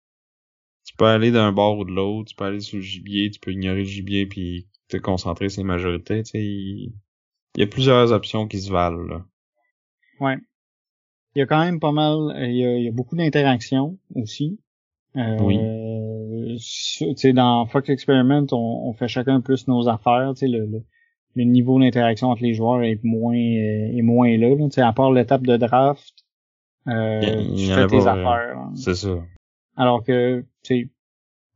[0.86, 3.40] tu peux aller d'un bord ou de l'autre, tu peux aller sur le gibier, tu
[3.40, 6.94] peux ignorer le gibier, puis te concentrer sur les majorités, tu sais, il...
[7.58, 9.26] y a plusieurs options qui se valent, là.
[10.20, 10.38] Ouais.
[11.36, 13.98] Il y a quand même pas mal, il y a, il y a beaucoup d'interactions
[14.16, 14.60] aussi.
[15.16, 15.58] Euh, oui.
[16.58, 20.66] Tu sais, dans Fox Experiment, on, on, fait chacun plus nos affaires, tu sais, le,
[20.66, 20.84] le
[21.36, 24.50] le niveau d'interaction entre les joueurs est moins euh, est moins là.
[24.56, 24.88] là.
[24.88, 26.14] à part l'étape de draft,
[26.88, 28.70] euh, tu fais tes affaires.
[28.76, 29.24] C'est ça.
[29.76, 30.92] Alors que, tu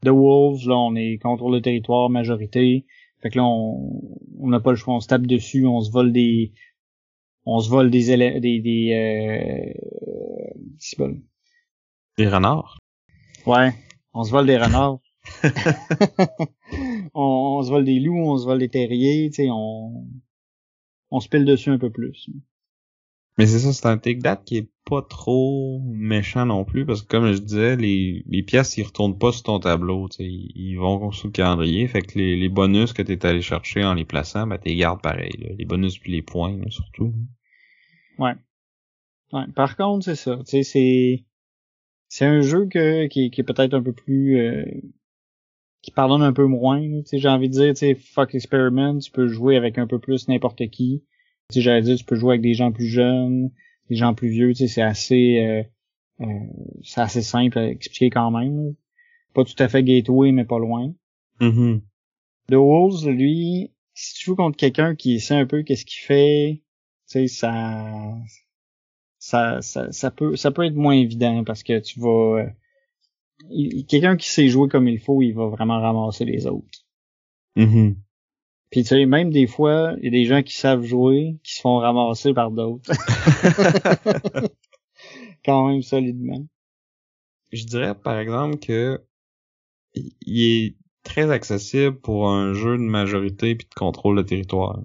[0.04, 2.86] The Wolves, là, on est contre le territoire, majorité.
[3.22, 6.12] Fait que là, on n'a pas le choix, on se tape dessus, on se vole
[6.12, 6.54] des...
[7.46, 8.60] On se vole des élèves, des...
[8.60, 9.74] des euh,
[12.18, 12.78] des renards?
[13.46, 13.74] Ouais,
[14.14, 15.00] on se vole des renards.
[17.14, 20.08] on, se vole des loups, on se vole des terriers, tu sais, on,
[21.12, 22.30] on se pile dessus un peu plus.
[23.38, 27.04] Mais c'est ça, c'est un take that qui est pas trop méchant non plus, parce
[27.04, 30.26] que comme je disais, les, les pièces, ils retournent pas sur ton tableau, tu sais,
[30.26, 33.94] ils vont sur le calendrier, fait que les, les bonus que t'es allé chercher en
[33.94, 37.14] les plaçant, ben t'es gardes pareil, les bonus puis les points, surtout.
[38.18, 38.34] Ouais.
[39.34, 39.46] Ouais.
[39.56, 41.26] Par contre, c'est ça, tu sais, c'est,
[42.08, 44.66] c'est un jeu que, qui, qui est peut-être un peu plus, euh,
[45.88, 46.82] qui pardonne un peu moins.
[47.14, 50.28] J'ai envie de dire, tu sais, fuck experiment, tu peux jouer avec un peu plus
[50.28, 51.02] n'importe qui.
[51.50, 53.52] Tu j'allais dire, tu peux jouer avec des gens plus jeunes,
[53.90, 55.64] des gens plus vieux, tu sais, c'est assez euh,
[56.26, 56.46] euh,
[56.84, 58.76] c'est assez simple à expliquer quand même.
[59.34, 60.94] Pas tout à fait gateway, mais pas loin.
[61.40, 61.80] Mm-hmm.
[62.50, 66.64] The Wolves, lui, si tu joues contre quelqu'un qui sait un peu qu'est-ce qu'il fait,
[67.10, 68.14] tu sais, ça,
[69.20, 72.50] ça, ça, ça peut, ça peut être moins évident parce que tu vas, euh,
[73.88, 76.86] quelqu'un qui sait jouer comme il faut, il va vraiment ramasser les autres.
[77.56, 77.94] Mm
[78.72, 81.56] Puis tu sais, même des fois, il y a des gens qui savent jouer, qui
[81.56, 82.92] se font ramasser par d'autres.
[85.46, 86.46] Quand même solidement.
[87.52, 89.02] Je dirais par exemple que
[89.94, 94.80] il est très accessible pour un jeu de majorité puis de contrôle de territoire.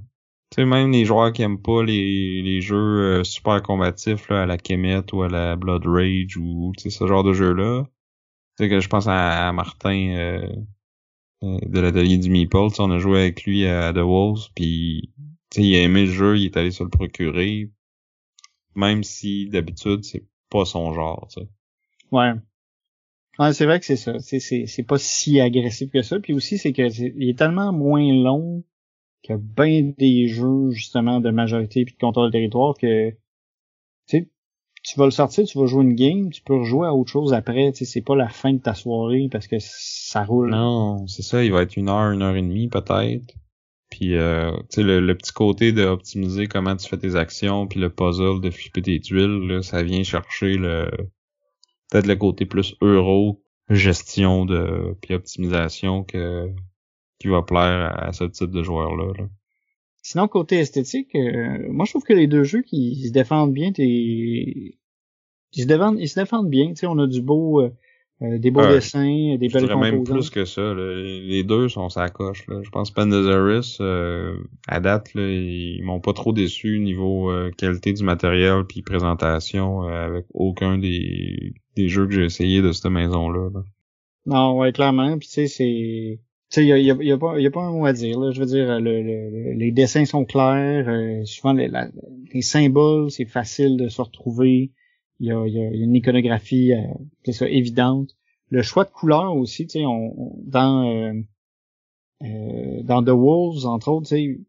[0.51, 4.43] Tu sais, même les joueurs qui aiment pas les, les jeux euh, super combatifs là,
[4.43, 7.85] à la Kemet ou à la Blood Rage ou ce genre de jeu-là,
[8.57, 10.49] tu sais que je pense à, Martin euh,
[11.43, 15.13] euh, de l'atelier du Meeple, on a joué avec lui à The Wolves, puis
[15.57, 17.71] il a aimé le jeu, il est allé se le procurer,
[18.75, 21.27] même si d'habitude c'est pas son genre.
[21.31, 21.49] sais.
[22.11, 22.33] Ouais.
[23.39, 24.19] Ouais, c'est vrai que c'est ça.
[24.19, 26.21] C'est, c'est, c'est pas si agressif que ça.
[26.21, 28.63] Puis aussi, c'est que il est tellement moins long
[29.23, 33.17] que bien des jeux justement de majorité puis de contrôle de territoire que tu
[34.07, 34.31] sais
[34.83, 37.33] tu vas le sortir, tu vas jouer une game, tu peux rejouer à autre chose
[37.33, 40.51] après, tu sais, c'est pas la fin de ta soirée parce que ça roule.
[40.51, 43.35] Non, c'est ça, il va être une heure, une heure et demie peut-être.
[43.91, 47.91] Puis euh, tu sais, le, petit côté d'optimiser comment tu fais tes actions, puis le
[47.91, 50.91] puzzle de flipper tes tuiles, là, ça vient chercher le
[51.91, 56.51] peut-être le côté plus euro, gestion de puis optimisation que
[57.21, 59.13] qui va plaire à, ce type de joueur-là.
[59.17, 59.25] là
[60.03, 63.71] Sinon, côté esthétique, euh, moi je trouve que les deux jeux qui se défendent bien,
[65.53, 66.71] ils se défendent, ils se défendent bien.
[66.71, 67.71] Tu sais, on a du beau, euh,
[68.23, 69.81] euh, des beaux dessins, des belles composantes.
[69.81, 70.75] même plus que ça.
[70.75, 72.47] Les deux sont sa coche.
[72.49, 72.61] Là.
[72.63, 77.93] Je pense que Pandasaurus, euh, à date, là, ils m'ont pas trop déçu niveau qualité
[77.93, 83.51] du matériel puis présentation avec aucun des, des jeux que j'ai essayé de cette maison-là.
[83.55, 83.63] Là.
[84.27, 85.19] Non, ouais, clairement.
[85.19, 86.21] Puis tu sais, c'est
[86.57, 88.19] il y a, y, a, pas, y a pas un mot à dire.
[88.21, 88.31] Là.
[88.31, 90.89] Je veux dire, le, les dessins sont clairs.
[90.89, 91.71] Euh, souvent, les,
[92.33, 94.71] les symboles, c'est facile de se retrouver.
[95.21, 98.11] Il y a, y a, une iconographie euh, ça, évidente.
[98.51, 101.13] Le choix de couleurs aussi, tu sais, on, dans euh,
[102.23, 104.41] euh, dans The Wolves, entre autres, tu sais,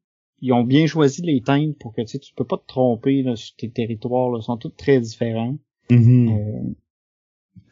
[0.42, 3.24] ils ont bien choisi les teintes pour que tu sais, tu peux pas te tromper
[3.24, 4.30] là, sur tes territoires.
[4.30, 5.58] Là, ils sont tous très différents.
[5.90, 6.74] Mm-hmm.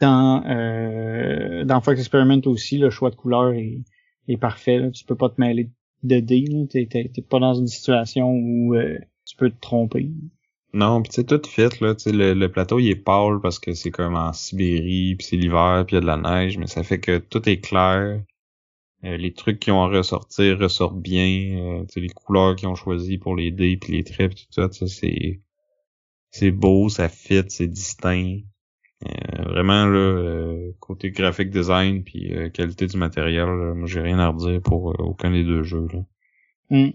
[0.01, 3.83] dans euh, dans Fox Experiment aussi, le choix de couleur est,
[4.27, 4.77] est parfait.
[4.77, 4.91] Là.
[4.91, 5.69] Tu peux pas te mêler
[6.03, 6.67] de dés.
[6.69, 10.09] T'es, t'es, pas dans une situation où euh, tu peux te tromper.
[10.73, 13.59] Non, pis c'est tout fait là, tu sais le, le, plateau il est pâle parce
[13.59, 16.57] que c'est comme en Sibérie, puis c'est l'hiver, puis il y a de la neige,
[16.57, 18.21] mais ça fait que tout est clair.
[19.03, 23.17] Euh, les trucs qui ont à ressortir ressortent bien, euh, les couleurs qu'ils ont choisies
[23.17, 25.41] pour les dés puis les traits pis tout ça, c'est
[26.29, 28.39] c'est beau, ça fit, c'est distinct.
[29.05, 34.29] Euh, vraiment là, euh, côté graphique design puis qualité du matériel, moi j'ai rien à
[34.29, 36.05] redire pour aucun des deux jeux là.
[36.69, 36.91] Mm.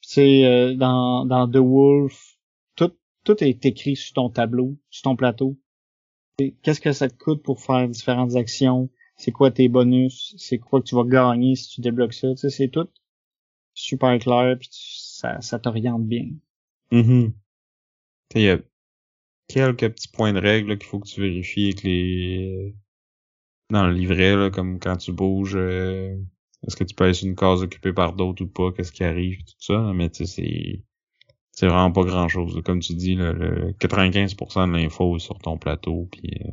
[0.00, 2.38] C'est dans dans The Wolf,
[2.76, 2.92] tout
[3.24, 5.56] tout est écrit sur ton tableau, sur ton plateau.
[6.62, 8.90] Qu'est-ce que ça te coûte pour faire différentes actions?
[9.18, 12.36] c'est quoi tes bonus, c'est quoi que tu vas gagner si tu débloques ça, tu
[12.36, 12.88] sais, c'est tout
[13.74, 16.30] super clair puis ça, ça t'oriente bien.
[16.90, 17.28] Mm
[18.34, 18.58] Il y a
[19.48, 22.74] quelques petits points de règle qu'il faut que tu vérifies avec les
[23.70, 26.16] dans le livret là, comme quand tu bouges euh,
[26.66, 29.04] est-ce que tu peux aller sur une case occupée par d'autres ou pas, qu'est-ce qui
[29.04, 30.82] arrive, tout ça, mais tu sais c'est
[31.58, 32.62] c'est vraiment pas grand chose.
[32.64, 36.50] Comme tu dis, le 95% de l'info est sur ton plateau, puis euh,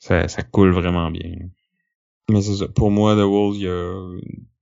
[0.00, 1.30] ça, ça coule vraiment bien.
[2.30, 2.68] Mais c'est ça.
[2.68, 4.18] Pour moi, The Wolves, il y a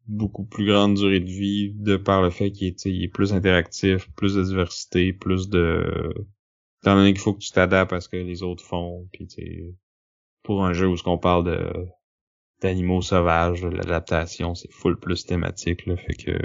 [0.09, 4.11] beaucoup plus grande durée de vie de par le fait qu'il est, est plus interactif,
[4.17, 6.13] plus de diversité, plus de...
[6.83, 9.29] Étant donné qu'il faut que tu t'adaptes à ce que les autres font, puis
[10.43, 11.87] pour un jeu où ce qu'on parle de
[12.63, 16.39] d'animaux sauvages, l'adaptation, c'est full plus thématique, là, fait que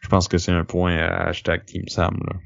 [0.00, 2.36] je pense que c'est un point à hashtag Team Sam, là.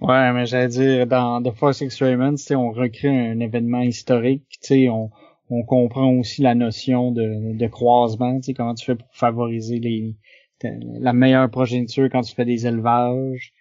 [0.00, 5.10] Ouais, mais j'allais dire, dans The Force Experiments, on recrée un événement historique, on,
[5.50, 10.16] on comprend aussi la notion de, de croisement, comment tu fais pour favoriser les
[10.72, 13.52] la meilleure progéniture quand tu fais des élevages.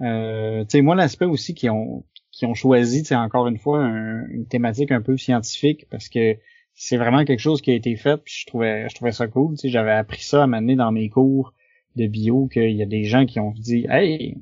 [0.00, 4.92] Euh, moi, l'aspect aussi qu'ils ont qui ont choisi, c'est encore une fois une thématique
[4.92, 6.36] un peu scientifique parce que
[6.74, 9.56] c'est vraiment quelque chose qui a été fait puis je trouvais je trouvais ça cool,
[9.64, 11.54] j'avais appris ça à m'amener dans mes cours
[11.96, 14.36] de bio qu'il y a des gens qui ont dit "Hey,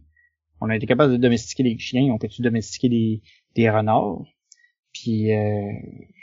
[0.60, 3.22] on a été capable de domestiquer des chiens, on peut-tu domestiquer des,
[3.54, 4.24] des renards?
[4.92, 5.72] Puis euh,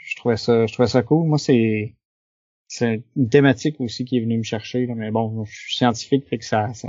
[0.03, 1.27] je trouvais ça je trouvais ça cool.
[1.27, 1.95] Moi, c'est
[2.67, 4.85] c'est une thématique aussi qui est venue me chercher.
[4.87, 4.95] Là.
[4.95, 6.87] Mais bon, je suis scientifique, fait que ça, ça,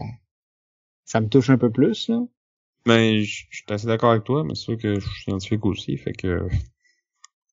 [1.04, 2.08] ça me touche un peu plus.
[2.08, 2.20] Là.
[2.86, 5.64] Mais ben, je, suis assez d'accord avec toi, mais c'est sûr que je suis scientifique
[5.66, 6.48] aussi, fait que.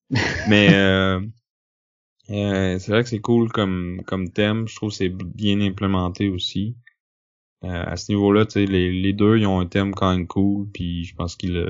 [0.50, 1.20] mais euh,
[2.32, 4.68] euh, c'est vrai que c'est cool comme comme thème.
[4.68, 6.76] Je trouve que c'est bien implémenté aussi.
[7.64, 10.28] Euh, à ce niveau-là, tu sais, les, les deux, ils ont un thème quand même
[10.28, 11.70] cool, puis je pense qu'ils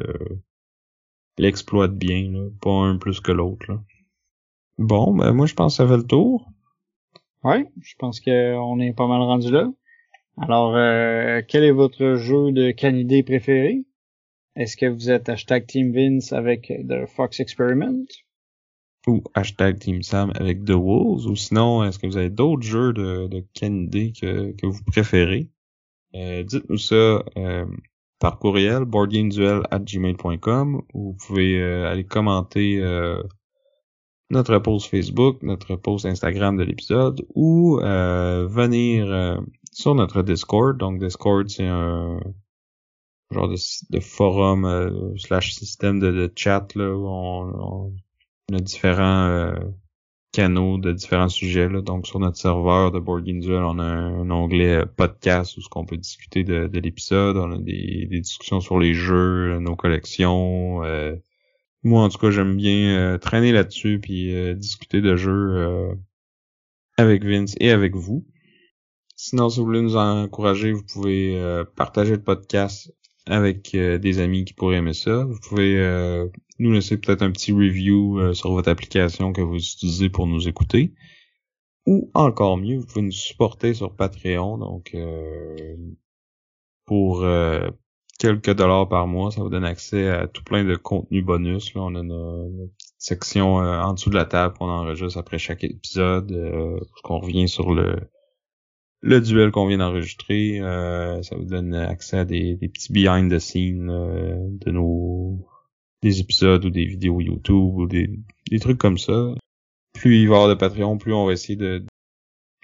[1.38, 3.80] l'exploitent bien, là, pas un plus que l'autre.
[4.77, 6.49] Bon, ben moi je pense que ça fait le tour.
[7.43, 9.69] Ouais, je pense qu'on est pas mal rendu là.
[10.41, 13.84] Alors, euh, quel est votre jeu de canidé préféré?
[14.56, 18.06] Est-ce que vous êtes hashtag Team Vince avec The Fox Experiment?
[19.07, 21.26] Ou hashtag Team Sam avec The Wolves?
[21.28, 25.49] Ou sinon, est-ce que vous avez d'autres jeux de, de que, vous préférez?
[26.16, 27.66] Euh, dites-nous ça euh,
[28.20, 32.82] par courriel boardgameduel@gmail.com ou vous pouvez aller commenter
[34.30, 39.41] notre post Facebook, notre post Instagram de l'épisode ou venir
[39.80, 40.77] sur notre Discord.
[40.77, 42.19] Donc Discord c'est un
[43.31, 47.93] genre de, forum slash système de, chat là où on,
[48.51, 49.53] on a différents
[50.31, 51.69] canaux de différents sujets.
[51.69, 51.81] Là.
[51.81, 55.85] Donc sur notre serveur de Board Duel, on a un, onglet podcast où ce qu'on
[55.85, 57.38] peut discuter de, l'épisode.
[57.38, 60.84] On a des, discussions sur les jeux, nos collections.
[60.84, 61.15] Euh.
[61.84, 65.97] moi en tout cas j'aime bien euh, traîner là-dessus puis euh, discuter de jeux
[66.97, 68.26] avec Vince et avec vous.
[69.22, 72.94] Sinon, si vous voulez nous encourager, vous pouvez partager le podcast
[73.26, 75.26] avec des amis qui pourraient aimer ça.
[75.26, 75.78] Vous pouvez
[76.60, 80.48] nous laisser peut-être un petit review euh, sur votre application que vous utilisez pour nous
[80.48, 80.94] écouter.
[81.86, 84.58] Ou encore mieux, vous pouvez nous supporter sur Patreon.
[84.58, 85.78] Donc euh,
[86.86, 87.70] pour euh,
[88.20, 91.74] quelques dollars par mois, ça vous donne accès à tout plein de contenus bonus.
[91.74, 92.70] Là, on a une,
[93.02, 97.96] section en dessous de la table qu'on enregistre après chaque épisode, qu'on revient sur le
[99.01, 100.59] le duel qu'on vient d'enregistrer.
[101.21, 105.39] ça vous donne accès à des, des petits behind the scenes de nos
[106.01, 108.09] des épisodes ou des vidéos YouTube ou des,
[108.49, 109.34] des trucs comme ça.
[109.93, 111.84] Plus il va y avoir de Patreon, plus on va essayer de...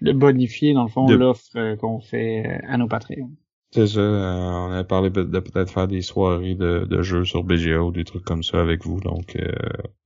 [0.02, 3.32] De bonifier, dans le fond, l'offre euh, qu'on fait euh, à nos Patreons.
[3.72, 4.00] C'est ça.
[4.00, 7.92] Euh, on a parlé de, peut-être faire des soirées de, de, jeux sur BGA ou
[7.92, 9.00] des trucs comme ça avec vous.
[9.00, 9.38] Donc,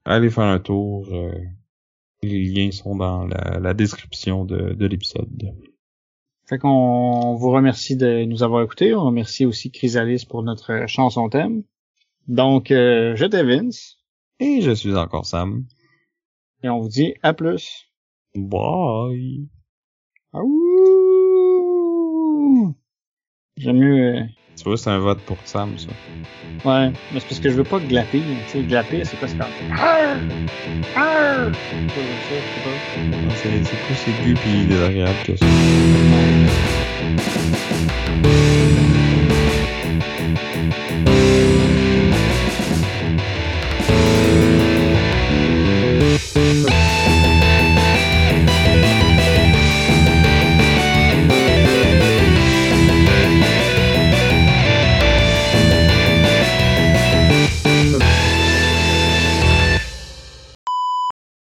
[0.06, 1.08] allez faire un tour.
[2.24, 5.54] les liens sont dans la, la description de, de l'épisode.
[6.50, 8.96] Fait qu'on vous remercie de nous avoir écoutés.
[8.96, 11.62] On remercie aussi Chrysalis pour notre chanson thème.
[12.28, 14.00] Donc, euh, j'étais Vince.
[14.40, 15.66] Et je suis encore Sam.
[16.64, 17.92] Et on vous dit à plus.
[18.34, 19.48] Bye.
[23.56, 24.16] J'aime mieux...
[24.16, 24.24] Euh...
[24.60, 25.88] Tu vois, c'est un vote pour Sam, ça.
[26.66, 28.20] Ouais, mais c'est parce que je veux pas glapper.
[28.20, 29.36] Tu sais, glapper, c'est quoi ce.
[29.72, 30.18] Arr!
[30.98, 31.52] Arr!
[33.36, 33.50] C'est
[33.86, 35.46] plus aigu pis désagréable que ça?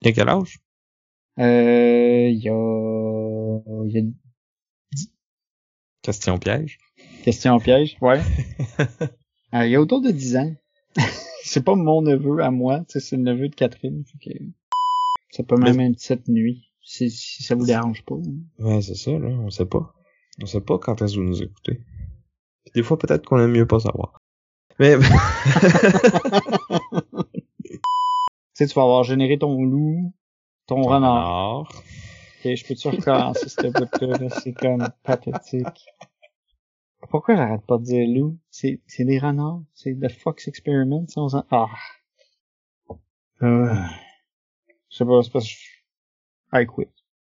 [0.07, 0.61] Il y a quel âge?
[1.41, 3.61] Euh, il y a...
[3.87, 4.03] Il y a...
[6.01, 6.79] Question piège.
[7.25, 8.21] Question piège, ouais.
[9.55, 10.55] euh, il y a autour de 10 ans.
[11.43, 14.05] c'est pas mon neveu à moi, c'est le neveu de Catherine.
[14.05, 14.39] Fait que...
[15.33, 18.15] Ça peut même être cette nuit, si, si ça vous dérange pas.
[18.15, 18.65] hein.
[18.65, 19.27] Ouais, c'est ça, là.
[19.27, 19.93] On sait pas.
[20.41, 21.81] On sait pas quand est-ce que vous nous écoutez.
[22.63, 24.23] Puis des fois, peut-être qu'on aime mieux pas savoir.
[24.79, 24.95] Mais...
[28.57, 30.15] Tu sais, tu vas avoir généré ton loup,
[30.67, 31.69] ton renard.
[31.69, 34.17] Ok, je peux-tu recommencer cette bout-là?
[34.17, 34.31] là?
[34.31, 35.85] C'est comme pathétique.
[37.11, 38.39] Pourquoi j'arrête pas de dire loup?
[38.51, 39.61] C'est, c'est des renards.
[39.75, 41.07] C'est The Fox Experiment.
[41.07, 41.67] ça, on s'en- Ah.
[43.43, 43.75] Euh,
[44.89, 46.59] je sais pas, c'est parce que je...
[46.59, 46.89] I quit.